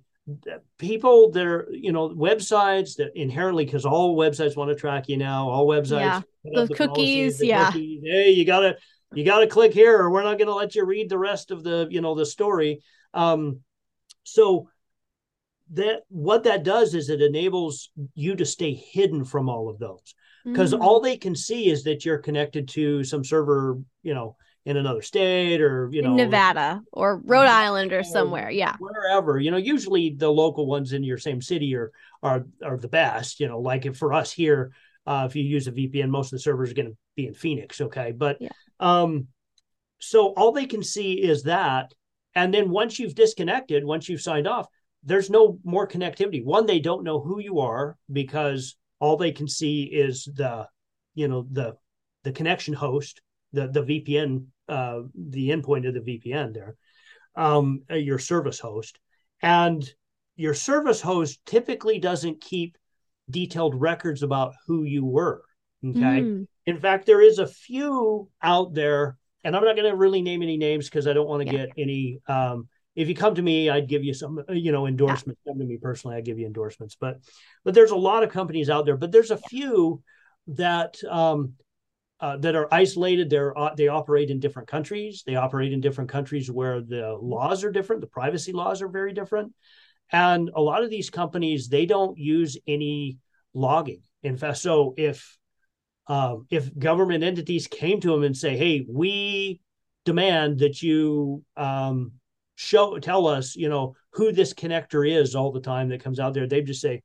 people 0.77 1.31
that 1.31 1.45
are, 1.45 1.67
you 1.71 1.91
know, 1.91 2.09
websites 2.09 2.95
that 2.97 3.12
inherently, 3.15 3.65
because 3.65 3.86
all 3.86 4.17
websites 4.17 4.55
want 4.55 4.69
to 4.69 4.75
track 4.75 5.09
you 5.09 5.17
now, 5.17 5.49
all 5.49 5.67
websites, 5.67 5.99
yeah. 5.99 6.21
the, 6.43 6.67
the 6.67 6.75
cookies, 6.75 7.39
the 7.39 7.47
yeah. 7.47 7.67
Cookies, 7.67 8.01
hey, 8.03 8.31
you 8.31 8.45
gotta, 8.45 8.77
you 9.13 9.25
gotta 9.25 9.47
click 9.47 9.73
here, 9.73 9.97
or 9.99 10.09
we're 10.09 10.23
not 10.23 10.38
going 10.38 10.47
to 10.47 10.55
let 10.55 10.75
you 10.75 10.86
read 10.86 11.09
the 11.09 11.17
rest 11.17 11.51
of 11.51 11.63
the, 11.63 11.88
you 11.89 12.01
know, 12.01 12.15
the 12.15 12.25
story. 12.25 12.81
Um, 13.13 13.59
so 14.23 14.69
that 15.73 16.01
what 16.09 16.43
that 16.43 16.63
does 16.63 16.93
is 16.93 17.09
it 17.09 17.21
enables 17.21 17.89
you 18.15 18.36
to 18.36 18.45
stay 18.45 18.73
hidden 18.73 19.25
from 19.25 19.49
all 19.49 19.69
of 19.69 19.79
those 19.79 20.15
because 20.45 20.73
mm. 20.73 20.81
all 20.81 20.99
they 20.99 21.17
can 21.17 21.36
see 21.36 21.69
is 21.69 21.83
that 21.83 22.05
you're 22.05 22.17
connected 22.17 22.67
to 22.67 23.03
some 23.03 23.23
server 23.23 23.79
you 24.03 24.13
know 24.13 24.36
in 24.65 24.78
another 24.78 25.02
state 25.02 25.62
or 25.62 25.89
you 25.91 26.02
know 26.02 26.12
in 26.12 26.15
nevada 26.15 26.82
or 26.91 27.21
rhode 27.26 27.47
island 27.47 27.91
or 27.91 28.04
somewhere 28.04 28.49
yeah 28.49 28.76
wherever 28.80 29.39
you 29.39 29.52
know 29.52 29.58
usually 29.58 30.12
the 30.12 30.30
local 30.30 30.65
ones 30.65 30.93
in 30.93 31.04
your 31.04 31.17
same 31.17 31.41
city 31.41 31.76
are 31.76 31.91
are 32.21 32.45
are 32.63 32.78
the 32.78 32.88
best 32.88 33.39
you 33.39 33.47
know 33.47 33.60
like 33.60 33.86
if 33.86 33.97
for 33.97 34.13
us 34.13 34.32
here 34.32 34.71
uh, 35.06 35.28
if 35.30 35.36
you 35.36 35.43
use 35.43 35.67
a 35.67 35.71
vpn 35.71 36.10
most 36.10 36.28
of 36.28 36.38
the 36.38 36.39
servers 36.39 36.71
are 36.71 36.76
going 36.76 36.89
to 36.89 36.97
be 37.15 37.28
in 37.28 37.34
phoenix 37.34 37.82
okay 37.82 38.13
but 38.13 38.38
yeah. 38.39 38.49
um 38.80 39.28
so 39.99 40.28
all 40.34 40.52
they 40.52 40.65
can 40.65 40.82
see 40.82 41.13
is 41.13 41.43
that 41.43 41.93
and 42.36 42.54
then 42.54 42.69
once 42.69 42.99
you've 42.99 43.15
disconnected 43.15 43.84
once 43.84 44.08
you've 44.08 44.21
signed 44.21 44.47
off 44.47 44.67
there's 45.04 45.30
no 45.30 45.60
more 45.63 45.88
connectivity. 45.88 46.43
One, 46.43 46.65
they 46.65 46.80
don't 46.80 47.04
know 47.04 47.19
who 47.19 47.39
you 47.39 47.60
are 47.60 47.97
because 48.12 48.76
all 48.99 49.17
they 49.17 49.32
can 49.32 49.47
see 49.47 49.84
is 49.84 50.28
the, 50.34 50.67
you 51.13 51.28
know, 51.28 51.45
the 51.52 51.76
the 52.23 52.32
connection 52.32 52.73
host, 52.73 53.21
the 53.52 53.67
the 53.67 53.84
VPN, 53.84 54.45
uh, 54.67 55.02
the 55.15 55.49
endpoint 55.49 55.88
of 55.88 55.93
the 55.93 55.99
VPN 55.99 56.54
there, 56.54 56.76
um, 57.36 57.84
your 57.89 58.19
service 58.19 58.60
host, 58.60 58.99
and 59.41 59.88
your 60.36 60.54
service 60.54 61.02
host 61.02 61.45
typically 61.45 61.99
doesn't 61.99 62.41
keep 62.41 62.78
detailed 63.30 63.80
records 63.80 64.23
about 64.23 64.54
who 64.67 64.84
you 64.84 65.06
were. 65.06 65.43
Okay. 65.86 66.21
Mm. 66.21 66.47
In 66.65 66.80
fact, 66.80 67.06
there 67.06 67.21
is 67.21 67.39
a 67.39 67.47
few 67.47 68.30
out 68.41 68.73
there, 68.73 69.17
and 69.43 69.56
I'm 69.56 69.65
not 69.65 69.76
going 69.76 69.89
to 69.89 69.97
really 69.97 70.21
name 70.21 70.41
any 70.41 70.58
names 70.58 70.89
because 70.89 71.08
I 71.08 71.13
don't 71.13 71.28
want 71.28 71.47
to 71.47 71.54
yeah. 71.54 71.65
get 71.65 71.73
any 71.78 72.19
um, 72.28 72.69
if 72.95 73.10
you 73.10 73.15
come 73.15 73.36
to 73.36 73.41
me, 73.41 73.69
I'd 73.69 73.89
give 73.89 74.04
you 74.04 74.13
some, 74.13 74.43
you 74.49 74.71
know, 74.71 74.86
endorsements. 74.86 75.41
Yeah. 75.45 75.52
Come 75.52 75.60
to 75.60 75.65
me 75.65 75.78
personally, 75.78 76.15
I 76.15 76.21
give 76.21 76.38
you 76.38 76.45
endorsements. 76.45 76.95
But, 76.99 77.19
but 77.63 77.73
there's 77.73 77.91
a 77.91 77.95
lot 77.95 78.23
of 78.23 78.32
companies 78.32 78.69
out 78.69 78.86
there. 78.86 78.97
But 78.97 79.12
there's 79.12 79.32
a 79.32 79.38
few 79.38 80.04
that 80.47 80.97
um, 81.10 81.54
uh, 82.23 82.38
that 82.38 82.55
are 82.55 82.73
isolated. 82.73 83.29
They're 83.29 83.57
uh, 83.57 83.75
they 83.75 83.89
operate 83.89 84.29
in 84.29 84.39
different 84.39 84.69
countries. 84.69 85.23
They 85.25 85.36
operate 85.36 85.73
in 85.73 85.81
different 85.81 86.09
countries 86.09 86.49
where 86.49 86.79
the 86.79 87.17
laws 87.21 87.65
are 87.65 87.71
different. 87.71 87.99
The 87.99 88.07
privacy 88.07 88.53
laws 88.53 88.81
are 88.81 88.88
very 88.88 89.12
different. 89.12 89.51
And 90.09 90.49
a 90.55 90.62
lot 90.62 90.86
of 90.86 90.89
these 90.89 91.09
companies 91.09 91.67
they 91.67 91.86
don't 91.86 92.17
use 92.17 92.57
any 92.65 93.17
logging. 93.53 94.03
In 94.21 94.38
fact, 94.38 94.59
so 94.59 94.93
if 94.95 95.38
um, 96.07 96.47
if 96.49 96.77
government 96.79 97.25
entities 97.25 97.67
came 97.67 97.99
to 97.99 98.12
them 98.12 98.23
and 98.23 98.38
say, 98.38 98.55
"Hey, 98.55 98.86
we 98.88 99.59
demand 100.05 100.59
that 100.59 100.81
you 100.81 101.43
um, 101.57 102.13
show 102.55 102.99
tell 102.99 103.27
us 103.27 103.57
you 103.57 103.67
know 103.67 103.95
who 104.12 104.31
this 104.31 104.53
connector 104.53 105.05
is 105.05 105.36
all 105.36 105.51
the 105.51 105.59
time 105.59 105.89
that 105.89 106.03
comes 106.03 106.19
out 106.19 106.33
there 106.36 106.45
they'd 106.45 106.67
just 106.67 106.81
say 106.81 107.01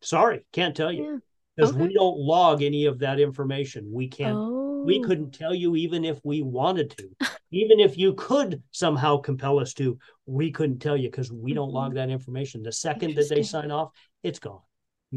sorry 0.00 0.46
can't 0.52 0.76
tell 0.76 0.92
you 0.92 1.20
because 1.56 1.72
okay. 1.72 1.82
we 1.82 1.94
don't 1.94 2.18
log 2.18 2.62
any 2.62 2.86
of 2.86 2.98
that 3.00 3.20
information. 3.20 3.90
We 3.92 4.08
can't 4.08 4.36
oh. 4.36 4.82
we 4.84 5.00
couldn't 5.02 5.32
tell 5.32 5.54
you 5.54 5.76
even 5.76 6.04
if 6.04 6.20
we 6.24 6.42
wanted 6.42 6.90
to. 6.98 7.28
Even 7.54 7.80
if 7.80 7.98
you 7.98 8.14
could 8.14 8.62
somehow 8.70 9.18
compel 9.18 9.58
us 9.58 9.74
to 9.74 9.98
we 10.24 10.50
couldn't 10.50 10.78
tell 10.78 10.96
you 10.96 11.10
because 11.10 11.30
we 11.30 11.52
don't 11.52 11.70
log 11.70 11.90
mm-hmm. 11.90 11.96
that 11.96 12.10
information. 12.10 12.62
The 12.62 12.72
second 12.72 13.14
that 13.16 13.28
they 13.28 13.42
sign 13.42 13.70
off 13.70 13.90
it's 14.22 14.38
gone. 14.38 14.60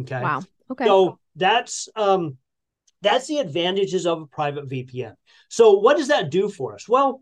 Okay? 0.02 0.22
Wow. 0.22 0.44
Okay. 0.70 0.86
So 0.86 1.20
that's 1.36 1.88
um 1.96 2.38
that's 3.02 3.28
the 3.28 3.38
advantages 3.38 4.06
of 4.06 4.22
a 4.22 4.26
private 4.26 4.68
vpn 4.68 5.14
so 5.50 5.74
what 5.74 5.98
does 5.98 6.08
that 6.08 6.32
do 6.32 6.50
for 6.50 6.74
us? 6.74 6.88
Well 6.88 7.22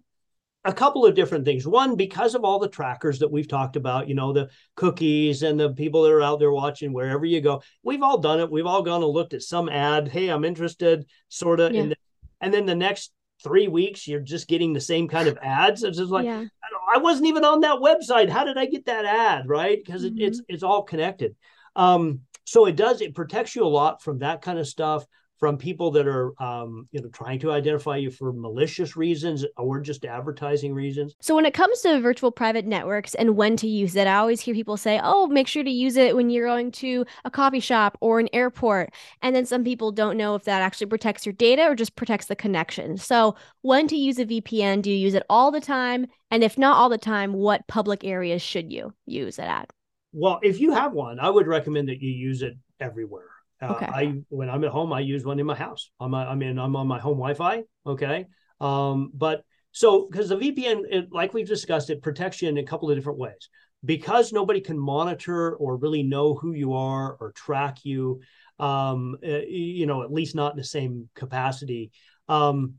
a 0.66 0.74
couple 0.74 1.06
of 1.06 1.16
different 1.16 1.46
things. 1.46 1.68
One, 1.68 1.96
because 1.96 2.36
of 2.36 2.44
all 2.44 2.60
the 2.60 2.70
trackers 2.70 3.20
that 3.20 3.32
we've 3.32 3.48
talked 3.48 3.76
about, 3.76 4.08
you 4.08 4.16
know, 4.16 4.32
the 4.32 4.50
cookies 4.76 5.44
and 5.44 5.60
the 5.60 5.74
people 5.74 6.04
that 6.04 6.12
are 6.12 6.22
out 6.22 6.40
there 6.40 6.52
watching 6.52 6.94
wherever 6.94 7.26
you 7.26 7.42
go, 7.42 7.62
we've 7.84 8.02
all 8.02 8.18
done 8.18 8.40
it. 8.40 8.50
We've 8.50 8.66
all 8.66 8.82
gone 8.82 9.04
and 9.04 9.12
looked 9.12 9.34
at 9.34 9.42
some 9.42 9.68
ad. 9.68 10.08
Hey, 10.08 10.30
I'm 10.30 10.46
interested, 10.46 11.06
sort 11.28 11.60
of. 11.60 11.74
Yeah. 11.74 11.94
and 12.40 12.54
then 12.54 12.66
the 12.66 12.76
next 12.76 13.12
three 13.44 13.68
weeks, 13.68 14.08
you're 14.08 14.22
just 14.22 14.48
getting 14.48 14.72
the 14.72 14.80
same 14.80 15.10
kind 15.10 15.28
of 15.28 15.38
ads. 15.42 15.84
It's 15.84 15.98
just 15.98 16.12
like, 16.12 16.26
yeah. 16.26 16.46
I, 16.64 16.96
I, 16.96 16.98
wasn't 17.00 17.28
even 17.28 17.44
on 17.44 17.60
that 17.62 17.80
website. 17.80 18.30
How 18.30 18.46
did 18.46 18.58
I 18.58 18.66
get 18.66 18.86
that 18.86 19.04
ad? 19.04 19.50
Right. 19.50 19.84
Because 19.84 20.06
mm-hmm. 20.06 20.18
it, 20.18 20.24
it's, 20.24 20.42
it's 20.48 20.64
all 20.64 20.84
connected. 20.84 21.36
Um, 21.76 22.22
so 22.46 22.68
it 22.68 22.78
does, 22.78 23.02
it 23.02 23.16
protects 23.16 23.56
you 23.56 23.66
a 23.66 23.68
lot 23.68 24.02
from 24.02 24.20
that 24.20 24.42
kind 24.42 24.60
of 24.60 24.68
stuff 24.68 25.06
from 25.44 25.58
people 25.58 25.92
that 25.92 26.08
are 26.08 26.42
um, 26.42 26.88
you 26.94 27.02
know 27.02 27.10
trying 27.10 27.38
to 27.38 27.52
identify 27.52 27.98
you 27.98 28.10
for 28.10 28.32
malicious 28.32 28.96
reasons 28.96 29.44
or 29.58 29.82
just 29.82 30.06
advertising 30.06 30.74
reasons. 30.74 31.16
So 31.20 31.36
when 31.36 31.46
it 31.46 31.54
comes 31.54 31.82
to 31.82 32.00
virtual 32.00 32.32
private 32.32 32.66
networks 32.66 33.14
and 33.14 33.36
when 33.36 33.58
to 33.58 33.68
use 33.68 33.94
it, 33.98 34.08
I 34.08 34.16
always 34.16 34.40
hear 34.40 34.56
people 34.56 34.78
say, 34.78 35.02
"Oh, 35.04 35.28
make 35.28 35.50
sure 35.50 35.66
to 35.66 35.70
use 35.70 35.98
it 35.98 36.16
when 36.16 36.30
you're 36.30 36.48
going 36.48 36.72
to 36.72 37.06
a 37.26 37.30
coffee 37.30 37.60
shop 37.60 37.98
or 38.00 38.22
an 38.22 38.30
airport." 38.32 38.94
And 39.22 39.36
then 39.36 39.46
some 39.46 39.66
people 39.66 39.92
don't 39.92 40.16
know 40.16 40.34
if 40.36 40.46
that 40.46 40.62
actually 40.62 40.88
protects 40.88 41.26
your 41.26 41.34
data 41.34 41.64
or 41.64 41.76
just 41.76 41.98
protects 41.98 42.28
the 42.28 42.38
connection. 42.38 42.96
So 42.96 43.36
when 43.64 43.90
to 43.90 43.98
use 43.98 44.20
a 44.20 44.26
VPN? 44.26 44.82
Do 44.82 44.90
you 44.90 44.96
use 44.96 45.14
it 45.14 45.24
all 45.30 45.52
the 45.52 45.60
time? 45.60 46.08
And 46.32 46.42
if 46.42 46.58
not 46.58 46.78
all 46.78 46.88
the 46.88 46.98
time, 46.98 47.34
what 47.34 47.68
public 47.68 48.06
areas 48.06 48.42
should 48.42 48.72
you 48.72 48.94
use 49.06 49.40
it 49.40 49.44
at? 49.44 49.70
Well, 50.14 50.40
if 50.42 50.62
you 50.62 50.72
have 50.72 50.94
one, 50.94 51.20
I 51.20 51.30
would 51.30 51.48
recommend 51.48 51.90
that 51.90 52.02
you 52.02 52.12
use 52.12 52.44
it 52.44 52.54
everywhere. 52.80 53.33
Uh, 53.64 53.74
okay. 53.74 53.86
I 53.86 54.14
when 54.30 54.50
I'm 54.50 54.64
at 54.64 54.72
home, 54.72 54.94
I 54.94 55.00
use 55.00 55.26
one 55.26 55.40
in 55.40 55.46
my 55.46 55.56
house. 55.56 55.90
I'm 56.00 56.14
I 56.14 56.36
mean 56.36 56.60
I'm 56.60 56.76
on 56.76 56.88
my 56.88 57.00
home 57.00 57.18
Wi-Fi. 57.18 57.64
Okay. 57.86 58.28
Um, 58.60 59.12
but 59.14 59.44
so 59.72 60.08
because 60.10 60.30
the 60.30 60.38
VPN, 60.38 60.84
it, 60.90 61.12
like 61.12 61.34
we've 61.34 61.48
discussed, 61.48 61.90
it 61.90 62.02
protects 62.02 62.42
you 62.42 62.50
in 62.50 62.58
a 62.58 62.64
couple 62.64 62.90
of 62.90 62.98
different 62.98 63.20
ways. 63.20 63.50
Because 63.86 64.32
nobody 64.32 64.62
can 64.62 64.80
monitor 64.80 65.56
or 65.56 65.76
really 65.76 66.04
know 66.04 66.36
who 66.36 66.54
you 66.54 66.74
are 66.74 67.18
or 67.20 67.34
track 67.34 67.84
you, 67.84 68.22
um, 68.58 69.18
uh, 69.22 69.42
you 69.46 69.86
know, 69.86 70.04
at 70.04 70.14
least 70.14 70.36
not 70.36 70.54
in 70.54 70.58
the 70.58 70.64
same 70.64 71.10
capacity. 71.16 71.92
Um, 72.30 72.76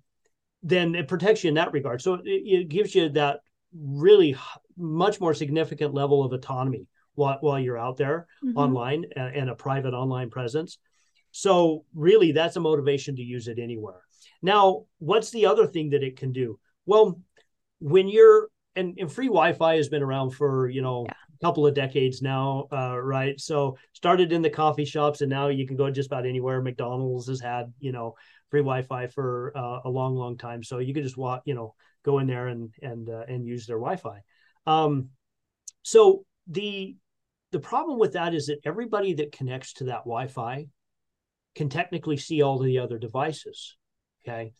then 0.62 0.95
it 0.95 1.07
protects 1.07 1.45
you 1.45 1.49
in 1.49 1.57
that 1.57 1.72
regard. 1.72 2.01
So 2.01 2.14
it, 2.14 2.22
it 2.24 2.68
gives 2.68 2.95
you 2.95 3.11
that 3.11 3.41
really 3.74 4.35
much 4.78 5.20
more 5.20 5.35
significant 5.35 5.93
level 5.93 6.24
of 6.24 6.32
autonomy 6.32 6.87
while, 7.15 7.39
while 7.41 7.59
you're 7.59 7.79
out 7.79 7.97
there 7.97 8.27
mm-hmm. 8.45 8.57
online 8.59 9.05
and, 9.17 9.37
and 9.37 9.51
a 9.51 9.55
private 9.55 9.95
online 9.95 10.31
presence. 10.31 10.79
So 11.31 11.85
really, 11.95 12.33
that's 12.33 12.57
a 12.57 12.61
motivation 12.61 13.17
to 13.17 13.23
use 13.23 13.49
it 13.49 13.59
anywhere. 13.59 14.01
Now, 14.43 14.85
what's 14.99 15.31
the 15.31 15.47
other 15.47 15.67
thing 15.67 15.91
that 15.91 16.03
it 16.03 16.17
can 16.17 16.33
do? 16.33 16.59
Well, 16.87 17.21
when 17.81 18.09
you're 18.09 18.49
and, 18.77 18.97
and 18.99 19.12
free 19.12 19.27
Wi-Fi 19.27 19.77
has 19.77 19.89
been 19.89 20.03
around 20.03 20.31
for 20.31 20.69
you 20.69 20.83
know 20.83 21.05
yeah. 21.07 21.15
a 21.41 21.45
couple 21.45 21.67
of 21.67 21.75
decades 21.75 22.23
now, 22.23 22.67
uh, 22.73 22.99
right? 22.99 23.39
So 23.41 23.79
started 23.93 24.33
in 24.33 24.43
the 24.43 24.51
coffee 24.51 24.85
shops, 24.85 25.21
and 25.21 25.31
now 25.31 25.49
you 25.49 25.67
can 25.67 25.77
go 25.77 25.91
just 25.91 26.09
about 26.09 26.27
anywhere. 26.27 26.62
McDonald's 26.62 27.29
has 27.29 27.41
had 27.41 27.73
you 27.81 27.93
know 27.93 28.15
free 28.51 28.61
Wi-Fi 28.61 29.09
for 29.09 29.53
uh, 29.57 29.81
a 29.85 29.91
long, 29.91 30.15
long 30.15 30.37
time, 30.37 30.62
so 30.62 30.79
you 30.79 30.95
can 30.95 31.03
just 31.03 31.17
walk, 31.17 31.43
you 31.45 31.55
know, 31.55 31.75
go 32.05 32.19
in 32.19 32.27
there 32.27 32.49
and 32.49 32.73
and 32.83 33.09
uh, 33.09 33.25
and 33.29 33.47
use 33.47 33.67
their 33.67 33.79
Wi-Fi. 33.79 34.21
Um, 34.67 35.09
so 35.83 36.25
the 36.47 36.97
the 37.55 37.61
problem 37.61 38.01
with 38.01 38.15
that 38.15 38.35
is 38.35 38.47
that 38.47 38.59
everybody 38.65 39.15
that 39.15 39.31
connects 39.31 39.75
to 39.75 39.85
that 39.85 40.01
Wi-Fi 40.01 40.67
can 41.55 41.69
technically 41.69 42.17
see 42.17 42.43
all 42.43 42.59
the 42.59 42.81
other 42.81 42.99
devices. 42.99 43.77
Okay. 44.27 44.53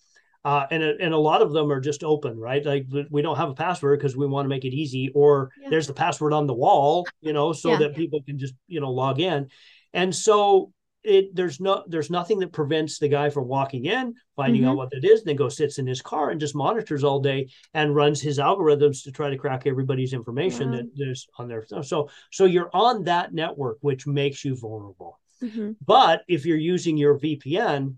Uh, 0.45 0.65
and, 0.71 0.81
and 0.85 1.13
a 1.13 1.19
lot 1.19 1.43
of 1.43 1.53
them 1.53 1.73
are 1.73 1.81
just 1.81 2.05
open, 2.05 2.39
right? 2.39 2.65
Like 2.65 2.87
we 3.11 3.21
don't 3.21 3.37
have 3.37 3.49
a 3.49 3.55
password 3.55 3.99
because 3.99 4.17
we 4.17 4.29
want 4.29 4.45
to 4.45 4.49
make 4.49 4.65
it 4.65 4.73
easy, 4.73 5.11
or 5.13 5.51
yeah. 5.61 5.71
there's 5.71 5.89
the 5.89 5.93
password 5.93 6.33
on 6.33 6.47
the 6.47 6.55
wall, 6.55 7.05
you 7.21 7.33
know, 7.33 7.53
so 7.53 7.73
yeah. 7.73 7.79
that 7.79 7.97
people 7.97 8.23
can 8.23 8.39
just, 8.39 8.55
you 8.69 8.81
know, 8.81 8.93
log 8.93 9.19
in. 9.19 9.49
And 9.93 10.15
so 10.15 10.71
it 11.05 11.35
there's 11.35 11.61
no 11.61 11.85
there's 11.87 12.11
nothing 12.11 12.39
that 12.39 12.53
prevents 12.53 12.99
the 12.99 13.09
guy 13.09 13.31
from 13.31 13.47
walking 13.47 13.85
in, 13.85 14.15
finding 14.37 14.63
mm-hmm. 14.63 14.71
out 14.71 14.77
what 14.77 14.93
it 14.93 15.05
is, 15.05 15.23
then 15.23 15.37
go 15.37 15.49
sits 15.49 15.79
in 15.79 15.87
his 15.87 16.03
car 16.03 16.31
and 16.31 16.41
just 16.41 16.55
monitors 16.55 17.05
all 17.05 17.21
day 17.21 17.49
and 17.75 17.95
runs 17.95 18.21
his 18.21 18.39
algorithms 18.39 19.05
to 19.05 19.13
try 19.13 19.31
to 19.31 19.37
crack 19.37 19.67
everybody's 19.67 20.13
information 20.13 20.71
that 20.71 20.91
there's 20.97 21.27
on 21.39 21.49
there. 21.49 21.65
So 21.83 22.09
so 22.33 22.45
you're 22.45 22.71
on 22.73 23.05
that 23.05 23.35
network, 23.35 23.79
which 23.81 24.07
makes 24.07 24.45
you 24.45 24.57
vulnerable. 24.57 25.21
Mm-hmm. 25.43 25.73
But 25.85 26.23
if 26.27 26.47
you're 26.47 26.57
using 26.57 26.97
your 26.97 27.19
VPN, 27.19 27.97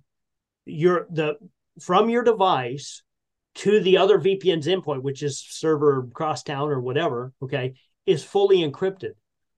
you're 0.65 1.07
the 1.11 1.37
from 1.81 2.09
your 2.09 2.25
device 2.25 3.03
to 3.57 3.81
the 3.81 3.99
other 3.99 4.19
VPN's 4.19 4.67
endpoint, 4.67 5.03
which 5.03 5.23
is 5.23 5.41
server 5.41 6.09
crosstown 6.13 6.69
or 6.69 6.81
whatever, 6.81 7.33
okay, 7.43 7.75
is 8.05 8.23
fully 8.23 8.59
encrypted. 8.59 9.13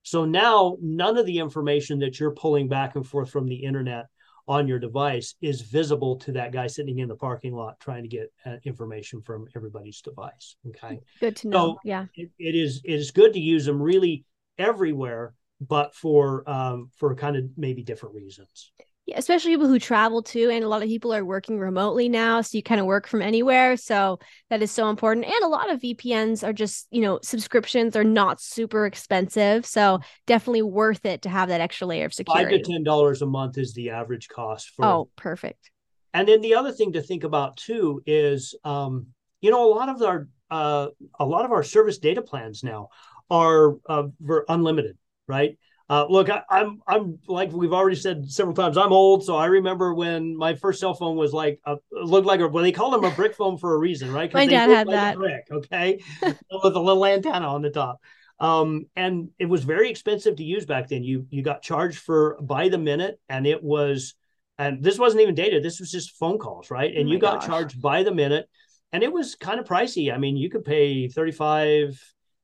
So 0.08 0.24
now 0.24 0.78
none 0.80 1.18
of 1.18 1.26
the 1.26 1.38
information 1.38 1.98
that 1.98 2.18
you're 2.18 2.30
pulling 2.30 2.66
back 2.66 2.96
and 2.96 3.06
forth 3.06 3.30
from 3.30 3.46
the 3.46 3.56
internet 3.56 4.06
on 4.46 4.66
your 4.66 4.78
device 4.78 5.34
is 5.42 5.60
visible 5.60 6.16
to 6.16 6.32
that 6.32 6.50
guy 6.50 6.66
sitting 6.66 6.98
in 7.00 7.08
the 7.08 7.14
parking 7.14 7.52
lot 7.52 7.78
trying 7.78 8.04
to 8.04 8.08
get 8.08 8.32
uh, 8.46 8.56
information 8.64 9.20
from 9.20 9.46
everybody's 9.54 10.00
device. 10.00 10.56
Okay. 10.68 11.00
Good 11.20 11.36
to 11.36 11.48
know. 11.48 11.58
So 11.74 11.80
yeah. 11.84 12.06
It, 12.14 12.30
it 12.38 12.54
is 12.54 12.80
it 12.84 12.94
is 12.94 13.10
good 13.10 13.34
to 13.34 13.38
use 13.38 13.66
them 13.66 13.82
really 13.82 14.24
everywhere, 14.56 15.34
but 15.60 15.94
for 15.94 16.48
um, 16.48 16.90
for 16.96 17.14
kind 17.14 17.36
of 17.36 17.44
maybe 17.58 17.82
different 17.82 18.14
reasons 18.14 18.72
especially 19.16 19.52
people 19.52 19.68
who 19.68 19.78
travel 19.78 20.22
too 20.22 20.50
and 20.50 20.64
a 20.64 20.68
lot 20.68 20.82
of 20.82 20.88
people 20.88 21.12
are 21.12 21.24
working 21.24 21.58
remotely 21.58 22.08
now 22.08 22.40
so 22.40 22.56
you 22.56 22.62
kind 22.62 22.80
of 22.80 22.86
work 22.86 23.06
from 23.06 23.22
anywhere 23.22 23.76
so 23.76 24.18
that 24.50 24.62
is 24.62 24.70
so 24.70 24.88
important 24.90 25.24
and 25.24 25.44
a 25.44 25.48
lot 25.48 25.70
of 25.70 25.80
vpns 25.80 26.46
are 26.46 26.52
just 26.52 26.86
you 26.90 27.00
know 27.00 27.18
subscriptions 27.22 27.96
are 27.96 28.04
not 28.04 28.40
super 28.40 28.86
expensive 28.86 29.64
so 29.64 29.98
definitely 30.26 30.62
worth 30.62 31.04
it 31.06 31.22
to 31.22 31.28
have 31.28 31.48
that 31.48 31.60
extra 31.60 31.86
layer 31.86 32.06
of 32.06 32.14
security 32.14 32.56
five 32.56 32.64
to 32.64 32.72
ten 32.72 32.82
dollars 32.82 33.22
a 33.22 33.26
month 33.26 33.58
is 33.58 33.74
the 33.74 33.90
average 33.90 34.28
cost 34.28 34.70
for 34.70 34.84
oh 34.84 35.08
perfect. 35.16 35.70
And 36.14 36.26
then 36.26 36.40
the 36.40 36.54
other 36.54 36.72
thing 36.72 36.92
to 36.92 37.02
think 37.02 37.24
about 37.24 37.56
too 37.56 38.02
is 38.06 38.54
um, 38.64 39.08
you 39.40 39.50
know 39.50 39.70
a 39.70 39.72
lot 39.72 39.88
of 39.88 40.02
our 40.02 40.28
uh, 40.50 40.88
a 41.18 41.24
lot 41.24 41.44
of 41.44 41.52
our 41.52 41.62
service 41.62 41.98
data 41.98 42.22
plans 42.22 42.64
now 42.64 42.88
are 43.30 43.76
uh, 43.88 44.04
unlimited 44.48 44.96
right 45.26 45.58
uh, 45.90 46.06
look, 46.08 46.28
I, 46.28 46.36
am 46.36 46.42
I'm, 46.50 46.80
I'm 46.86 47.18
like 47.26 47.50
we've 47.50 47.72
already 47.72 47.96
said 47.96 48.30
several 48.30 48.54
times. 48.54 48.76
I'm 48.76 48.92
old, 48.92 49.24
so 49.24 49.36
I 49.36 49.46
remember 49.46 49.94
when 49.94 50.36
my 50.36 50.54
first 50.54 50.80
cell 50.80 50.92
phone 50.92 51.16
was 51.16 51.32
like 51.32 51.60
a, 51.64 51.76
looked 51.90 52.26
like 52.26 52.40
a 52.40 52.48
well 52.48 52.62
they 52.62 52.72
called 52.72 52.92
them 52.92 53.04
a 53.04 53.10
brick 53.14 53.34
phone 53.34 53.56
for 53.56 53.74
a 53.74 53.78
reason, 53.78 54.12
right? 54.12 54.32
My 54.32 54.46
dad 54.46 54.68
had 54.68 54.86
like 54.86 54.94
that 54.94 55.16
brick, 55.16 55.46
okay, 55.50 56.00
with 56.22 56.76
a 56.76 56.80
little 56.80 57.06
antenna 57.06 57.46
on 57.46 57.62
the 57.62 57.70
top. 57.70 58.00
Um, 58.38 58.86
and 58.96 59.30
it 59.38 59.46
was 59.46 59.64
very 59.64 59.88
expensive 59.88 60.36
to 60.36 60.44
use 60.44 60.66
back 60.66 60.88
then. 60.88 61.02
You 61.02 61.26
you 61.30 61.42
got 61.42 61.62
charged 61.62 61.98
for 61.98 62.36
by 62.42 62.68
the 62.68 62.78
minute, 62.78 63.18
and 63.30 63.46
it 63.46 63.62
was, 63.62 64.14
and 64.58 64.84
this 64.84 64.98
wasn't 64.98 65.22
even 65.22 65.34
data. 65.34 65.60
This 65.60 65.80
was 65.80 65.90
just 65.90 66.16
phone 66.18 66.38
calls, 66.38 66.70
right? 66.70 66.94
And 66.94 67.08
oh 67.08 67.12
you 67.12 67.18
got 67.18 67.40
gosh. 67.40 67.46
charged 67.46 67.80
by 67.80 68.02
the 68.02 68.14
minute, 68.14 68.46
and 68.92 69.02
it 69.02 69.10
was 69.10 69.36
kind 69.36 69.58
of 69.58 69.64
pricey. 69.66 70.12
I 70.12 70.18
mean, 70.18 70.36
you 70.36 70.50
could 70.50 70.66
pay 70.66 71.08
thirty 71.08 71.32
five, 71.32 71.98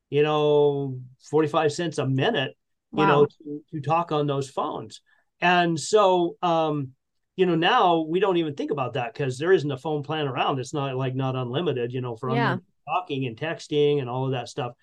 you 0.08 0.22
know, 0.22 0.98
forty 1.28 1.48
five 1.48 1.72
cents 1.74 1.98
a 1.98 2.06
minute 2.06 2.56
wow. 2.94 3.02
you 3.02 3.08
know, 3.08 3.26
to, 3.26 3.64
to 3.72 3.80
talk 3.80 4.12
on 4.12 4.26
those 4.26 4.50
phones. 4.50 5.00
And 5.40 5.78
so, 5.78 6.36
um, 6.42 6.92
you 7.36 7.46
know, 7.46 7.56
now 7.56 8.00
we 8.00 8.20
don't 8.20 8.36
even 8.36 8.54
think 8.54 8.70
about 8.70 8.94
that 8.94 9.12
because 9.12 9.38
there 9.38 9.52
isn't 9.52 9.70
a 9.70 9.76
phone 9.76 10.02
plan 10.02 10.28
around. 10.28 10.58
It's 10.58 10.72
not 10.72 10.96
like 10.96 11.14
not 11.14 11.36
unlimited, 11.36 11.92
you 11.92 12.00
know, 12.00 12.16
for 12.16 12.30
yeah. 12.30 12.58
talking 12.88 13.26
and 13.26 13.36
texting 13.36 14.00
and 14.00 14.08
all 14.08 14.26
of 14.26 14.32
that 14.32 14.48
stuff. 14.48 14.74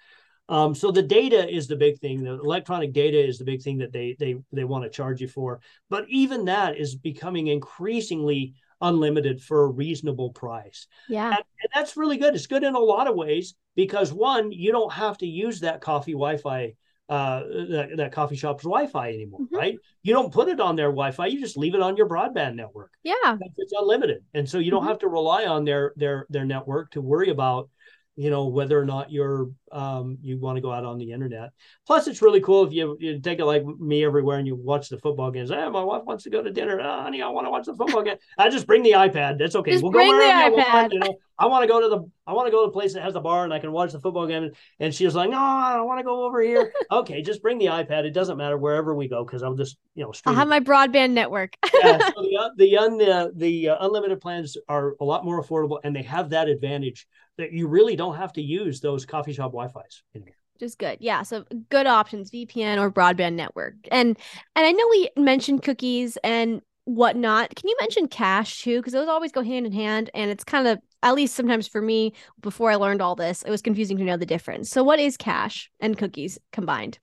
Um, 0.50 0.76
so 0.76 0.92
the 0.92 1.02
data 1.02 1.48
is 1.48 1.68
the 1.68 1.78
big 1.78 2.00
thing. 2.00 2.24
The 2.24 2.34
electronic 2.34 2.92
data 2.92 3.26
is 3.26 3.38
the 3.38 3.46
big 3.46 3.62
thing 3.62 3.78
that 3.78 3.94
they 3.94 4.18
they 4.20 4.36
they 4.52 4.66
want 4.66 4.84
to 4.84 4.90
charge 4.90 5.22
you 5.22 5.30
for. 5.30 5.62
But 5.90 6.06
even 6.10 6.46
that 6.46 6.78
is 6.78 6.96
becoming 6.96 7.48
increasingly 7.48 8.56
unlimited 8.82 9.42
for 9.42 9.64
a 9.64 9.68
reasonable 9.68 10.32
price. 10.32 10.88
Yeah, 11.08 11.28
and, 11.28 11.38
and 11.38 11.70
that's 11.74 11.96
really 11.96 12.18
good. 12.18 12.36
It's 12.36 12.48
good 12.48 12.64
in 12.64 12.76
a 12.76 12.80
lot 12.80 13.08
of 13.08 13.16
ways 13.16 13.56
because 13.76 14.12
one, 14.12 14.52
you 14.52 14.74
don't 14.74 14.92
have 14.92 15.18
to 15.20 15.26
use 15.26 15.62
that 15.62 15.80
coffee 15.80 16.14
Wi-Fi 16.14 16.74
uh, 17.12 17.44
that, 17.70 17.90
that 17.98 18.12
coffee 18.14 18.38
shop's 18.38 18.64
Wi-Fi 18.64 19.10
anymore, 19.10 19.42
mm-hmm. 19.42 19.56
right? 19.56 19.78
You 20.02 20.14
don't 20.14 20.32
put 20.32 20.48
it 20.48 20.62
on 20.62 20.78
their 20.78 20.88
Wi-Fi; 20.88 21.28
you 21.28 21.42
just 21.42 21.58
leave 21.58 21.76
it 21.76 21.82
on 21.82 21.98
your 21.98 22.08
broadband 22.08 22.56
network. 22.56 22.92
Yeah, 23.04 23.38
it's 23.58 23.74
unlimited, 23.78 24.24
and 24.34 24.50
so 24.50 24.60
you 24.60 24.72
don't 24.72 24.84
mm-hmm. 24.84 24.88
have 24.88 25.00
to 25.00 25.10
rely 25.10 25.46
on 25.46 25.66
their 25.66 25.92
their 25.98 26.26
their 26.30 26.46
network 26.46 26.92
to 26.92 27.02
worry 27.02 27.30
about 27.30 27.70
you 28.16 28.30
know 28.30 28.48
whether 28.48 28.80
or 28.80 28.86
not 28.86 29.12
you're 29.12 29.50
um, 29.72 30.18
you 30.22 30.38
want 30.38 30.58
to 30.58 30.62
go 30.62 30.72
out 30.72 30.86
on 30.86 30.98
the 30.98 31.12
internet. 31.12 31.52
Plus, 31.86 32.08
it's 32.08 32.22
really 32.22 32.42
cool 32.42 32.66
if 32.66 32.74
you, 32.74 32.98
you 33.00 33.20
take 33.20 33.40
it 33.40 33.46
like 33.46 33.66
me 33.66 34.04
everywhere 34.04 34.38
and 34.38 34.48
you 34.48 34.56
watch 34.56 34.90
the 34.90 34.98
football 34.98 35.32
games. 35.32 35.50
Hey, 35.50 35.68
my 35.70 35.84
wife 35.84 36.04
wants 36.04 36.24
to 36.26 36.30
go 36.30 36.44
to 36.44 36.52
dinner. 36.52 36.80
Oh, 36.82 37.02
honey, 37.02 37.22
I 37.22 37.30
want 37.30 37.48
to 37.48 37.52
watch 37.52 37.66
the 37.66 37.76
football 37.76 38.04
game. 38.04 38.18
I 38.38 38.50
just 38.50 38.68
bring 38.68 38.84
the 38.84 38.92
iPad. 38.92 39.38
That's 39.40 39.56
okay. 39.56 39.72
Just 39.72 39.84
we'll 39.84 39.92
bring 39.92 40.12
go 40.12 40.18
the 40.18 40.24
iPad. 40.24 40.74
Want, 40.74 40.94
you 40.94 41.00
know, 41.00 41.18
I 41.42 41.48
want 41.48 41.64
to 41.64 41.68
go 41.68 41.82
to 41.82 41.90
the 41.90 42.10
I 42.28 42.34
want 42.34 42.48
to 42.48 42.52
go 42.52 42.62
to 42.62 42.68
the 42.68 42.72
place 42.72 42.94
that 42.94 43.02
has 43.02 43.14
the 43.14 43.20
bar 43.20 43.44
and 43.44 43.54
I 43.54 43.58
can 43.58 43.72
watch 43.72 43.92
the 43.92 44.00
football 44.00 44.28
game. 44.28 44.52
And 44.80 44.94
she's 44.94 45.16
like, 45.16 45.30
No, 45.30 45.40
I 45.40 45.76
don't 45.76 45.88
want 45.88 46.00
to 46.00 46.04
go 46.04 46.24
over 46.24 46.40
here. 46.40 46.72
okay, 46.92 47.24
just 47.24 47.42
bring 47.42 47.58
the 47.58 47.66
iPad. 47.66 48.06
It 48.06 48.12
doesn't 48.12 48.38
matter 48.38 48.58
wherever 48.58 48.94
we 48.94 49.08
go 49.08 49.26
because 49.26 49.42
I'll 49.42 49.56
just 49.56 49.78
you 49.96 50.04
know. 50.04 50.14
I'll 50.28 50.36
have 50.36 50.48
my 50.48 50.60
broadband 50.60 51.12
network. 51.12 51.56
yeah, 51.84 51.98
so 51.98 52.22
the 52.22 52.52
the 52.58 52.78
un, 52.78 53.02
uh, 53.02 53.30
the 53.36 53.70
uh, 53.70 53.86
unlimited 53.86 54.22
plans 54.22 54.56
are 54.70 54.94
a 55.00 55.04
lot 55.04 55.26
more 55.26 55.44
affordable 55.44 55.80
and 55.84 55.96
they 55.96 56.04
have 56.04 56.30
that 56.30 56.48
advantage 56.48 57.08
that 57.38 57.52
you 57.52 57.68
really 57.68 57.96
don't 57.96 58.16
have 58.16 58.34
to 58.34 58.42
use 58.42 58.80
those 58.80 59.06
coffee 59.06 59.34
shop 59.34 59.52
Wi-Fi's 59.62 60.04
anymore 60.16 60.36
just 60.62 60.78
good. 60.78 60.98
Yeah, 61.02 61.24
so 61.24 61.44
good 61.70 61.88
options, 61.88 62.30
VPN 62.30 62.80
or 62.80 62.90
broadband 62.90 63.34
network. 63.34 63.74
And 63.92 64.18
and 64.56 64.66
I 64.66 64.72
know 64.72 64.88
we 64.90 65.10
mentioned 65.18 65.64
cookies 65.64 66.18
and 66.24 66.62
whatnot. 66.86 67.54
Can 67.56 67.68
you 67.68 67.76
mention 67.82 68.08
cache 68.08 68.62
too? 68.62 68.78
Because 68.78 68.94
those 68.94 69.10
always 69.10 69.34
go 69.34 69.42
hand 69.42 69.66
in 69.66 69.74
hand, 69.74 70.10
and 70.14 70.32
it's 70.32 70.46
kind 70.46 70.68
of 70.68 70.80
at 71.04 71.16
least 71.16 71.36
sometimes 71.36 71.68
for 71.68 71.82
me 71.82 72.14
before 72.40 72.72
I 72.72 72.76
learned 72.76 73.02
all 73.02 73.16
this, 73.16 73.42
it 73.42 73.50
was 73.50 73.62
confusing 73.62 73.98
to 73.98 74.04
know 74.04 74.18
the 74.18 74.26
difference. 74.26 74.70
So 74.70 74.84
what 74.84 75.00
is 75.00 75.18
cache 75.18 75.70
and 75.80 75.98
cookies 75.98 76.38
combined? 76.54 77.00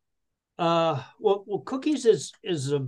Uh, 0.59 1.03
well, 1.19 1.45
well, 1.47 1.61
cookies 1.61 2.07
is 2.07 2.33
is 2.43 2.73
a 2.73 2.87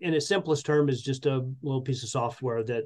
in 0.00 0.14
its 0.14 0.28
simplest 0.28 0.66
term, 0.66 0.88
is 0.88 1.02
just 1.02 1.26
a 1.26 1.46
little 1.62 1.82
piece 1.82 2.02
of 2.02 2.08
software 2.08 2.62
that 2.64 2.84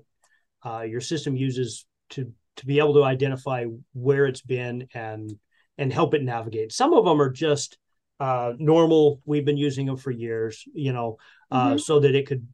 uh, 0.65 0.83
your 0.83 1.01
system 1.01 1.35
uses 1.35 1.87
to 2.11 2.33
to 2.57 2.67
be 2.67 2.79
able 2.79 2.93
to 2.93 3.05
identify 3.05 3.65
where 3.95 4.27
it's 4.27 4.43
been 4.43 4.87
and 4.93 5.35
and 5.79 5.93
help 5.93 6.15
it 6.15 6.23
navigate. 6.23 6.73
Some 6.73 6.93
of 6.93 7.05
them 7.05 7.21
are 7.21 7.31
just 7.31 7.79
uh, 8.21 8.53
normal. 8.59 9.21
We've 9.25 9.45
been 9.45 9.57
using 9.57 9.87
them 9.87 9.97
for 9.97 10.11
years, 10.11 10.65
you 10.73 10.93
know, 10.93 11.19
uh, 11.51 11.71
mm-hmm. 11.71 11.79
so 11.79 12.01
that 12.01 12.15
it 12.15 12.27
could 12.27 12.47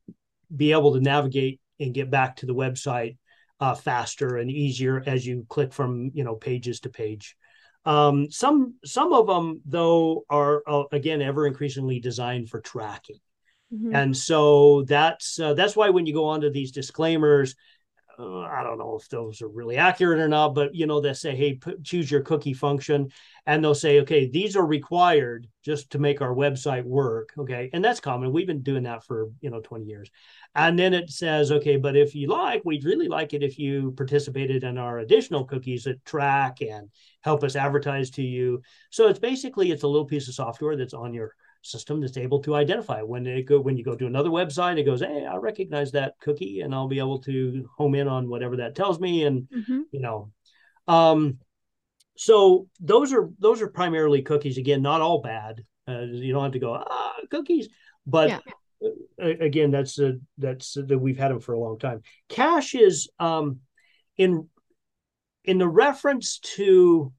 be 0.55 0.73
able 0.73 0.95
to 0.95 1.01
navigate 1.01 1.61
and 1.79 1.95
get 1.95 2.11
back 2.11 2.37
to 2.37 2.47
the 2.47 2.55
website 2.55 3.17
uh, 3.61 3.75
faster 3.75 4.37
and 4.37 4.51
easier 4.51 5.03
as 5.07 5.27
you 5.27 5.45
click 5.49 5.73
from 5.73 6.11
you 6.15 6.25
know 6.25 6.35
pages 6.35 6.81
to 6.81 6.91
page. 6.91 7.37
Um, 7.85 8.31
some 8.31 8.75
some 8.85 9.13
of 9.13 9.27
them 9.27 9.63
though 9.65 10.25
are 10.29 10.63
uh, 10.67 10.85
again 10.93 11.23
ever 11.23 11.47
increasingly 11.47 12.01
designed 12.01 12.49
for 12.49 12.61
tracking, 12.61 13.19
mm-hmm. 13.73 13.95
and 13.95 14.17
so 14.17 14.85
that's 14.85 15.39
uh, 15.41 15.55
that's 15.55 15.77
why 15.77 15.91
when 15.91 16.07
you 16.07 16.15
go 16.15 16.27
on 16.27 16.43
to 16.43 16.51
these 16.51 16.73
disclaimers, 16.73 17.57
uh, 18.19 18.41
I 18.41 18.63
don't 18.65 18.79
know 18.79 18.97
if 19.01 19.09
those 19.09 19.43
are 19.43 19.49
really 19.49 19.77
accurate 19.77 20.19
or 20.19 20.29
not, 20.29 20.55
but 20.55 20.75
you 20.75 20.87
know 20.87 21.01
they 21.01 21.13
say, 21.13 21.37
hey, 21.37 21.55
p- 21.55 21.77
choose 21.85 22.11
your 22.11 22.23
cookie 22.23 22.53
function, 22.53 23.11
and 23.47 23.63
they'll 23.63 23.75
say, 23.75 24.01
okay, 24.01 24.29
these 24.29 24.57
are 24.57 24.67
required 24.67 25.47
just 25.63 25.91
to 25.91 25.99
make 25.99 26.21
our 26.21 26.35
website 26.35 26.85
work. 26.85 27.31
Okay, 27.39 27.71
and 27.73 27.85
that's 27.85 28.01
common. 28.01 28.33
We've 28.33 28.47
been 28.47 28.63
doing 28.63 28.83
that 28.85 29.05
for 29.05 29.29
you 29.41 29.51
know 29.51 29.61
20 29.61 29.85
years, 29.85 30.11
and 30.55 30.77
then 30.79 30.95
it 30.95 31.11
says, 31.11 31.53
okay, 31.53 31.77
but 31.77 31.97
if 31.97 32.15
you 32.15 32.29
like, 32.29 32.63
we'd 32.65 32.85
really 32.85 33.09
like 33.09 33.35
it 33.35 33.43
if 33.45 33.59
you 33.59 33.93
participated 33.97 34.65
in 34.65 34.79
our 34.79 34.99
additional 34.99 35.45
cookies 35.45 35.85
that 35.85 36.05
track 36.05 36.61
and 36.61 36.91
help 37.21 37.45
us 37.45 37.57
advertise 37.57 38.11
to 38.11 38.23
you. 38.23 38.63
So 38.91 39.09
it's 39.09 39.21
basically 39.21 39.71
it's 39.71 39.85
a 39.85 39.89
little 39.89 40.07
piece 40.07 40.29
of 40.29 40.35
software 40.35 40.77
that's 40.77 40.95
on 40.95 41.15
your 41.15 41.35
system 41.63 42.01
that's 42.01 42.17
able 42.17 42.41
to 42.43 42.55
identify. 42.55 43.03
When 43.03 43.27
it 43.27 43.43
go 43.43 43.61
when 43.61 43.77
you 43.77 43.85
go 43.85 43.97
to 43.97 44.07
another 44.07 44.31
website 44.31 44.79
it 44.79 44.85
goes 44.85 45.01
hey 45.01 45.27
i 45.27 45.37
recognize 45.37 45.93
that 45.93 46.15
cookie 46.21 46.61
and 46.61 46.75
i'll 46.75 46.89
be 46.89 46.99
able 46.99 47.21
to 47.21 47.69
home 47.77 47.95
in 47.95 48.09
on 48.09 48.29
whatever 48.29 48.57
that 48.57 48.75
tells 48.75 49.01
me 49.01 49.25
and 49.25 49.49
mm-hmm. 49.55 49.81
you 49.91 50.01
know. 50.01 50.31
Um 50.87 51.39
so 52.17 52.69
those 52.81 53.13
are 53.13 53.31
those 53.39 53.63
are 53.63 53.69
primarily 53.69 54.23
cookies. 54.23 54.59
Again 54.59 54.83
not 54.83 55.01
all 55.01 55.21
bad. 55.21 55.65
Uh, 55.87 56.03
you 56.03 56.33
don't 56.33 56.43
have 56.43 56.53
to 56.53 56.59
go 56.59 56.75
ah 56.75 57.15
cookies. 57.31 57.69
But 58.07 58.43
yeah. 58.81 59.29
again 59.41 59.71
that's 59.71 59.99
a, 59.99 60.15
that's 60.37 60.75
that 60.75 60.99
we've 60.99 61.19
had 61.19 61.31
them 61.31 61.41
for 61.41 61.53
a 61.53 61.61
long 61.61 61.79
time. 61.79 62.03
Cache 62.29 62.75
is 62.75 63.09
um 63.19 63.61
in 64.17 64.49
in 65.45 65.59
the 65.59 65.69
reference 65.69 66.39
to 66.41 67.13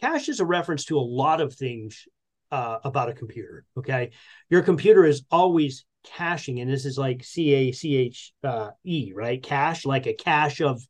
cache 0.00 0.28
is 0.28 0.40
a 0.40 0.44
reference 0.44 0.84
to 0.86 0.98
a 0.98 1.00
lot 1.00 1.40
of 1.40 1.54
things 1.54 2.06
uh, 2.50 2.78
about 2.84 3.08
a 3.08 3.12
computer. 3.12 3.64
Okay, 3.76 4.10
your 4.48 4.62
computer 4.62 5.04
is 5.04 5.24
always 5.30 5.84
caching, 6.04 6.60
and 6.60 6.70
this 6.70 6.84
is 6.84 6.98
like 6.98 7.24
C 7.24 7.52
A 7.52 7.72
C 7.72 7.96
H 7.96 8.32
uh, 8.44 8.70
E, 8.84 9.12
right? 9.14 9.42
Cache, 9.42 9.84
like 9.84 10.06
a 10.06 10.14
cache 10.14 10.60
of, 10.60 10.82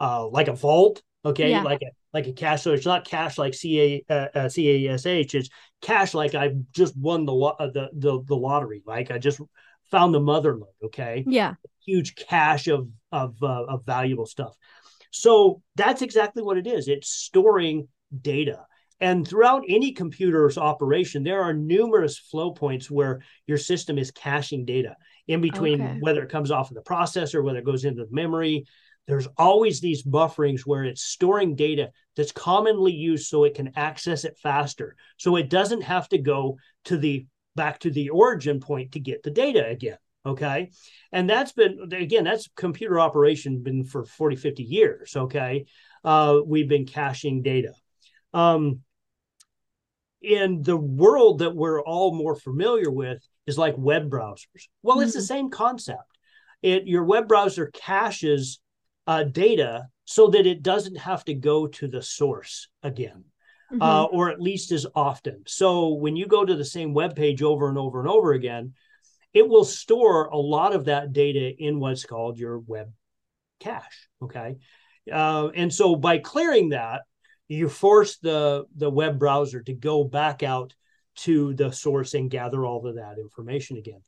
uh, 0.00 0.26
like 0.26 0.48
a 0.48 0.54
vault. 0.54 1.02
Okay, 1.24 1.50
yeah. 1.50 1.62
like 1.62 1.82
a 1.82 1.90
like 2.12 2.26
a 2.26 2.32
cache. 2.32 2.62
So 2.62 2.72
it's 2.72 2.86
not 2.86 3.06
cache 3.06 3.38
like 3.38 3.54
C 3.54 4.04
A 4.08 4.12
uh, 4.12 4.28
uh 4.38 4.48
C 4.48 4.86
A 4.86 4.94
S 4.94 5.06
H. 5.06 5.34
It's 5.34 5.48
cache 5.80 6.14
like 6.14 6.34
I 6.34 6.52
just 6.72 6.96
won 6.96 7.26
the, 7.26 7.32
lo- 7.32 7.56
the 7.58 7.90
the 7.92 8.22
the 8.26 8.36
lottery. 8.36 8.82
Like 8.86 9.10
I 9.10 9.18
just 9.18 9.40
found 9.90 10.14
the 10.14 10.20
motherlode. 10.20 10.64
Okay. 10.84 11.24
Yeah. 11.26 11.54
Huge 11.84 12.14
cache 12.16 12.68
of 12.68 12.88
of 13.12 13.36
uh, 13.42 13.64
of 13.68 13.84
valuable 13.84 14.26
stuff. 14.26 14.54
So 15.10 15.62
that's 15.76 16.02
exactly 16.02 16.42
what 16.42 16.56
it 16.56 16.66
is. 16.66 16.88
It's 16.88 17.10
storing 17.10 17.88
data. 18.20 18.66
And 19.00 19.26
throughout 19.26 19.64
any 19.68 19.92
computer's 19.92 20.56
operation, 20.56 21.24
there 21.24 21.42
are 21.42 21.52
numerous 21.52 22.18
flow 22.18 22.52
points 22.52 22.88
where 22.88 23.20
your 23.48 23.58
system 23.58 23.98
is 23.98 24.12
caching 24.12 24.64
data 24.64 24.96
in 25.26 25.40
between, 25.40 25.82
okay. 25.82 25.98
whether 26.00 26.22
it 26.22 26.30
comes 26.30 26.52
off 26.52 26.70
of 26.70 26.76
the 26.76 26.82
processor, 26.82 27.42
whether 27.42 27.58
it 27.58 27.64
goes 27.64 27.84
into 27.84 28.04
the 28.04 28.14
memory. 28.14 28.64
There's 29.08 29.26
always 29.36 29.80
these 29.80 30.02
bufferings 30.02 30.64
where 30.64 30.84
it's 30.84 31.02
storing 31.02 31.56
data 31.56 31.90
that's 32.16 32.30
commonly 32.30 32.92
used 32.92 33.26
so 33.26 33.42
it 33.42 33.54
can 33.54 33.72
access 33.74 34.24
it 34.24 34.38
faster. 34.40 34.94
So 35.16 35.34
it 35.34 35.50
doesn't 35.50 35.82
have 35.82 36.08
to 36.10 36.18
go 36.18 36.58
to 36.84 36.96
the 36.96 37.26
back 37.56 37.80
to 37.80 37.90
the 37.90 38.10
origin 38.10 38.60
point 38.60 38.92
to 38.92 39.00
get 39.00 39.24
the 39.24 39.30
data 39.30 39.66
again. 39.66 39.98
Okay. 40.24 40.70
And 41.10 41.28
that's 41.28 41.52
been, 41.52 41.90
again, 41.92 42.22
that's 42.22 42.48
computer 42.56 43.00
operation 43.00 43.62
been 43.62 43.84
for 43.84 44.04
40, 44.04 44.36
50 44.36 44.62
years. 44.62 45.16
Okay. 45.16 45.66
Uh, 46.04 46.38
we've 46.44 46.68
been 46.68 46.86
caching 46.86 47.42
data. 47.42 47.72
Um, 48.34 48.80
in 50.22 50.62
the 50.62 50.76
world 50.76 51.40
that 51.40 51.54
we're 51.54 51.82
all 51.82 52.14
more 52.14 52.36
familiar 52.36 52.90
with 52.90 53.26
is 53.46 53.58
like 53.58 53.74
web 53.76 54.10
browsers. 54.10 54.68
Well, 54.82 54.96
mm-hmm. 54.96 55.04
it's 55.04 55.14
the 55.14 55.18
mm-hmm. 55.18 55.26
same 55.26 55.50
concept. 55.50 56.18
It 56.62 56.86
your 56.86 57.04
web 57.04 57.28
browser 57.28 57.70
caches 57.74 58.60
uh, 59.06 59.24
data 59.24 59.88
so 60.04 60.28
that 60.28 60.46
it 60.46 60.62
doesn't 60.62 60.96
have 60.96 61.24
to 61.24 61.34
go 61.34 61.66
to 61.66 61.88
the 61.88 62.02
source 62.02 62.68
again, 62.82 63.24
mm-hmm. 63.72 63.82
uh, 63.82 64.04
or 64.04 64.30
at 64.30 64.40
least 64.40 64.70
as 64.70 64.86
often. 64.94 65.42
So 65.46 65.94
when 65.94 66.16
you 66.16 66.26
go 66.26 66.44
to 66.44 66.54
the 66.54 66.64
same 66.64 66.94
web 66.94 67.16
page 67.16 67.42
over 67.42 67.68
and 67.68 67.78
over 67.78 67.98
and 67.98 68.08
over 68.08 68.32
again, 68.32 68.74
it 69.34 69.48
will 69.48 69.64
store 69.64 70.26
a 70.26 70.36
lot 70.36 70.74
of 70.74 70.84
that 70.84 71.12
data 71.12 71.52
in 71.58 71.80
what's 71.80 72.04
called 72.04 72.38
your 72.38 72.58
web 72.58 72.92
cache. 73.58 74.08
Okay, 74.22 74.56
uh, 75.10 75.48
and 75.48 75.72
so 75.72 75.96
by 75.96 76.18
clearing 76.18 76.68
that, 76.70 77.02
you 77.48 77.68
force 77.68 78.18
the 78.18 78.66
the 78.76 78.90
web 78.90 79.18
browser 79.18 79.62
to 79.62 79.72
go 79.72 80.04
back 80.04 80.42
out 80.42 80.74
to 81.14 81.54
the 81.54 81.70
source 81.70 82.14
and 82.14 82.30
gather 82.30 82.64
all 82.64 82.86
of 82.86 82.96
that 82.96 83.18
information 83.18 83.76
again. 83.76 84.00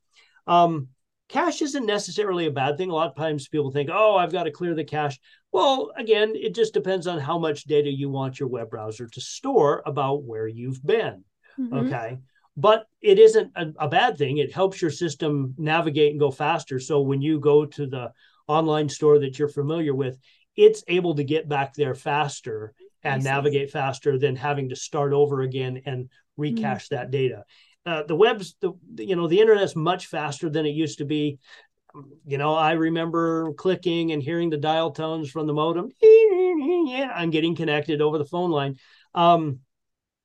Um, 0.47 0.89
cache 1.29 1.63
isn't 1.63 1.87
necessarily 1.87 2.47
a 2.47 2.51
bad 2.51 2.77
thing. 2.77 2.91
A 2.91 2.95
lot 2.95 3.11
of 3.11 3.17
times 3.17 3.49
people 3.49 3.71
think, 3.71 3.91
oh, 3.93 4.17
I've 4.17 4.33
got 4.33 4.45
to 4.45 4.51
clear 4.51 4.75
the 4.75 4.85
cache. 4.85 5.19
Well, 5.53 5.93
again, 5.97 6.33
it 6.35 6.55
just 6.55 6.75
depends 6.75 7.07
on 7.07 7.19
how 7.19 7.39
much 7.39 7.65
data 7.65 7.91
you 7.91 8.09
want 8.09 8.41
your 8.41 8.49
web 8.49 8.71
browser 8.71 9.07
to 9.07 9.21
store 9.21 9.83
about 9.87 10.25
where 10.25 10.49
you've 10.49 10.85
been. 10.85 11.25
Mm-hmm. 11.59 11.75
Okay. 11.75 12.19
But 12.57 12.87
it 13.01 13.19
isn't 13.19 13.53
a, 13.57 13.73
a, 13.79 13.89
bad 13.89 14.17
thing. 14.17 14.39
It 14.39 14.53
helps 14.53 14.81
your 14.81 14.91
system 14.91 15.55
navigate 15.59 16.13
and 16.13 16.21
go 16.21 16.31
faster. 16.31 16.79
So 16.79 17.01
when 17.01 17.21
you 17.21 17.41
go 17.41 17.67
to 17.67 17.87
the 17.87 18.13
online 18.47 18.89
store 18.89 19.19
that 19.19 19.39
you're 19.39 19.49
familiar 19.49 19.95
with, 19.95 20.19
it's 20.57 20.85
able 20.87 21.17
to 21.17 21.25
get 21.25 21.49
back 21.49 21.75
there 21.75 21.97
faster 21.97 22.73
and 23.05 23.25
navigate 23.25 23.71
faster 23.71 24.19
than 24.19 24.37
having 24.37 24.71
to 24.71 24.77
start 24.77 25.13
over 25.13 25.43
again 25.43 25.83
and 25.87 26.09
recache 26.39 26.61
mm-hmm. 26.61 26.95
that 26.95 27.11
data. 27.11 27.45
Uh, 27.87 28.03
the 28.03 28.17
web's 28.17 28.57
the 28.61 28.73
you 28.97 29.15
know 29.15 29.29
the 29.29 29.41
internet's 29.41 29.77
much 29.77 30.07
faster 30.07 30.49
than 30.49 30.65
it 30.65 30.71
used 30.71 30.99
to 30.99 31.05
be. 31.05 31.39
You 32.27 32.39
know, 32.39 32.55
I 32.55 32.73
remember 32.73 33.53
clicking 33.53 34.11
and 34.11 34.23
hearing 34.23 34.51
the 34.51 34.57
dial 34.57 34.91
tones 34.91 35.31
from 35.31 35.47
the 35.47 35.53
modem. 35.53 35.91
Yeah, 36.01 37.13
I'm 37.15 37.31
getting 37.31 37.55
connected 37.55 38.01
over 38.01 38.19
the 38.19 38.25
phone 38.25 38.51
line. 38.51 38.77
Um, 39.15 39.61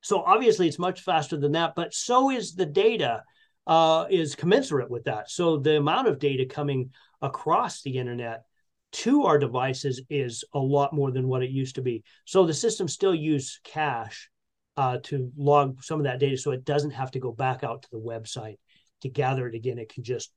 so 0.02 0.22
obviously, 0.22 0.68
it's 0.68 0.80
much 0.80 1.02
faster 1.02 1.38
than 1.38 1.52
that, 1.52 1.76
but 1.76 1.94
so 1.94 2.32
is 2.32 2.56
the 2.56 2.66
data 2.66 3.24
uh, 3.68 4.06
is 4.10 4.36
commensurate 4.36 4.90
with 4.90 5.04
that. 5.04 5.30
So 5.30 5.58
the 5.58 5.78
amount 5.78 6.08
of 6.08 6.18
data 6.18 6.46
coming 6.46 6.92
across 7.22 7.82
the 7.82 7.98
internet 7.98 8.44
to 8.92 9.26
our 9.26 9.38
devices 9.38 10.02
is 10.10 10.44
a 10.54 10.60
lot 10.60 10.94
more 10.94 11.12
than 11.12 11.28
what 11.28 11.44
it 11.44 11.52
used 11.52 11.76
to 11.76 11.82
be. 11.82 12.04
So 12.26 12.46
the 12.46 12.54
system 12.54 12.88
still 12.88 13.14
use 13.14 13.60
cache 13.64 14.30
uh, 14.78 14.98
to 15.04 15.32
log 15.38 15.84
some 15.84 16.00
of 16.00 16.06
that 16.06 16.20
data, 16.20 16.38
so 16.38 16.52
it 16.52 16.66
doesn't 16.66 16.92
have 16.92 17.12
to 17.12 17.20
go 17.20 17.32
back 17.32 17.64
out 17.64 17.84
to 17.84 17.90
the 17.92 18.00
website 18.00 18.58
to 19.02 19.10
gather 19.10 19.48
it 19.48 19.56
again. 19.56 19.78
It 19.78 19.94
can 19.94 20.04
just 20.04 20.32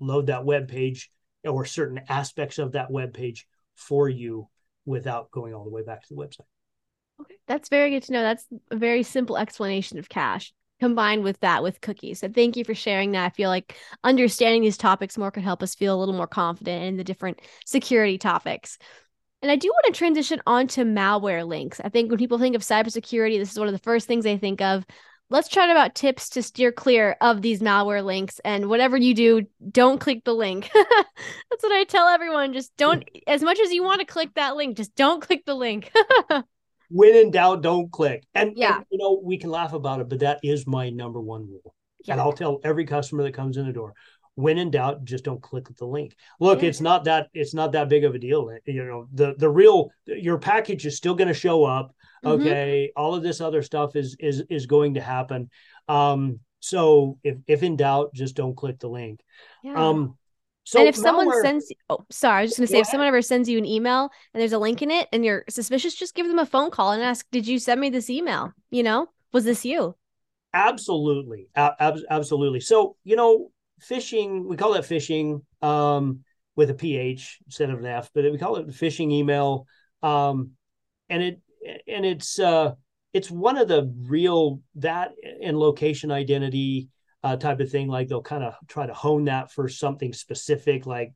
load 0.00 0.28
that 0.28 0.44
web 0.44 0.68
page 0.68 1.10
or 1.44 1.64
certain 1.64 2.00
aspects 2.08 2.58
of 2.58 2.72
that 2.72 2.90
web 2.90 3.12
page 3.12 3.46
for 3.74 4.08
you 4.08 4.48
without 4.86 5.30
going 5.30 5.54
all 5.54 5.64
the 5.64 5.70
way 5.70 5.82
back 5.82 6.02
to 6.02 6.14
the 6.14 6.20
website. 6.20 6.46
Okay, 7.20 7.36
that's 7.46 7.68
very 7.68 7.90
good 7.90 8.04
to 8.04 8.12
know. 8.12 8.22
That's 8.22 8.46
a 8.70 8.76
very 8.76 9.02
simple 9.02 9.36
explanation 9.36 9.98
of 9.98 10.08
cache 10.08 10.52
combined 10.80 11.24
with 11.24 11.38
that 11.40 11.62
with 11.62 11.80
cookies. 11.80 12.20
So 12.20 12.28
thank 12.28 12.56
you 12.56 12.64
for 12.64 12.74
sharing 12.74 13.12
that. 13.12 13.24
I 13.24 13.30
feel 13.30 13.50
like 13.50 13.76
understanding 14.04 14.62
these 14.62 14.76
topics 14.76 15.18
more 15.18 15.30
could 15.30 15.42
help 15.42 15.62
us 15.62 15.74
feel 15.74 15.96
a 15.96 15.98
little 15.98 16.14
more 16.14 16.26
confident 16.26 16.84
in 16.84 16.96
the 16.96 17.04
different 17.04 17.40
security 17.64 18.18
topics. 18.18 18.78
And 19.42 19.52
I 19.52 19.56
do 19.56 19.68
want 19.68 19.94
to 19.94 19.98
transition 19.98 20.40
onto 20.46 20.84
malware 20.84 21.46
links. 21.46 21.80
I 21.82 21.88
think 21.88 22.10
when 22.10 22.18
people 22.18 22.38
think 22.38 22.56
of 22.56 22.62
cybersecurity, 22.62 23.38
this 23.38 23.52
is 23.52 23.58
one 23.58 23.68
of 23.68 23.72
the 23.72 23.78
first 23.78 24.06
things 24.06 24.24
they 24.24 24.38
think 24.38 24.60
of. 24.60 24.84
Let's 25.30 25.48
chat 25.48 25.68
about 25.68 25.94
tips 25.94 26.30
to 26.30 26.42
steer 26.42 26.72
clear 26.72 27.16
of 27.20 27.42
these 27.42 27.60
malware 27.60 28.04
links. 28.04 28.40
And 28.44 28.68
whatever 28.68 28.96
you 28.96 29.14
do, 29.14 29.46
don't 29.70 30.00
click 30.00 30.24
the 30.24 30.34
link. 30.34 30.70
That's 30.74 31.62
what 31.62 31.72
I 31.72 31.84
tell 31.84 32.08
everyone. 32.08 32.54
Just 32.54 32.76
don't, 32.76 33.08
as 33.26 33.42
much 33.42 33.60
as 33.60 33.72
you 33.72 33.84
want 33.84 34.00
to 34.00 34.06
click 34.06 34.34
that 34.34 34.56
link, 34.56 34.76
just 34.76 34.94
don't 34.96 35.22
click 35.22 35.44
the 35.44 35.54
link. 35.54 35.92
when 36.90 37.14
in 37.14 37.30
doubt, 37.30 37.62
don't 37.62 37.90
click. 37.90 38.24
And, 38.34 38.52
yeah. 38.56 38.76
And, 38.76 38.84
you 38.90 38.98
know, 38.98 39.20
we 39.22 39.38
can 39.38 39.50
laugh 39.50 39.72
about 39.72 40.00
it, 40.00 40.08
but 40.08 40.20
that 40.20 40.40
is 40.42 40.66
my 40.66 40.90
number 40.90 41.20
one 41.20 41.46
rule. 41.46 41.74
Yeah. 42.04 42.14
And 42.14 42.20
I'll 42.20 42.32
tell 42.32 42.60
every 42.64 42.86
customer 42.86 43.22
that 43.24 43.34
comes 43.34 43.56
in 43.56 43.66
the 43.66 43.72
door, 43.72 43.94
when 44.34 44.56
in 44.56 44.70
doubt, 44.70 45.04
just 45.04 45.24
don't 45.24 45.42
click 45.42 45.66
the 45.76 45.84
link. 45.84 46.14
Look, 46.38 46.62
yeah. 46.62 46.68
it's 46.68 46.80
not 46.80 47.04
that 47.04 47.28
it's 47.34 47.54
not 47.54 47.72
that 47.72 47.88
big 47.88 48.04
of 48.04 48.14
a 48.14 48.18
deal. 48.20 48.56
You 48.66 48.84
know, 48.84 49.08
the 49.12 49.34
the 49.36 49.48
real 49.48 49.90
your 50.06 50.38
package 50.38 50.86
is 50.86 50.96
still 50.96 51.14
going 51.14 51.28
to 51.28 51.34
show 51.34 51.64
up. 51.64 51.92
Mm-hmm. 52.24 52.42
Okay, 52.42 52.90
mm-hmm. 52.90 53.02
all 53.02 53.16
of 53.16 53.24
this 53.24 53.40
other 53.40 53.62
stuff 53.62 53.96
is 53.96 54.16
is 54.20 54.44
is 54.48 54.66
going 54.66 54.94
to 54.94 55.00
happen. 55.00 55.50
Um, 55.88 56.38
so 56.60 57.18
if 57.24 57.38
if 57.48 57.62
in 57.64 57.76
doubt, 57.76 58.14
just 58.14 58.36
don't 58.36 58.56
click 58.56 58.78
the 58.78 58.88
link. 58.88 59.20
Yeah. 59.64 59.74
Um, 59.74 60.17
so 60.68 60.80
and 60.80 60.88
if 60.88 60.96
someone 60.96 61.32
sends, 61.32 61.72
oh, 61.88 62.04
sorry, 62.10 62.40
I 62.40 62.42
was 62.42 62.50
just 62.50 62.58
gonna 62.58 62.66
say, 62.66 62.74
Go 62.74 62.80
if 62.80 62.86
someone 62.88 63.08
ever 63.08 63.22
sends 63.22 63.48
you 63.48 63.56
an 63.56 63.64
email 63.64 64.10
and 64.34 64.40
there's 64.40 64.52
a 64.52 64.58
link 64.58 64.82
in 64.82 64.90
it 64.90 65.08
and 65.14 65.24
you're 65.24 65.44
suspicious, 65.48 65.94
just 65.94 66.14
give 66.14 66.28
them 66.28 66.38
a 66.38 66.44
phone 66.44 66.70
call 66.70 66.92
and 66.92 67.02
ask, 67.02 67.26
"Did 67.30 67.46
you 67.46 67.58
send 67.58 67.80
me 67.80 67.88
this 67.88 68.10
email? 68.10 68.52
You 68.70 68.82
know, 68.82 69.08
was 69.32 69.44
this 69.44 69.64
you?" 69.64 69.94
Absolutely, 70.52 71.48
ab- 71.56 71.96
absolutely. 72.10 72.60
So 72.60 72.96
you 73.02 73.16
know, 73.16 73.50
phishing 73.80 74.44
we 74.44 74.56
call 74.56 74.74
that 74.74 74.84
phishing 74.84 75.42
um, 75.62 76.20
with 76.54 76.68
a 76.68 76.74
ph 76.74 77.38
instead 77.46 77.70
of 77.70 77.78
an 77.78 77.86
f, 77.86 78.10
but 78.12 78.30
we 78.30 78.36
call 78.36 78.56
it 78.56 78.68
phishing 78.68 79.10
email, 79.10 79.66
um, 80.02 80.50
and 81.08 81.22
it 81.22 81.40
and 81.86 82.04
it's 82.04 82.38
uh, 82.38 82.72
it's 83.14 83.30
one 83.30 83.56
of 83.56 83.68
the 83.68 83.90
real 84.02 84.60
that 84.76 85.12
and 85.42 85.58
location 85.58 86.10
identity 86.10 86.88
uh, 87.22 87.36
type 87.36 87.60
of 87.60 87.70
thing. 87.70 87.88
Like 87.88 88.08
they'll 88.08 88.22
kind 88.22 88.44
of 88.44 88.54
try 88.68 88.86
to 88.86 88.94
hone 88.94 89.24
that 89.24 89.52
for 89.52 89.68
something 89.68 90.12
specific, 90.12 90.86
like 90.86 91.12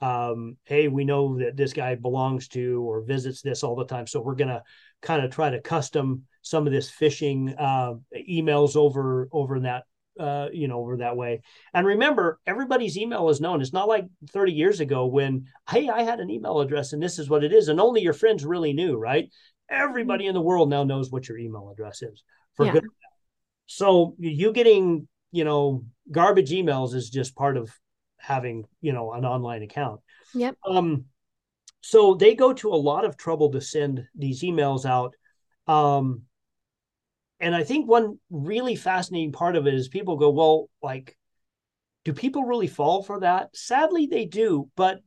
um, 0.00 0.56
hey, 0.64 0.88
we 0.88 1.04
know 1.04 1.38
that 1.38 1.56
this 1.56 1.72
guy 1.72 1.94
belongs 1.96 2.48
to 2.48 2.82
or 2.82 3.02
visits 3.02 3.42
this 3.42 3.64
all 3.64 3.74
the 3.74 3.84
time, 3.84 4.06
so 4.06 4.20
we're 4.20 4.36
gonna 4.36 4.62
kind 5.02 5.24
of 5.24 5.30
try 5.30 5.50
to 5.50 5.60
custom 5.60 6.24
some 6.42 6.66
of 6.66 6.72
this 6.72 6.90
phishing 6.90 7.54
uh, 7.58 7.94
emails 8.16 8.76
over 8.76 9.28
over 9.32 9.56
in 9.56 9.64
that 9.64 9.84
uh, 10.20 10.48
you 10.52 10.68
know 10.68 10.78
over 10.78 10.98
that 10.98 11.16
way. 11.16 11.40
And 11.74 11.86
remember, 11.86 12.38
everybody's 12.46 12.96
email 12.96 13.28
is 13.28 13.40
known. 13.40 13.60
It's 13.60 13.72
not 13.72 13.88
like 13.88 14.06
30 14.30 14.52
years 14.52 14.80
ago 14.80 15.06
when 15.06 15.46
hey, 15.68 15.88
I 15.88 16.02
had 16.02 16.20
an 16.20 16.30
email 16.30 16.60
address 16.60 16.92
and 16.92 17.02
this 17.02 17.18
is 17.18 17.28
what 17.28 17.42
it 17.42 17.52
is, 17.52 17.68
and 17.68 17.80
only 17.80 18.00
your 18.00 18.12
friends 18.12 18.44
really 18.44 18.72
knew, 18.72 18.96
right? 18.96 19.28
Everybody 19.68 20.26
in 20.26 20.34
the 20.34 20.40
world 20.40 20.70
now 20.70 20.84
knows 20.84 21.10
what 21.10 21.28
your 21.28 21.38
email 21.38 21.70
address 21.70 22.02
is 22.02 22.22
for 22.54 22.66
Yeah. 22.66 22.72
good. 22.72 22.84
So 23.66 24.14
you 24.18 24.52
getting 24.52 25.08
you 25.30 25.44
know 25.44 25.84
garbage 26.10 26.50
emails 26.50 26.94
is 26.94 27.10
just 27.10 27.36
part 27.36 27.56
of 27.56 27.70
having 28.18 28.64
you 28.80 28.92
know 28.92 29.12
an 29.12 29.24
online 29.24 29.62
account. 29.62 30.00
Yep. 30.34 30.56
Um, 30.66 31.04
so 31.80 32.14
they 32.14 32.34
go 32.34 32.52
to 32.52 32.68
a 32.68 32.76
lot 32.76 33.04
of 33.04 33.16
trouble 33.16 33.52
to 33.52 33.60
send 33.60 34.06
these 34.14 34.42
emails 34.42 34.84
out. 34.84 35.14
Um, 35.66 36.22
and 37.40 37.54
I 37.54 37.62
think 37.62 37.88
one 37.88 38.18
really 38.30 38.74
fascinating 38.74 39.32
part 39.32 39.54
of 39.54 39.66
it 39.66 39.74
is 39.74 39.88
people 39.88 40.16
go, 40.16 40.30
well, 40.30 40.68
like, 40.82 41.16
do 42.04 42.12
people 42.12 42.44
really 42.44 42.66
fall 42.66 43.02
for 43.02 43.20
that? 43.20 43.56
Sadly, 43.56 44.06
they 44.06 44.24
do, 44.24 44.68
but 44.76 45.00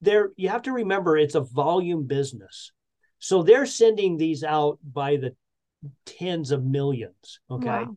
there 0.00 0.30
you 0.36 0.50
have 0.50 0.62
to 0.62 0.72
remember 0.72 1.16
it's 1.16 1.34
a 1.34 1.40
volume 1.40 2.06
business. 2.06 2.72
So 3.18 3.42
they're 3.42 3.66
sending 3.66 4.16
these 4.16 4.44
out 4.44 4.78
by 4.84 5.16
the 5.16 5.34
tens 6.04 6.50
of 6.50 6.64
millions. 6.64 7.40
Okay. 7.50 7.68
Wow. 7.68 7.96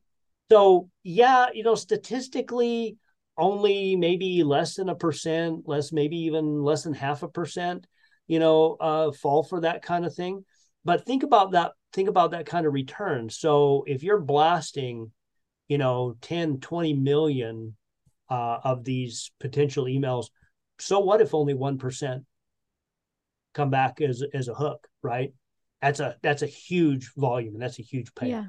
So 0.51 0.89
yeah, 1.03 1.47
you 1.53 1.63
know, 1.63 1.75
statistically, 1.75 2.97
only 3.37 3.95
maybe 3.95 4.43
less 4.43 4.75
than 4.75 4.89
a 4.89 4.95
percent, 4.95 5.67
less 5.67 5.91
maybe 5.91 6.17
even 6.17 6.63
less 6.63 6.83
than 6.83 6.93
half 6.93 7.23
a 7.23 7.27
percent, 7.27 7.85
you 8.27 8.39
know, 8.39 8.77
uh, 8.79 9.11
fall 9.11 9.43
for 9.43 9.61
that 9.61 9.81
kind 9.81 10.05
of 10.05 10.15
thing. 10.15 10.43
But 10.85 11.05
think 11.05 11.23
about 11.23 11.51
that. 11.51 11.73
Think 11.93 12.09
about 12.09 12.31
that 12.31 12.45
kind 12.45 12.65
of 12.65 12.73
return. 12.73 13.29
So 13.29 13.83
if 13.87 14.03
you're 14.03 14.19
blasting, 14.19 15.11
you 15.67 15.77
know, 15.77 16.15
10, 16.21 16.59
20 16.59 16.93
million 16.93 17.75
uh, 18.29 18.59
of 18.63 18.83
these 18.83 19.31
potential 19.39 19.85
emails, 19.85 20.27
so 20.79 20.99
what 20.99 21.21
if 21.21 21.33
only 21.33 21.53
one 21.53 21.77
percent 21.77 22.23
come 23.53 23.69
back 23.69 23.99
as 24.01 24.23
as 24.33 24.47
a 24.47 24.53
hook, 24.53 24.87
right? 25.01 25.33
That's 25.81 25.99
a 25.99 26.15
that's 26.21 26.41
a 26.41 26.47
huge 26.47 27.11
volume 27.15 27.53
and 27.53 27.61
that's 27.61 27.79
a 27.79 27.83
huge 27.83 28.13
payoff 28.15 28.43
Yeah. 28.43 28.47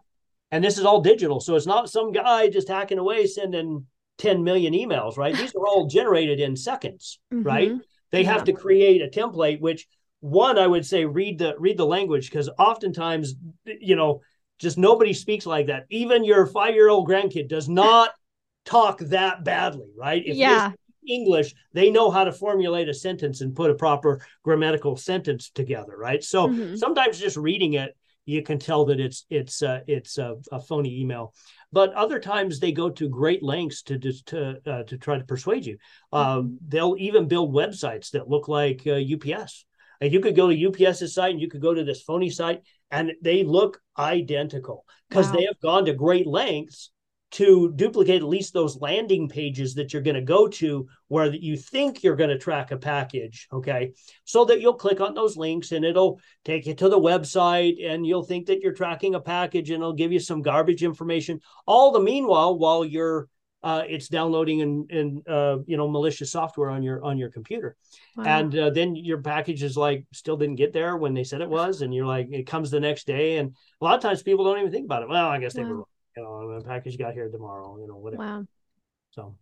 And 0.51 0.63
this 0.65 0.79
is 0.79 0.85
all 0.85 1.01
digital 1.01 1.41
so 1.41 1.55
it's 1.57 1.67
not 1.67 1.91
some 1.91 2.13
guy 2.13 2.49
just 2.49 2.69
hacking 2.69 2.99
away 2.99 3.27
sending 3.27 3.85
10 4.19 4.43
million 4.43 4.73
emails 4.75 5.17
right 5.17 5.37
these 5.37 5.55
are 5.55 5.67
all 5.67 5.87
generated 5.87 6.41
in 6.41 6.57
seconds 6.57 7.19
right 7.31 7.71
Mhm. 7.73 7.81
they 8.11 8.23
Yeah. 8.23 8.33
have 8.33 8.45
to 8.45 8.53
create 8.53 9.03
a 9.03 9.09
template 9.09 9.61
which 9.61 9.87
one 10.21 10.59
i 10.59 10.67
would 10.67 10.85
say 10.87 11.05
read 11.05 11.39
the 11.39 11.55
read 11.59 11.77
the 11.77 11.87
language 11.87 12.31
because 12.31 12.49
oftentimes 12.59 13.35
you 13.67 13.95
know 13.97 14.21
just 14.59 14.77
nobody 14.79 15.13
speaks 15.13 15.47
like 15.47 15.67
that 15.69 15.85
even 15.91 16.25
your 16.25 16.47
five 16.47 16.75
year 16.75 16.89
old 16.89 17.09
grandkid 17.09 17.49
does 17.49 17.69
not 17.69 18.11
talk 18.65 18.99
that 19.01 19.45
badly 19.45 19.91
right 19.97 20.23
if 20.27 20.37
Yeah. 20.37 20.73
english 21.09 21.55
they 21.73 21.91
know 21.91 22.11
how 22.11 22.25
to 22.25 22.33
formulate 22.33 22.89
a 22.89 22.95
sentence 22.95 23.41
and 23.41 23.55
put 23.55 23.71
a 23.71 23.75
proper 23.75 24.21
grammatical 24.43 24.97
sentence 24.97 25.49
together 25.51 25.97
right 25.97 26.23
so 26.25 26.49
Mhm. 26.49 26.77
sometimes 26.77 27.19
just 27.21 27.37
reading 27.37 27.75
it 27.75 27.97
you 28.29 28.43
can 28.43 28.59
tell 28.59 28.85
that 28.85 29.01
it's 29.01 29.25
it's 29.31 29.63
uh, 29.63 29.81
it's 29.87 30.19
a, 30.19 30.37
a 30.53 30.61
phony 30.61 31.01
email. 31.01 31.35
But 31.73 31.93
other 31.95 32.21
times 32.21 32.61
they 32.61 32.73
go 32.73 32.91
to 32.91 33.09
great 33.09 33.43
lengths 33.43 33.83
to 33.85 33.99
just 33.99 34.27
to 34.27 34.61
uh, 34.67 34.83
to 34.85 34.99
try 34.99 35.19
to 35.19 35.25
persuade 35.25 35.65
you. 35.67 35.79
Uh, 36.13 36.43
They'll 36.69 36.97
even 36.99 37.29
build 37.29 37.55
websites 37.55 38.11
that 38.11 38.29
look 38.29 38.47
like 38.49 38.83
uh, 38.87 39.01
UPS. 39.15 39.65
And 40.01 40.13
you 40.13 40.21
could 40.21 40.37
go 40.37 40.49
to 40.49 40.67
UPS's 40.69 41.15
site 41.15 41.33
and 41.33 41.41
you 41.41 41.49
could 41.49 41.63
go 41.63 41.75
to 41.75 41.85
this 41.85 42.03
phony 42.03 42.31
site, 42.31 42.61
and 42.91 43.13
they 43.23 43.43
look 43.43 43.81
identical 43.99 44.85
because 45.09 45.27
Wow. 45.27 45.33
they 45.33 45.45
have 45.47 45.61
gone 45.61 45.85
to 45.87 45.95
great 45.95 46.27
lengths 46.27 46.91
to 47.31 47.73
duplicate 47.77 48.23
at 48.23 48.29
least 48.29 48.55
those 48.55 48.81
landing 48.81 49.29
pages 49.29 49.75
that 49.75 49.93
you're 49.93 50.03
going 50.03 50.15
to 50.15 50.23
go 50.23 50.49
to 50.49 50.89
where 51.09 51.33
you 51.35 51.57
think 51.57 52.03
you're 52.03 52.17
going 52.17 52.31
to 52.31 52.39
track 52.39 52.71
a 52.71 52.77
package 52.77 53.47
okay 53.53 53.93
so 54.25 54.45
that 54.47 54.61
you'll 54.61 54.75
click 54.75 55.01
on 55.01 55.15
those 55.15 55.37
links 55.37 55.73
and 55.73 55.85
it'll 55.85 56.19
take 56.45 56.67
you 56.67 56.75
to 56.75 56.89
the 56.89 56.99
website 56.99 57.77
and 57.87 58.07
you'll 58.07 58.23
think 58.23 58.47
that 58.47 58.61
you're 58.61 58.73
tracking 58.73 59.15
a 59.15 59.21
package 59.21 59.71
and 59.71 59.83
it'll 59.83 59.93
give 59.93 60.13
you 60.13 60.21
some 60.21 60.41
garbage 60.41 60.83
information 60.83 61.39
all 61.67 61.93
the 61.93 62.01
meanwhile 62.01 62.57
while 62.59 62.85
you're 62.85 63.29
uh, 63.65 63.83
it's 63.89 64.07
downloading 64.09 64.63
and 64.63 64.89
and 64.91 65.29
uh, 65.29 65.59
you 65.67 65.77
know 65.77 65.89
malicious 65.89 66.31
software 66.31 66.71
on 66.71 66.83
your 66.83 67.05
on 67.05 67.19
your 67.19 67.29
computer 67.29 67.77
Wow. 68.17 68.25
and 68.25 68.57
uh, 68.57 68.71
then 68.71 68.95
your 68.97 69.21
package 69.21 69.63
is 69.65 69.77
like 69.77 70.05
still 70.13 70.37
didn't 70.37 70.55
get 70.57 70.73
there 70.73 70.97
when 70.97 71.13
they 71.13 71.25
said 71.25 71.41
it 71.41 71.49
was 71.49 71.83
and 71.83 71.93
you're 71.93 72.07
like 72.07 72.29
it 72.31 72.47
comes 72.47 72.71
the 72.71 72.81
next 72.81 73.07
day 73.07 73.37
and 73.39 73.55
a 73.81 73.85
lot 73.85 73.97
of 73.97 74.01
times 74.01 74.23
people 74.23 74.45
don't 74.45 74.59
even 74.61 74.71
think 74.73 74.85
about 74.87 75.03
it 75.03 75.09
well 75.09 75.29
i 75.29 75.39
guess 75.39 75.55
they 75.55 75.63
were 75.65 75.77
wrong. 75.79 75.85
You 76.19 76.25
know 76.25 76.59
the 76.59 76.65
package 76.65 76.99
got 76.99 77.15
here 77.15 77.29
tomorrow 77.29 77.79
you 77.81 77.87
know 77.87 77.97
whatever 77.97 78.23
wow. 78.23 78.45
so 79.11 79.35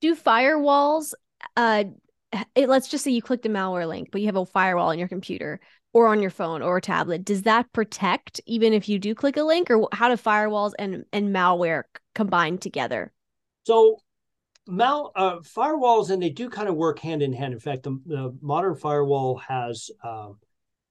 Do 0.00 0.14
firewalls 0.16 1.14
uh 1.56 1.84
it, 2.54 2.68
let's 2.68 2.88
just 2.88 3.04
say 3.04 3.10
you 3.10 3.22
clicked 3.22 3.46
a 3.46 3.48
malware 3.48 3.88
link, 3.88 4.10
but 4.10 4.20
you 4.20 4.26
have 4.26 4.36
a 4.36 4.44
firewall 4.44 4.90
on 4.90 4.98
your 4.98 5.08
computer 5.08 5.60
or 5.92 6.08
on 6.08 6.20
your 6.20 6.30
phone 6.30 6.62
or 6.62 6.76
a 6.76 6.80
tablet. 6.80 7.24
Does 7.24 7.42
that 7.42 7.72
protect 7.72 8.40
even 8.46 8.72
if 8.72 8.88
you 8.88 8.98
do 8.98 9.14
click 9.14 9.36
a 9.36 9.42
link 9.42 9.70
or 9.70 9.88
how 9.92 10.08
do 10.08 10.14
firewalls 10.14 10.72
and 10.78 11.04
and 11.12 11.34
malware 11.34 11.84
combine 12.14 12.58
together? 12.58 13.12
So 13.64 13.98
mal 14.66 15.12
uh, 15.16 15.38
firewalls 15.38 16.10
and 16.10 16.22
they 16.22 16.30
do 16.30 16.50
kind 16.50 16.68
of 16.68 16.74
work 16.74 16.98
hand 16.98 17.22
in 17.22 17.32
hand. 17.32 17.52
In 17.52 17.60
fact, 17.60 17.84
the, 17.84 17.98
the 18.06 18.36
modern 18.40 18.74
firewall 18.74 19.38
has 19.38 19.90
um, 20.04 20.38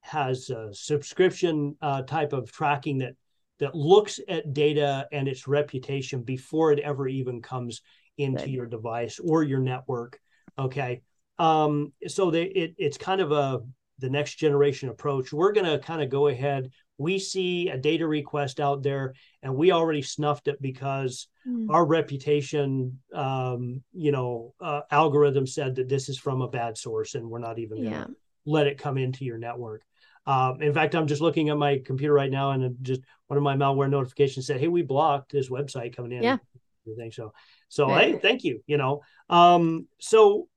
has 0.02 0.50
a 0.50 0.74
subscription 0.74 1.76
uh, 1.82 2.02
type 2.04 2.34
of 2.34 2.52
tracking 2.52 3.00
that 3.00 3.14
that 3.60 3.76
looks 3.76 4.20
at 4.28 4.54
data 4.54 5.08
and 5.12 5.28
its 5.28 5.48
reputation 5.48 6.22
before 6.22 6.72
it 6.72 6.80
ever 6.80 7.08
even 7.08 7.42
comes 7.42 7.82
into 8.18 8.46
Good. 8.46 8.52
your 8.52 8.66
device 8.66 9.20
or 9.20 9.44
your 9.44 9.60
network. 9.60 10.20
Okay, 10.58 11.02
um, 11.40 11.94
so 12.08 12.32
they 12.32 12.44
it, 12.44 12.76
it's 12.78 12.98
kind 12.98 13.22
of 13.22 13.32
a 13.32 13.62
the 14.00 14.10
next 14.10 14.36
generation 14.36 14.90
approach. 14.90 15.34
We're 15.34 15.54
going 15.54 15.66
to 15.66 15.80
kind 15.80 16.04
of 16.04 16.10
go 16.10 16.28
ahead. 16.28 16.70
We 17.00 17.18
see 17.18 17.70
a 17.70 17.78
data 17.78 18.06
request 18.08 18.60
out 18.60 18.84
there, 18.84 19.14
and 19.42 19.56
we 19.56 19.72
already 19.72 20.02
snuffed 20.02 20.48
it 20.48 20.62
because 20.62 21.28
Mm. 21.48 21.70
our 21.70 21.86
reputation 21.86 23.00
um 23.14 23.82
you 23.94 24.12
know 24.12 24.54
uh, 24.60 24.82
algorithm 24.92 25.48
said 25.48 25.76
that 25.76 25.88
this 25.88 26.10
is 26.10 26.18
from 26.20 26.42
a 26.42 26.48
bad 26.50 26.78
source 26.78 27.16
and 27.16 27.26
we're 27.30 27.40
not 27.40 27.58
even 27.58 27.82
Yeah. 27.82 27.92
gonna 27.92 28.08
let 28.46 28.68
it 28.68 28.78
come 28.78 28.98
into 28.98 29.24
your 29.24 29.38
network 29.38 29.82
um 30.28 30.62
in 30.62 30.74
fact 30.74 30.94
i'm 30.94 31.08
just 31.08 31.22
looking 31.22 31.50
at 31.50 31.58
my 31.58 31.82
computer 31.84 32.14
right 32.14 32.30
now 32.30 32.52
and 32.52 32.76
just 32.84 33.02
one 33.28 33.38
of 33.38 33.44
my 33.44 33.56
malware 33.56 33.90
notifications 33.90 34.46
said 34.46 34.60
hey 34.60 34.68
we 34.68 34.84
blocked 34.84 35.32
this 35.32 35.50
website 35.50 35.96
coming 35.96 36.12
in. 36.12 36.24
Yeah. 36.24 36.38
everything 36.86 37.12
so. 37.12 37.34
So 37.70 37.88
Right. 37.88 38.14
hey 38.14 38.20
thank 38.20 38.44
you 38.44 38.62
you 38.68 38.78
know. 38.78 39.02
Um 39.30 39.88
so 40.00 40.48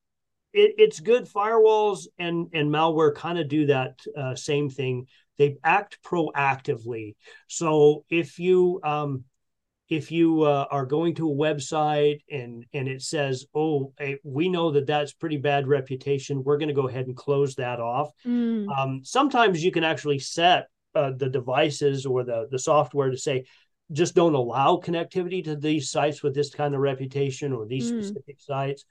it, 0.52 0.74
it's 0.78 1.00
good 1.00 1.24
firewalls 1.26 2.06
and 2.18 2.48
and 2.52 2.70
malware 2.70 3.14
kind 3.14 3.38
of 3.38 3.48
do 3.48 3.66
that 3.66 4.00
uh, 4.16 4.34
same 4.34 4.68
thing. 4.68 5.06
They 5.38 5.56
act 5.64 5.98
proactively. 6.04 7.14
So 7.46 8.04
if 8.10 8.38
you 8.38 8.80
um 8.84 9.24
if 9.90 10.12
you 10.12 10.42
uh, 10.42 10.64
are 10.70 10.86
going 10.86 11.14
to 11.16 11.28
a 11.30 11.34
website 11.34 12.20
and 12.30 12.64
and 12.72 12.88
it 12.88 13.02
says 13.02 13.44
oh 13.54 13.92
hey, 13.98 14.16
we 14.24 14.48
know 14.48 14.70
that 14.70 14.86
that's 14.86 15.12
pretty 15.12 15.36
bad 15.36 15.66
reputation 15.66 16.42
we're 16.44 16.56
going 16.58 16.68
to 16.68 16.74
go 16.74 16.88
ahead 16.88 17.06
and 17.06 17.16
close 17.16 17.54
that 17.56 17.80
off 17.80 18.10
Mm. 18.26 18.66
um, 18.78 19.00
sometimes 19.04 19.62
you 19.64 19.72
can 19.72 19.84
actually 19.84 20.18
set 20.20 20.68
uh, 20.94 21.10
the 21.16 21.28
devices 21.28 22.06
or 22.06 22.24
the 22.24 22.46
the 22.50 22.58
software 22.58 23.10
to 23.10 23.18
say 23.18 23.44
just 23.92 24.14
don't 24.14 24.34
allow 24.34 24.76
connectivity 24.76 25.42
to 25.44 25.56
these 25.56 25.90
sites 25.90 26.22
with 26.22 26.34
this 26.34 26.50
kind 26.54 26.74
of 26.74 26.80
reputation 26.80 27.52
or 27.52 27.66
these 27.66 27.90
Mm. 27.90 27.94
specific 28.04 28.36
sites 28.40 28.84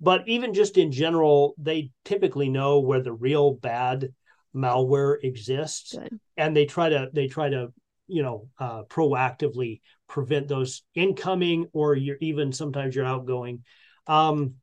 but 0.00 0.26
even 0.26 0.52
just 0.54 0.76
in 0.78 0.90
general 0.92 1.54
they 1.58 1.90
typically 2.04 2.48
know 2.48 2.80
where 2.80 3.02
the 3.02 3.12
real 3.12 3.52
bad 3.54 4.12
malware 4.54 5.16
exists 5.22 5.94
Good. 5.94 6.18
and 6.36 6.56
they 6.56 6.64
try 6.66 6.88
to 6.88 7.08
they 7.12 7.28
try 7.28 7.48
to 7.50 7.72
you 8.06 8.22
know 8.22 8.48
uh, 8.58 8.82
proactively 8.84 9.80
prevent 10.08 10.48
those 10.48 10.82
incoming 10.94 11.66
or 11.72 11.94
you're 11.94 12.18
even 12.20 12.52
sometimes 12.52 12.94
you're 12.94 13.04
outgoing. 13.04 13.62
Um, 14.06 14.54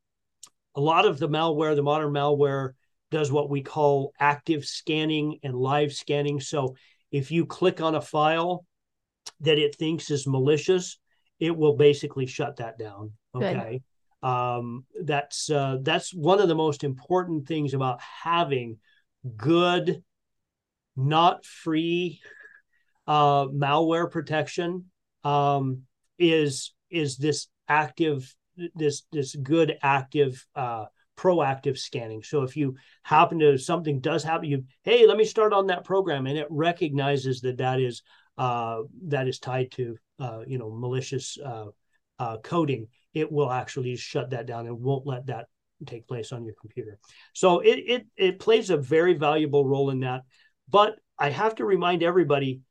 a 0.76 0.82
lot 0.82 1.06
of 1.06 1.20
the 1.20 1.30
malware 1.30 1.76
the 1.76 1.84
modern 1.84 2.14
malware 2.14 2.72
does 3.12 3.32
what 3.32 3.50
we 3.50 3.62
call 3.62 4.14
active 4.20 4.66
scanning 4.66 5.40
and 5.44 5.56
live 5.56 5.94
scanning. 5.94 6.40
So 6.40 6.76
if 7.12 7.32
you 7.32 7.46
click 7.46 7.80
on 7.80 7.96
a 7.96 8.02
file 8.02 8.66
that 9.42 9.60
it 9.60 9.76
thinks 9.76 10.10
is 10.10 10.26
malicious 10.26 10.98
it 11.44 11.58
will 11.58 11.76
basically 11.76 12.26
shut 12.26 12.58
that 12.58 12.78
down. 12.78 13.12
Okay? 13.36 13.82
Um, 14.22 14.86
that's 15.04 15.50
uh, 15.50 15.80
that's 15.82 16.14
one 16.14 16.40
of 16.40 16.48
the 16.48 16.56
most 16.56 16.86
important 16.86 17.48
things 17.48 17.74
about 17.74 18.00
having 18.02 18.78
good 19.36 20.04
not 20.96 21.46
free 21.46 22.22
uh, 23.08 23.46
malware 23.48 24.10
protection 24.10 24.86
um, 25.24 25.82
is 26.18 26.74
is 26.90 27.18
this 27.18 27.48
active 27.68 28.34
this 28.76 29.04
this 29.12 29.36
good 29.36 29.78
active 29.82 30.46
uh, 30.56 30.86
proactive 31.18 31.78
scanning. 31.78 32.24
So 32.24 32.44
if 32.44 32.58
you 32.58 32.76
happen 33.04 33.40
to 33.40 33.58
something 33.58 34.00
does 34.00 34.24
happen, 34.24 34.50
you 34.50 34.64
hey, 34.84 35.06
let 35.08 35.18
me 35.18 35.26
start 35.26 35.54
on 35.54 35.68
that 35.68 35.84
program, 35.86 36.28
and 36.28 36.38
it 36.38 36.48
recognizes 36.50 37.42
that 37.42 37.58
that 37.58 37.80
is 37.80 38.04
uh, 38.38 38.82
that 39.08 39.28
is 39.28 39.40
tied 39.40 39.72
to 39.74 39.98
uh, 40.20 40.42
you 40.46 40.58
know 40.58 40.72
malicious 40.72 41.38
uh, 41.44 41.68
uh, 42.20 42.38
coding. 42.44 42.88
It 43.14 43.32
will 43.32 43.52
actually 43.52 43.96
shut 43.96 44.32
that 44.32 44.48
down 44.48 44.66
and 44.66 44.80
won't 44.80 45.06
let 45.06 45.28
that 45.28 45.48
take 45.86 46.08
place 46.08 46.32
on 46.32 46.46
your 46.46 46.56
computer. 46.60 46.98
So 47.34 47.60
it 47.60 47.76
it 47.88 48.08
it 48.16 48.40
plays 48.40 48.70
a 48.70 48.78
very 48.78 49.14
valuable 49.14 49.66
role 49.66 49.90
in 49.90 50.02
that. 50.02 50.22
But 50.70 50.96
I 51.18 51.30
have 51.30 51.56
to 51.56 51.66
remind 51.66 52.02
everybody, 52.02 52.62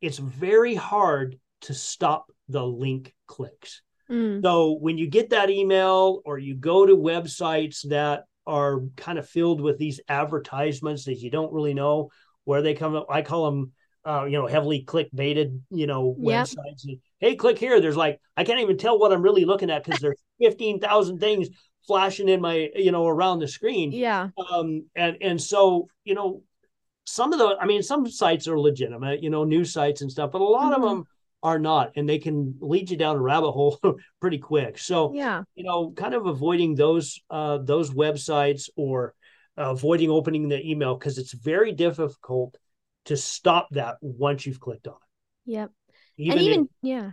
it's 0.00 0.18
very 0.18 0.74
hard 0.74 1.38
to 1.62 1.74
stop 1.74 2.30
the 2.48 2.64
link 2.64 3.14
clicks. 3.26 3.82
Mm. 4.10 4.42
So 4.42 4.72
when 4.80 4.98
you 4.98 5.06
get 5.08 5.30
that 5.30 5.50
email 5.50 6.22
or 6.24 6.38
you 6.38 6.54
go 6.54 6.86
to 6.86 6.96
websites 6.96 7.86
that 7.88 8.24
are 8.46 8.80
kind 8.96 9.18
of 9.18 9.28
filled 9.28 9.60
with 9.60 9.78
these 9.78 10.00
advertisements 10.08 11.04
that 11.04 11.16
you 11.16 11.30
don't 11.30 11.52
really 11.52 11.74
know 11.74 12.10
where 12.44 12.62
they 12.62 12.74
come 12.74 12.94
up, 12.94 13.06
I 13.10 13.22
call 13.22 13.50
them, 13.50 13.72
uh, 14.06 14.24
you 14.24 14.38
know, 14.38 14.46
heavily 14.46 14.84
clickbaited, 14.86 15.60
you 15.70 15.86
know, 15.86 16.16
yep. 16.18 16.46
websites. 16.46 16.84
And, 16.84 16.98
hey, 17.18 17.36
click 17.36 17.58
here. 17.58 17.80
There's 17.80 17.96
like, 17.96 18.20
I 18.36 18.44
can't 18.44 18.60
even 18.60 18.78
tell 18.78 18.98
what 18.98 19.12
I'm 19.12 19.22
really 19.22 19.44
looking 19.44 19.70
at 19.70 19.84
because 19.84 20.00
there's 20.00 20.20
15,000 20.40 21.18
things 21.18 21.48
flashing 21.86 22.28
in 22.28 22.40
my, 22.40 22.70
you 22.74 22.92
know, 22.92 23.06
around 23.06 23.40
the 23.40 23.48
screen. 23.48 23.92
Yeah. 23.92 24.28
Um, 24.50 24.86
and, 24.94 25.18
and 25.20 25.42
so, 25.42 25.88
you 26.04 26.14
know, 26.14 26.42
some 27.08 27.32
of 27.32 27.38
the, 27.38 27.56
I 27.60 27.66
mean, 27.66 27.82
some 27.82 28.08
sites 28.08 28.48
are 28.48 28.58
legitimate, 28.58 29.22
you 29.22 29.30
know, 29.30 29.44
news 29.44 29.72
sites 29.72 30.02
and 30.02 30.10
stuff, 30.10 30.30
but 30.30 30.40
a 30.40 30.44
lot 30.44 30.72
mm-hmm. 30.72 30.82
of 30.82 30.88
them 30.90 31.04
are 31.42 31.58
not, 31.58 31.92
and 31.96 32.08
they 32.08 32.18
can 32.18 32.56
lead 32.60 32.90
you 32.90 32.96
down 32.96 33.16
a 33.16 33.20
rabbit 33.20 33.52
hole 33.52 33.78
pretty 34.20 34.38
quick. 34.38 34.78
So, 34.78 35.12
yeah, 35.14 35.42
you 35.54 35.64
know, 35.64 35.92
kind 35.92 36.14
of 36.14 36.26
avoiding 36.26 36.74
those 36.74 37.20
uh, 37.30 37.58
those 37.58 37.90
websites 37.90 38.68
or 38.76 39.14
uh, 39.56 39.70
avoiding 39.70 40.10
opening 40.10 40.48
the 40.48 40.64
email 40.68 40.96
because 40.96 41.18
it's 41.18 41.32
very 41.32 41.72
difficult 41.72 42.56
to 43.06 43.16
stop 43.16 43.68
that 43.70 43.96
once 44.00 44.44
you've 44.44 44.60
clicked 44.60 44.86
on 44.86 44.94
it. 44.94 45.52
Yep. 45.52 45.70
Even 46.18 46.38
and 46.38 46.46
even 46.46 46.60
if, 46.62 46.68
yeah. 46.82 47.10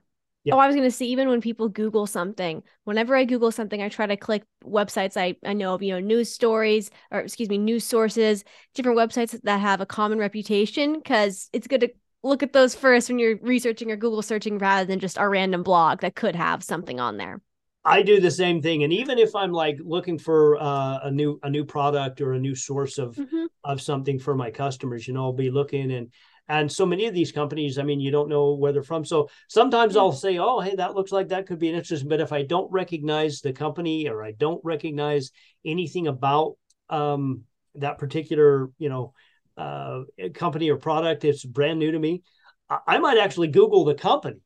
Oh, 0.53 0.59
I 0.59 0.67
was 0.67 0.75
going 0.75 0.87
to 0.87 0.95
say, 0.95 1.05
even 1.05 1.27
when 1.29 1.41
people 1.41 1.69
Google 1.69 2.05
something, 2.05 2.61
whenever 2.83 3.15
I 3.15 3.25
Google 3.25 3.51
something, 3.51 3.81
I 3.81 3.89
try 3.89 4.05
to 4.05 4.17
click 4.17 4.43
websites 4.63 5.17
I, 5.17 5.35
I 5.43 5.53
know 5.53 5.73
of, 5.73 5.81
you 5.81 5.93
know, 5.93 5.99
news 5.99 6.31
stories 6.31 6.91
or, 7.11 7.19
excuse 7.19 7.49
me, 7.49 7.57
news 7.57 7.83
sources, 7.83 8.43
different 8.73 8.97
websites 8.97 9.39
that 9.41 9.59
have 9.59 9.81
a 9.81 9.85
common 9.85 10.19
reputation, 10.19 10.93
because 10.93 11.49
it's 11.51 11.67
good 11.67 11.81
to 11.81 11.89
look 12.23 12.43
at 12.43 12.53
those 12.53 12.75
first 12.75 13.09
when 13.09 13.19
you're 13.19 13.37
researching 13.41 13.91
or 13.91 13.95
Google 13.95 14.21
searching 14.21 14.57
rather 14.57 14.85
than 14.85 14.99
just 14.99 15.17
a 15.17 15.27
random 15.27 15.63
blog 15.63 16.01
that 16.01 16.15
could 16.15 16.35
have 16.35 16.63
something 16.63 16.99
on 16.99 17.17
there. 17.17 17.41
I 17.87 18.01
do 18.01 18.19
the 18.19 18.31
same 18.31 18.63
thing, 18.63 18.83
and 18.83 18.91
even 18.91 19.19
if 19.19 19.35
I'm 19.35 19.51
like 19.51 19.77
looking 19.79 20.17
for 20.17 20.57
uh, 20.59 21.01
a 21.03 21.11
new 21.11 21.39
a 21.43 21.49
new 21.51 21.63
product 21.63 22.19
or 22.19 22.33
a 22.33 22.39
new 22.39 22.55
source 22.55 22.97
of 22.97 23.15
mm-hmm. 23.15 23.45
of 23.63 23.79
something 23.79 24.17
for 24.17 24.33
my 24.33 24.49
customers, 24.49 25.07
you 25.07 25.13
know, 25.13 25.21
I'll 25.21 25.33
be 25.33 25.51
looking 25.51 25.91
and 25.91 26.11
and 26.47 26.71
so 26.71 26.85
many 26.85 27.07
of 27.07 27.13
these 27.13 27.31
companies, 27.31 27.79
I 27.79 27.83
mean, 27.83 27.99
you 27.99 28.11
don't 28.11 28.29
know 28.29 28.53
where 28.53 28.71
they're 28.71 28.83
from. 28.83 29.03
So 29.05 29.29
sometimes. 29.47 29.95
I'll 29.97 30.11
say, 30.11 30.37
"Oh, 30.37 30.59
hey, 30.59 30.75
that 30.75 30.95
looks 30.95 31.11
like 31.11 31.29
that 31.29 31.47
could 31.47 31.59
be 31.59 31.69
an 31.69 31.75
interesting." 31.75 32.09
But 32.09 32.21
if 32.21 32.31
I 32.31 32.43
don't 32.43 32.71
recognize 32.71 33.41
the 33.41 33.53
company 33.53 34.07
or 34.07 34.23
I 34.23 34.31
don't 34.31 34.63
recognize 34.63 35.31
anything 35.65 36.07
about 36.07 36.57
um, 36.89 37.43
that 37.75 37.97
particular, 37.97 38.69
you 38.77 38.89
know, 38.89 39.13
uh, 39.57 40.01
company 40.33 40.69
or 40.69 40.77
product. 40.77 41.23
It's 41.23 41.43
brand 41.43 41.79
new 41.79 41.91
to 41.91 41.99
me. 41.99 42.23
I, 42.69 42.79
I 42.87 42.97
might 42.99 43.17
actually 43.17 43.47
Google 43.47 43.85
the 43.85 43.95
company. 43.95 44.39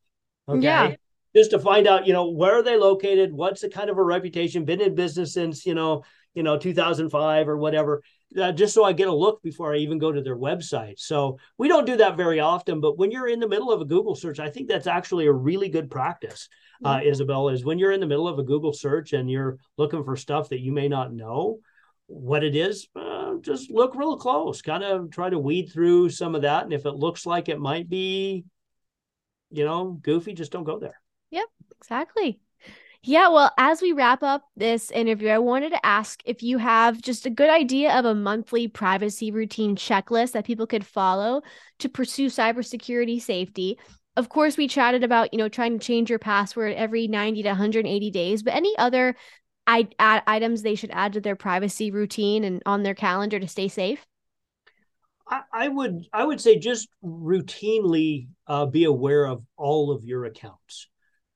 Okay. 0.48 0.62
Yeah. 0.62 0.96
Just 1.36 1.52
to 1.52 1.60
find 1.60 1.88
out, 1.88 2.08
you 2.08 2.14
know, 2.14 2.30
where 2.30 2.56
are 2.56 2.64
they 2.64 2.78
located? 2.78 3.32
What's 3.32 3.62
the 3.62 3.70
kind 3.70 3.90
of 3.90 3.98
a 3.98 4.04
reputation? 4.04 4.66
Been 4.66 4.82
in 4.82 4.96
business 4.96 5.34
since, 5.34 5.66
you 5.66 5.76
know, 5.76 6.04
you 6.34 6.42
know, 6.42 6.58
2005 6.58 7.48
or 7.48 7.58
whatever. 7.58 8.02
Uh, 8.38 8.52
just 8.52 8.76
so 8.76 8.84
I 8.84 8.94
get 8.94 9.08
a 9.08 9.14
look 9.14 9.42
before 9.42 9.74
I 9.74 9.78
even 9.78 9.98
go 9.98 10.12
to 10.12 10.22
their 10.22 10.38
website. 10.38 11.00
So 11.00 11.40
we 11.58 11.68
don't 11.68 11.88
do 11.88 11.98
that 11.98 12.16
very 12.16 12.40
often, 12.40 12.80
but 12.80 12.96
when 12.96 13.10
you're 13.10 13.28
in 13.28 13.40
the 13.40 13.48
middle 13.48 13.72
of 13.72 13.82
a 13.82 13.86
Google 13.86 14.14
search, 14.14 14.40
I 14.40 14.52
think 14.52 14.68
that's 14.68 14.86
actually 14.86 15.26
a 15.26 15.32
really 15.32 15.68
good 15.68 15.90
practice, 15.90 16.48
uh, 16.86 16.98
mm-hmm. 16.98 17.08
Isabelle, 17.08 17.50
is 17.50 17.66
when 17.66 17.80
you're 17.80 17.92
in 17.92 18.00
the 18.00 18.06
middle 18.06 18.28
of 18.28 18.38
a 18.38 18.44
Google 18.44 18.72
search 18.72 19.14
and 19.14 19.32
you're 19.32 19.58
looking 19.78 20.04
for 20.04 20.16
stuff 20.16 20.50
that 20.50 20.60
you 20.60 20.72
may 20.72 20.88
not 20.88 21.12
know 21.12 21.58
what 22.06 22.44
it 22.44 22.56
is, 22.56 22.88
uh, 22.96 23.38
just 23.42 23.72
look 23.72 23.96
real 23.96 24.18
close, 24.18 24.62
kind 24.62 24.84
of 24.84 25.10
try 25.10 25.32
to 25.32 25.40
weed 25.40 25.72
through 25.72 26.10
some 26.10 26.36
of 26.36 26.44
that. 26.44 26.66
And 26.66 26.74
if 26.74 26.86
it 26.86 26.92
looks 26.94 27.26
like 27.26 27.50
it 27.50 27.60
might 27.60 27.90
be, 27.90 28.46
you 29.50 29.66
know, 29.66 29.98
goofy, 30.04 30.34
just 30.34 30.52
don't 30.52 30.64
go 30.64 30.78
there. 30.78 31.02
Yep, 31.32 31.48
exactly. 31.78 32.40
Yeah, 33.02 33.30
well, 33.30 33.52
as 33.58 33.82
we 33.82 33.94
wrap 33.94 34.24
up 34.24 34.44
this 34.58 34.92
interview, 34.92 35.30
I 35.30 35.38
wanted 35.38 35.70
to 35.70 35.86
ask 35.86 36.22
if 36.26 36.44
you 36.44 36.58
have 36.58 37.02
just 37.02 37.26
a 37.26 37.30
good 37.30 37.50
idea 37.50 37.98
of 37.98 38.04
a 38.04 38.14
monthly 38.14 38.68
privacy 38.68 39.32
routine 39.32 39.78
checklist 39.78 40.34
that 40.34 40.46
people 40.46 40.68
could 40.68 40.86
follow 40.86 41.42
to 41.80 41.88
pursue 41.88 42.28
cybersecurity 42.28 43.22
safety. 43.22 43.80
Of 44.18 44.28
course, 44.28 44.58
we 44.58 44.68
chatted 44.68 45.06
about, 45.06 45.34
you 45.34 45.38
know, 45.38 45.48
trying 45.48 45.80
to 45.80 45.86
change 45.86 46.10
your 46.10 46.20
password 46.20 46.74
every 46.74 47.08
90 47.08 47.44
to 47.44 47.50
180 47.50 48.12
days, 48.12 48.44
but 48.44 48.54
any 48.54 48.78
other 48.78 49.16
I, 49.66 49.88
items 49.98 50.62
they 50.62 50.76
should 50.76 50.92
add 50.92 51.14
to 51.14 51.22
their 51.22 51.38
privacy 51.38 51.92
routine 51.92 52.44
and 52.44 52.62
on 52.66 52.84
their 52.84 52.96
calendar 52.96 53.40
to 53.40 53.48
stay 53.48 53.70
safe? 53.70 54.06
I, 55.26 55.44
I 55.54 55.68
would 55.70 56.06
I 56.12 56.26
would 56.26 56.42
say 56.42 56.60
just 56.60 56.90
routinely 57.02 58.28
uh, 58.46 58.66
be 58.66 58.84
aware 58.84 59.26
of 59.26 59.44
all 59.56 59.92
of 59.92 60.04
your 60.04 60.26
accounts. 60.26 60.89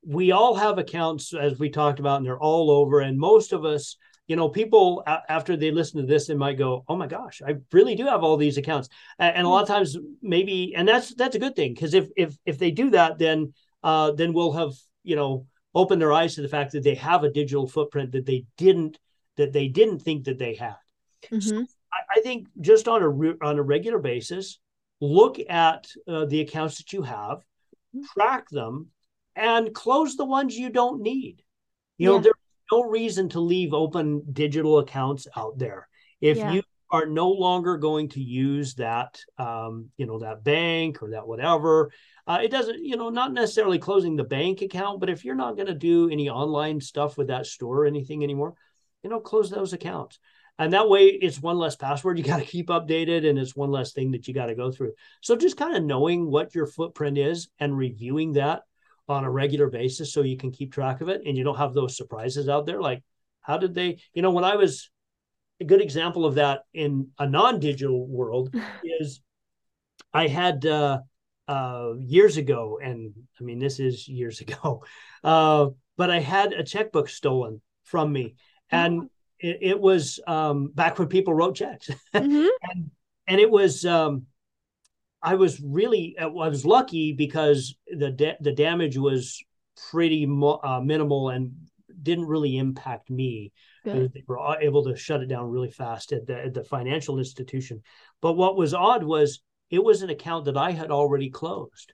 We 0.05 0.31
all 0.31 0.55
have 0.55 0.77
accounts, 0.77 1.33
as 1.33 1.59
we 1.59 1.69
talked 1.69 1.99
about, 1.99 2.17
and 2.17 2.25
they're 2.25 2.39
all 2.39 2.69
over. 2.69 3.01
And 3.01 3.17
most 3.17 3.53
of 3.53 3.65
us, 3.65 3.97
you 4.27 4.35
know, 4.35 4.49
people 4.49 5.03
after 5.07 5.55
they 5.55 5.71
listen 5.71 6.01
to 6.01 6.07
this, 6.07 6.27
they 6.27 6.35
might 6.35 6.57
go, 6.57 6.83
"Oh 6.87 6.95
my 6.95 7.07
gosh, 7.07 7.41
I 7.45 7.55
really 7.71 7.95
do 7.95 8.05
have 8.05 8.23
all 8.23 8.37
these 8.37 8.57
accounts." 8.57 8.89
And 9.19 9.45
a 9.45 9.49
lot 9.49 9.63
of 9.63 9.67
times, 9.67 9.97
maybe, 10.21 10.73
and 10.75 10.87
that's 10.87 11.13
that's 11.15 11.35
a 11.35 11.39
good 11.39 11.55
thing 11.55 11.73
because 11.73 11.93
if 11.93 12.09
if 12.15 12.37
if 12.45 12.57
they 12.57 12.71
do 12.71 12.89
that, 12.91 13.17
then 13.17 13.53
uh, 13.83 14.11
then 14.11 14.33
we'll 14.33 14.53
have 14.53 14.71
you 15.03 15.15
know 15.15 15.47
open 15.75 15.99
their 15.99 16.13
eyes 16.13 16.35
to 16.35 16.41
the 16.41 16.47
fact 16.47 16.71
that 16.71 16.83
they 16.83 16.95
have 16.95 17.23
a 17.23 17.31
digital 17.31 17.67
footprint 17.67 18.11
that 18.11 18.25
they 18.25 18.45
didn't 18.57 18.99
that 19.37 19.51
they 19.51 19.67
didn't 19.67 19.99
think 19.99 20.25
that 20.25 20.37
they 20.37 20.53
had. 20.53 20.75
Mm-hmm. 21.31 21.39
So 21.39 21.65
I, 21.91 22.19
I, 22.19 22.21
think 22.21 22.47
just 22.61 22.87
on 22.87 23.01
a 23.01 23.09
re- 23.09 23.37
on 23.41 23.57
a 23.57 23.63
regular 23.63 23.99
basis, 23.99 24.59
look 25.01 25.37
at 25.49 25.87
uh, 26.07 26.25
the 26.25 26.41
accounts 26.41 26.77
that 26.77 26.93
you 26.93 27.01
have, 27.01 27.39
mm-hmm. 27.95 28.01
track 28.13 28.49
them, 28.49 28.89
and 29.35 29.73
close 29.73 30.15
the 30.15 30.25
ones 30.25 30.57
you 30.57 30.69
don't 30.69 31.01
need. 31.01 31.43
You 31.97 32.09
yeah. 32.11 32.17
know, 32.17 32.23
there's 32.23 32.35
no 32.71 32.83
reason 32.83 33.29
to 33.29 33.39
leave 33.39 33.73
open 33.73 34.23
digital 34.31 34.79
accounts 34.79 35.27
out 35.35 35.57
there. 35.57 35.87
If 36.21 36.37
yeah. 36.37 36.53
you 36.53 36.63
are 36.89 37.05
no 37.05 37.29
longer 37.29 37.77
going 37.77 38.09
to 38.09 38.21
use 38.21 38.75
that, 38.75 39.19
um, 39.37 39.89
you 39.97 40.05
know, 40.05 40.19
that 40.19 40.43
bank 40.43 41.01
or 41.01 41.11
that 41.11 41.27
whatever, 41.27 41.91
uh, 42.27 42.39
it 42.43 42.49
doesn't, 42.49 42.83
you 42.83 42.95
know, 42.95 43.09
not 43.09 43.33
necessarily 43.33 43.79
closing 43.79 44.15
the 44.15 44.23
bank 44.23 44.61
account, 44.61 44.99
but 44.99 45.09
if 45.09 45.25
you're 45.25 45.35
not 45.35 45.55
going 45.55 45.67
to 45.67 45.73
do 45.73 46.09
any 46.09 46.29
online 46.29 46.79
stuff 46.79 47.17
with 47.17 47.27
that 47.27 47.45
store 47.45 47.83
or 47.83 47.85
anything 47.85 48.23
anymore, 48.23 48.53
you 49.01 49.09
know, 49.09 49.19
close 49.19 49.49
those 49.49 49.73
accounts. 49.73 50.19
And 50.59 50.73
that 50.73 50.87
way 50.87 51.07
it's 51.07 51.41
one 51.41 51.57
less 51.57 51.75
password 51.75 52.17
you 52.19 52.23
got 52.23 52.37
to 52.37 52.45
keep 52.45 52.67
updated 52.67 53.27
and 53.27 53.39
it's 53.39 53.55
one 53.55 53.71
less 53.71 53.91
thing 53.91 54.11
that 54.11 54.27
you 54.27 54.33
got 54.33 54.45
to 54.45 54.55
go 54.55 54.71
through. 54.71 54.93
So 55.21 55.35
just 55.35 55.57
kind 55.57 55.75
of 55.75 55.83
knowing 55.83 56.29
what 56.29 56.55
your 56.55 56.67
footprint 56.67 57.17
is 57.17 57.49
and 57.59 57.77
reviewing 57.77 58.33
that 58.33 58.63
on 59.09 59.25
a 59.25 59.31
regular 59.31 59.69
basis 59.69 60.13
so 60.13 60.21
you 60.21 60.37
can 60.37 60.51
keep 60.51 60.73
track 60.73 61.01
of 61.01 61.09
it 61.09 61.21
and 61.25 61.37
you 61.37 61.43
don't 61.43 61.57
have 61.57 61.73
those 61.73 61.97
surprises 61.97 62.47
out 62.47 62.65
there. 62.65 62.81
Like, 62.81 63.03
how 63.41 63.57
did 63.57 63.73
they, 63.73 63.99
you 64.13 64.21
know, 64.21 64.31
when 64.31 64.45
I 64.45 64.55
was 64.55 64.89
a 65.59 65.65
good 65.65 65.81
example 65.81 66.25
of 66.25 66.35
that 66.35 66.61
in 66.73 67.09
a 67.19 67.27
non-digital 67.27 68.07
world 68.07 68.55
is 68.83 69.21
I 70.13 70.27
had 70.27 70.65
uh, 70.65 70.99
uh, 71.47 71.93
years 71.99 72.37
ago, 72.37 72.79
and 72.81 73.13
I 73.39 73.43
mean, 73.43 73.59
this 73.59 73.79
is 73.79 74.07
years 74.07 74.41
ago, 74.45 74.83
uh, 75.23 75.67
but 75.97 76.09
I 76.09 76.19
had 76.19 76.53
a 76.53 76.63
checkbook 76.63 77.09
stolen 77.09 77.61
from 77.83 78.11
me. 78.11 78.35
And 78.71 79.03
mm-hmm. 79.03 79.47
it, 79.47 79.57
it, 79.61 79.79
was 79.79 80.19
um, 80.25 80.71
back 80.73 80.97
when 80.97 81.07
people 81.07 81.33
wrote 81.33 81.55
checks. 81.55 81.89
Mm-hmm. 82.13 82.47
and, 82.63 82.91
and 83.27 83.39
it 83.39 83.49
was, 83.49 83.85
um, 83.85 84.27
I 85.23 85.35
was 85.35 85.61
really 85.61 86.15
I 86.19 86.27
was 86.27 86.65
lucky 86.65 87.13
because 87.13 87.75
the 87.87 88.11
da- 88.11 88.37
the 88.41 88.51
damage 88.51 88.97
was 88.97 89.41
pretty 89.89 90.25
mo- 90.25 90.59
uh, 90.63 90.81
minimal 90.81 91.29
and 91.29 91.53
didn't 92.01 92.25
really 92.25 92.57
impact 92.57 93.09
me. 93.09 93.53
They 93.85 94.23
were 94.27 94.57
able 94.59 94.83
to 94.83 94.95
shut 94.95 95.21
it 95.21 95.27
down 95.27 95.49
really 95.49 95.71
fast 95.71 96.11
at 96.11 96.27
the, 96.27 96.45
at 96.45 96.53
the 96.53 96.63
financial 96.63 97.17
institution. 97.17 97.81
But 98.21 98.33
what 98.33 98.57
was 98.57 98.73
odd 98.73 99.03
was 99.03 99.41
it 99.69 99.83
was 99.83 100.01
an 100.01 100.09
account 100.09 100.45
that 100.45 100.57
I 100.57 100.71
had 100.71 100.91
already 100.91 101.29
closed. 101.29 101.93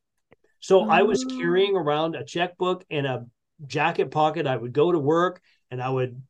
So. 0.60 0.90
I 0.90 1.04
was 1.04 1.24
oh. 1.24 1.38
carrying 1.38 1.76
around 1.76 2.16
a 2.16 2.26
checkbook 2.26 2.84
in 2.90 3.06
a 3.06 3.26
jacket 3.66 4.12
pocket. 4.12 4.48
I 4.48 4.58
would 4.58 4.74
go 4.74 4.92
to 4.92 5.00
work 5.00 5.42
and 5.72 5.82
I 5.82 5.90
would 5.90 6.22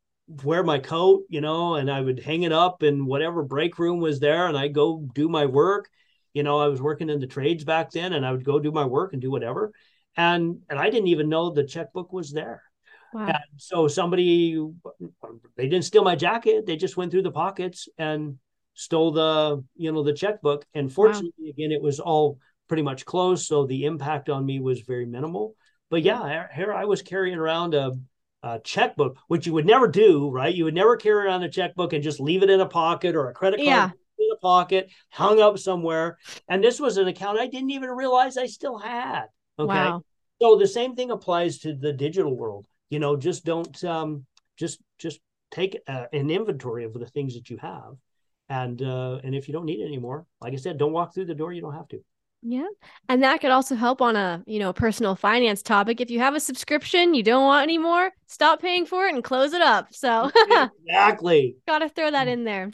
wear 0.44 0.64
my 0.64 0.80
coat, 0.80 1.24
you 1.30 1.42
know, 1.42 1.76
and 1.76 1.90
I 1.90 2.02
would 2.02 2.20
hang 2.20 2.44
it 2.44 2.52
up 2.52 2.84
in 2.84 3.06
whatever 3.06 3.44
break 3.44 3.80
room 3.80 4.00
was 4.00 4.20
there 4.20 4.48
and 4.48 4.58
I 4.58 4.68
go 4.68 5.08
do 5.14 5.28
my 5.28 5.46
work 5.46 5.90
you 6.34 6.44
know, 6.44 6.60
I 6.60 6.68
was 6.68 6.82
working 6.82 7.10
in 7.10 7.20
the 7.20 7.28
trades 7.28 7.64
back 7.64 7.92
then 7.92 8.14
and 8.14 8.26
I 8.26 8.32
would 8.32 8.44
go 8.44 8.60
do 8.60 8.72
my 8.72 8.86
work 8.86 9.14
and 9.14 9.22
do 9.22 9.32
whatever. 9.32 9.72
And 10.16 10.62
and 10.70 10.80
I 10.80 10.90
didn't 10.90 11.08
even 11.08 11.30
know 11.30 11.50
the 11.50 11.64
checkbook 11.64 12.12
was 12.12 12.32
there. 12.32 12.64
Wow. 13.14 13.28
And 13.28 13.38
so 13.58 13.88
somebody 13.88 14.60
they 15.56 15.68
didn't 15.68 15.86
steal 15.86 16.04
my 16.04 16.16
jacket, 16.16 16.66
they 16.66 16.76
just 16.76 16.98
went 16.98 17.12
through 17.12 17.24
the 17.24 17.32
pockets 17.32 17.88
and 17.98 18.38
stole 18.74 19.12
the, 19.12 19.64
you 19.76 19.92
know, 19.92 20.04
the 20.04 20.14
checkbook. 20.14 20.66
And 20.74 20.92
fortunately, 20.92 21.32
wow. 21.40 21.50
again, 21.50 21.72
it 21.72 21.82
was 21.82 22.00
all 22.00 22.40
pretty 22.68 22.84
much 22.84 23.06
closed. 23.06 23.48
So 23.48 23.66
the 23.66 23.86
impact 23.86 24.30
on 24.30 24.46
me 24.46 24.60
was 24.60 24.82
very 24.82 25.06
minimal. 25.06 25.56
But 25.90 26.04
yeah, 26.04 26.48
here 26.54 26.72
I 26.72 26.86
was 26.86 27.02
carrying 27.02 27.38
around 27.38 27.74
a, 27.74 27.94
a 28.44 28.60
checkbook, 28.60 29.18
which 29.28 29.48
you 29.48 29.54
would 29.54 29.66
never 29.66 29.88
do, 29.88 30.30
right? 30.30 30.54
You 30.54 30.66
would 30.66 30.76
never 30.76 30.96
carry 30.98 31.26
around 31.26 31.42
a 31.42 31.50
checkbook 31.50 31.94
and 31.94 32.04
just 32.04 32.20
leave 32.20 32.44
it 32.44 32.50
in 32.52 32.62
a 32.62 32.68
pocket 32.68 33.16
or 33.16 33.28
a 33.28 33.34
credit 33.34 33.58
card 33.58 33.68
yeah 33.68 33.90
in 34.20 34.32
a 34.32 34.38
pocket, 34.38 34.90
hung 35.10 35.40
up 35.40 35.58
somewhere. 35.58 36.18
And 36.48 36.64
this 36.64 36.80
was 36.80 36.98
an 36.98 37.08
account 37.08 37.40
I 37.40 37.48
didn't 37.48 37.72
even 37.72 37.90
realize 37.90 38.38
I 38.38 38.48
still 38.48 38.78
had. 38.78 39.26
Okay. 39.58 39.68
Wow. 39.68 40.04
So 40.42 40.56
the 40.56 40.68
same 40.68 40.96
thing 40.96 41.12
applies 41.12 41.60
to 41.60 41.74
the 41.74 41.92
digital 41.92 42.36
world. 42.36 42.66
You 42.90 43.00
know, 43.00 43.16
just 43.16 43.46
don't 43.46 43.84
um, 43.84 44.26
just 44.58 44.80
just 44.98 45.20
take 45.52 45.80
uh, 45.88 46.06
an 46.14 46.30
inventory 46.30 46.86
of 46.86 46.94
the 46.94 47.06
things 47.06 47.36
that 47.36 47.50
you 47.50 47.58
have, 47.58 47.96
and 48.48 48.82
uh, 48.82 49.20
and 49.24 49.36
if 49.36 49.48
you 49.48 49.54
don't 49.54 49.66
need 49.66 49.82
it 49.82 49.86
anymore, 49.86 50.26
like 50.42 50.54
I 50.54 50.58
said, 50.58 50.78
don't 50.78 50.94
walk 50.94 51.14
through 51.14 51.26
the 51.26 51.36
door. 51.36 51.54
You 51.54 51.62
don't 51.62 51.76
have 51.76 51.88
to. 51.90 52.00
Yeah. 52.42 52.68
And 53.10 53.24
that 53.24 53.42
could 53.42 53.52
also 53.52 53.76
help 53.76 54.02
on 54.02 54.16
a, 54.16 54.44
you 54.48 54.60
know, 54.60 54.72
personal 54.72 55.16
finance 55.16 55.62
topic. 55.62 56.00
If 56.00 56.10
you 56.10 56.20
have 56.20 56.36
a 56.36 56.40
subscription 56.40 57.14
you 57.14 57.24
don't 57.24 57.44
want 57.44 57.64
anymore, 57.64 58.12
stop 58.28 58.62
paying 58.62 58.86
for 58.86 59.08
it 59.08 59.14
and 59.14 59.24
close 59.24 59.54
it 59.54 59.62
up. 59.62 59.88
So 59.92 60.32
Exactly. 60.88 61.58
Got 61.68 61.80
to 61.80 61.90
throw 61.90 62.12
that 62.12 62.28
in 62.28 62.44
there. 62.46 62.72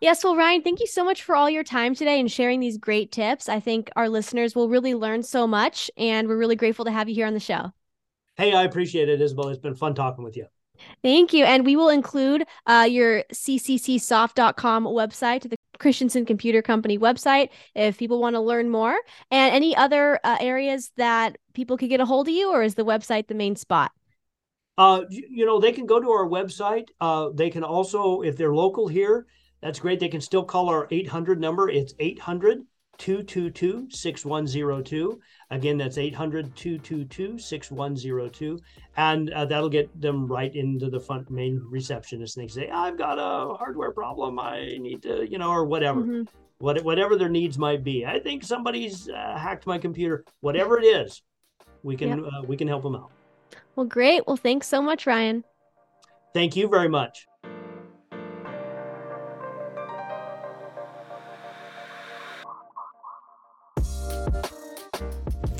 Yes, 0.00 0.24
well, 0.24 0.36
Ryan, 0.36 0.62
thank 0.62 0.80
you 0.80 0.86
so 0.86 1.04
much 1.04 1.22
for 1.22 1.36
all 1.36 1.48
your 1.48 1.62
time 1.62 1.94
today 1.94 2.18
and 2.18 2.30
sharing 2.30 2.58
these 2.58 2.76
great 2.76 3.12
tips. 3.12 3.48
I 3.48 3.60
think 3.60 3.88
our 3.94 4.08
listeners 4.08 4.56
will 4.56 4.68
really 4.68 4.94
learn 4.94 5.22
so 5.22 5.46
much, 5.46 5.90
and 5.96 6.26
we're 6.26 6.36
really 6.36 6.56
grateful 6.56 6.84
to 6.86 6.90
have 6.90 7.08
you 7.08 7.14
here 7.14 7.26
on 7.26 7.34
the 7.34 7.40
show. 7.40 7.72
Hey, 8.36 8.52
I 8.52 8.64
appreciate 8.64 9.08
it, 9.08 9.20
Isabelle. 9.20 9.48
It's 9.48 9.60
been 9.60 9.76
fun 9.76 9.94
talking 9.94 10.24
with 10.24 10.36
you. 10.36 10.46
Thank 11.02 11.32
you. 11.32 11.44
And 11.44 11.64
we 11.64 11.76
will 11.76 11.90
include 11.90 12.44
uh, 12.66 12.86
your 12.90 13.22
cccsoft.com 13.32 14.84
website, 14.86 15.48
the 15.48 15.56
Christensen 15.78 16.24
Computer 16.24 16.62
Company 16.62 16.98
website, 16.98 17.50
if 17.74 17.98
people 17.98 18.20
want 18.20 18.34
to 18.34 18.40
learn 18.40 18.70
more. 18.70 18.98
And 19.30 19.54
any 19.54 19.76
other 19.76 20.18
uh, 20.24 20.38
areas 20.40 20.90
that 20.96 21.38
people 21.54 21.76
could 21.76 21.88
get 21.88 22.00
a 22.00 22.06
hold 22.06 22.28
of 22.28 22.34
you, 22.34 22.50
or 22.50 22.62
is 22.62 22.74
the 22.74 22.84
website 22.84 23.28
the 23.28 23.34
main 23.34 23.56
spot? 23.56 23.92
Uh, 24.78 25.02
you, 25.10 25.26
you 25.30 25.46
know, 25.46 25.60
they 25.60 25.72
can 25.72 25.86
go 25.86 26.00
to 26.00 26.10
our 26.10 26.26
website. 26.26 26.88
Uh, 27.00 27.28
they 27.34 27.50
can 27.50 27.62
also, 27.62 28.22
if 28.22 28.36
they're 28.36 28.54
local 28.54 28.88
here, 28.88 29.26
that's 29.62 29.78
great. 29.78 30.00
They 30.00 30.08
can 30.08 30.20
still 30.20 30.44
call 30.44 30.68
our 30.68 30.88
800 30.90 31.40
number. 31.40 31.70
It's 31.70 31.94
800 31.98 32.64
222 32.98 33.88
6102. 33.90 35.20
Again, 35.50 35.78
that's 35.78 35.98
800 35.98 36.54
222 36.54 37.38
6102. 37.38 38.58
And 38.96 39.30
uh, 39.30 39.44
that'll 39.44 39.68
get 39.68 40.00
them 40.00 40.26
right 40.26 40.54
into 40.54 40.90
the 40.90 41.00
front 41.00 41.30
main 41.30 41.62
receptionist. 41.68 42.36
And 42.36 42.48
they 42.48 42.52
say, 42.52 42.70
I've 42.70 42.98
got 42.98 43.18
a 43.18 43.54
hardware 43.54 43.92
problem. 43.92 44.38
I 44.38 44.76
need 44.78 45.02
to, 45.02 45.28
you 45.30 45.38
know, 45.38 45.50
or 45.50 45.64
whatever. 45.64 46.00
Mm-hmm. 46.00 46.22
What, 46.58 46.84
whatever 46.84 47.16
their 47.16 47.28
needs 47.28 47.58
might 47.58 47.82
be. 47.82 48.06
I 48.06 48.20
think 48.20 48.44
somebody's 48.44 49.08
uh, 49.08 49.36
hacked 49.36 49.66
my 49.66 49.78
computer. 49.78 50.24
Whatever 50.42 50.78
it 50.78 50.84
is, 50.84 51.22
we 51.82 51.96
can 51.96 52.08
yep. 52.08 52.18
uh, 52.32 52.42
we 52.46 52.56
can 52.56 52.68
help 52.68 52.84
them 52.84 52.94
out. 52.94 53.10
Well, 53.74 53.86
great. 53.86 54.24
Well, 54.28 54.36
thanks 54.36 54.68
so 54.68 54.80
much, 54.80 55.04
Ryan. 55.04 55.42
Thank 56.34 56.54
you 56.54 56.68
very 56.68 56.88
much. 56.88 57.26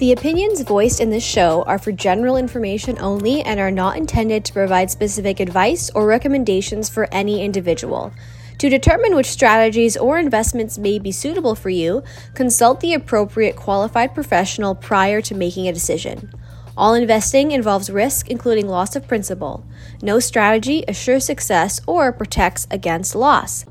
The 0.02 0.10
opinions 0.10 0.60
voiced 0.62 0.98
in 0.98 1.10
this 1.10 1.22
show 1.22 1.62
are 1.62 1.78
for 1.78 1.92
general 1.92 2.36
information 2.36 2.98
only 2.98 3.40
and 3.40 3.60
are 3.60 3.70
not 3.70 3.96
intended 3.96 4.44
to 4.44 4.52
provide 4.52 4.90
specific 4.90 5.38
advice 5.38 5.90
or 5.90 6.08
recommendations 6.08 6.88
for 6.88 7.06
any 7.12 7.44
individual. 7.44 8.12
To 8.58 8.68
determine 8.68 9.14
which 9.14 9.30
strategies 9.30 9.96
or 9.96 10.18
investments 10.18 10.76
may 10.76 10.98
be 10.98 11.12
suitable 11.12 11.54
for 11.54 11.70
you, 11.70 12.02
consult 12.34 12.80
the 12.80 12.94
appropriate 12.94 13.54
qualified 13.54 14.12
professional 14.12 14.74
prior 14.74 15.20
to 15.20 15.36
making 15.36 15.68
a 15.68 15.72
decision. 15.72 16.32
All 16.76 16.94
investing 16.94 17.52
involves 17.52 17.88
risk, 17.88 18.28
including 18.28 18.66
loss 18.66 18.96
of 18.96 19.06
principal. 19.06 19.64
No 20.02 20.18
strategy 20.18 20.82
assures 20.88 21.24
success 21.26 21.80
or 21.86 22.10
protects 22.12 22.66
against 22.72 23.14
loss. 23.14 23.66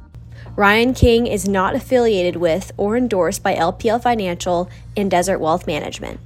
Ryan 0.57 0.93
King 0.93 1.27
is 1.27 1.47
not 1.47 1.75
affiliated 1.75 2.35
with 2.35 2.73
or 2.75 2.97
endorsed 2.97 3.41
by 3.41 3.55
LPL 3.55 4.03
Financial 4.03 4.69
and 4.97 5.09
Desert 5.09 5.39
Wealth 5.39 5.65
Management. 5.65 6.19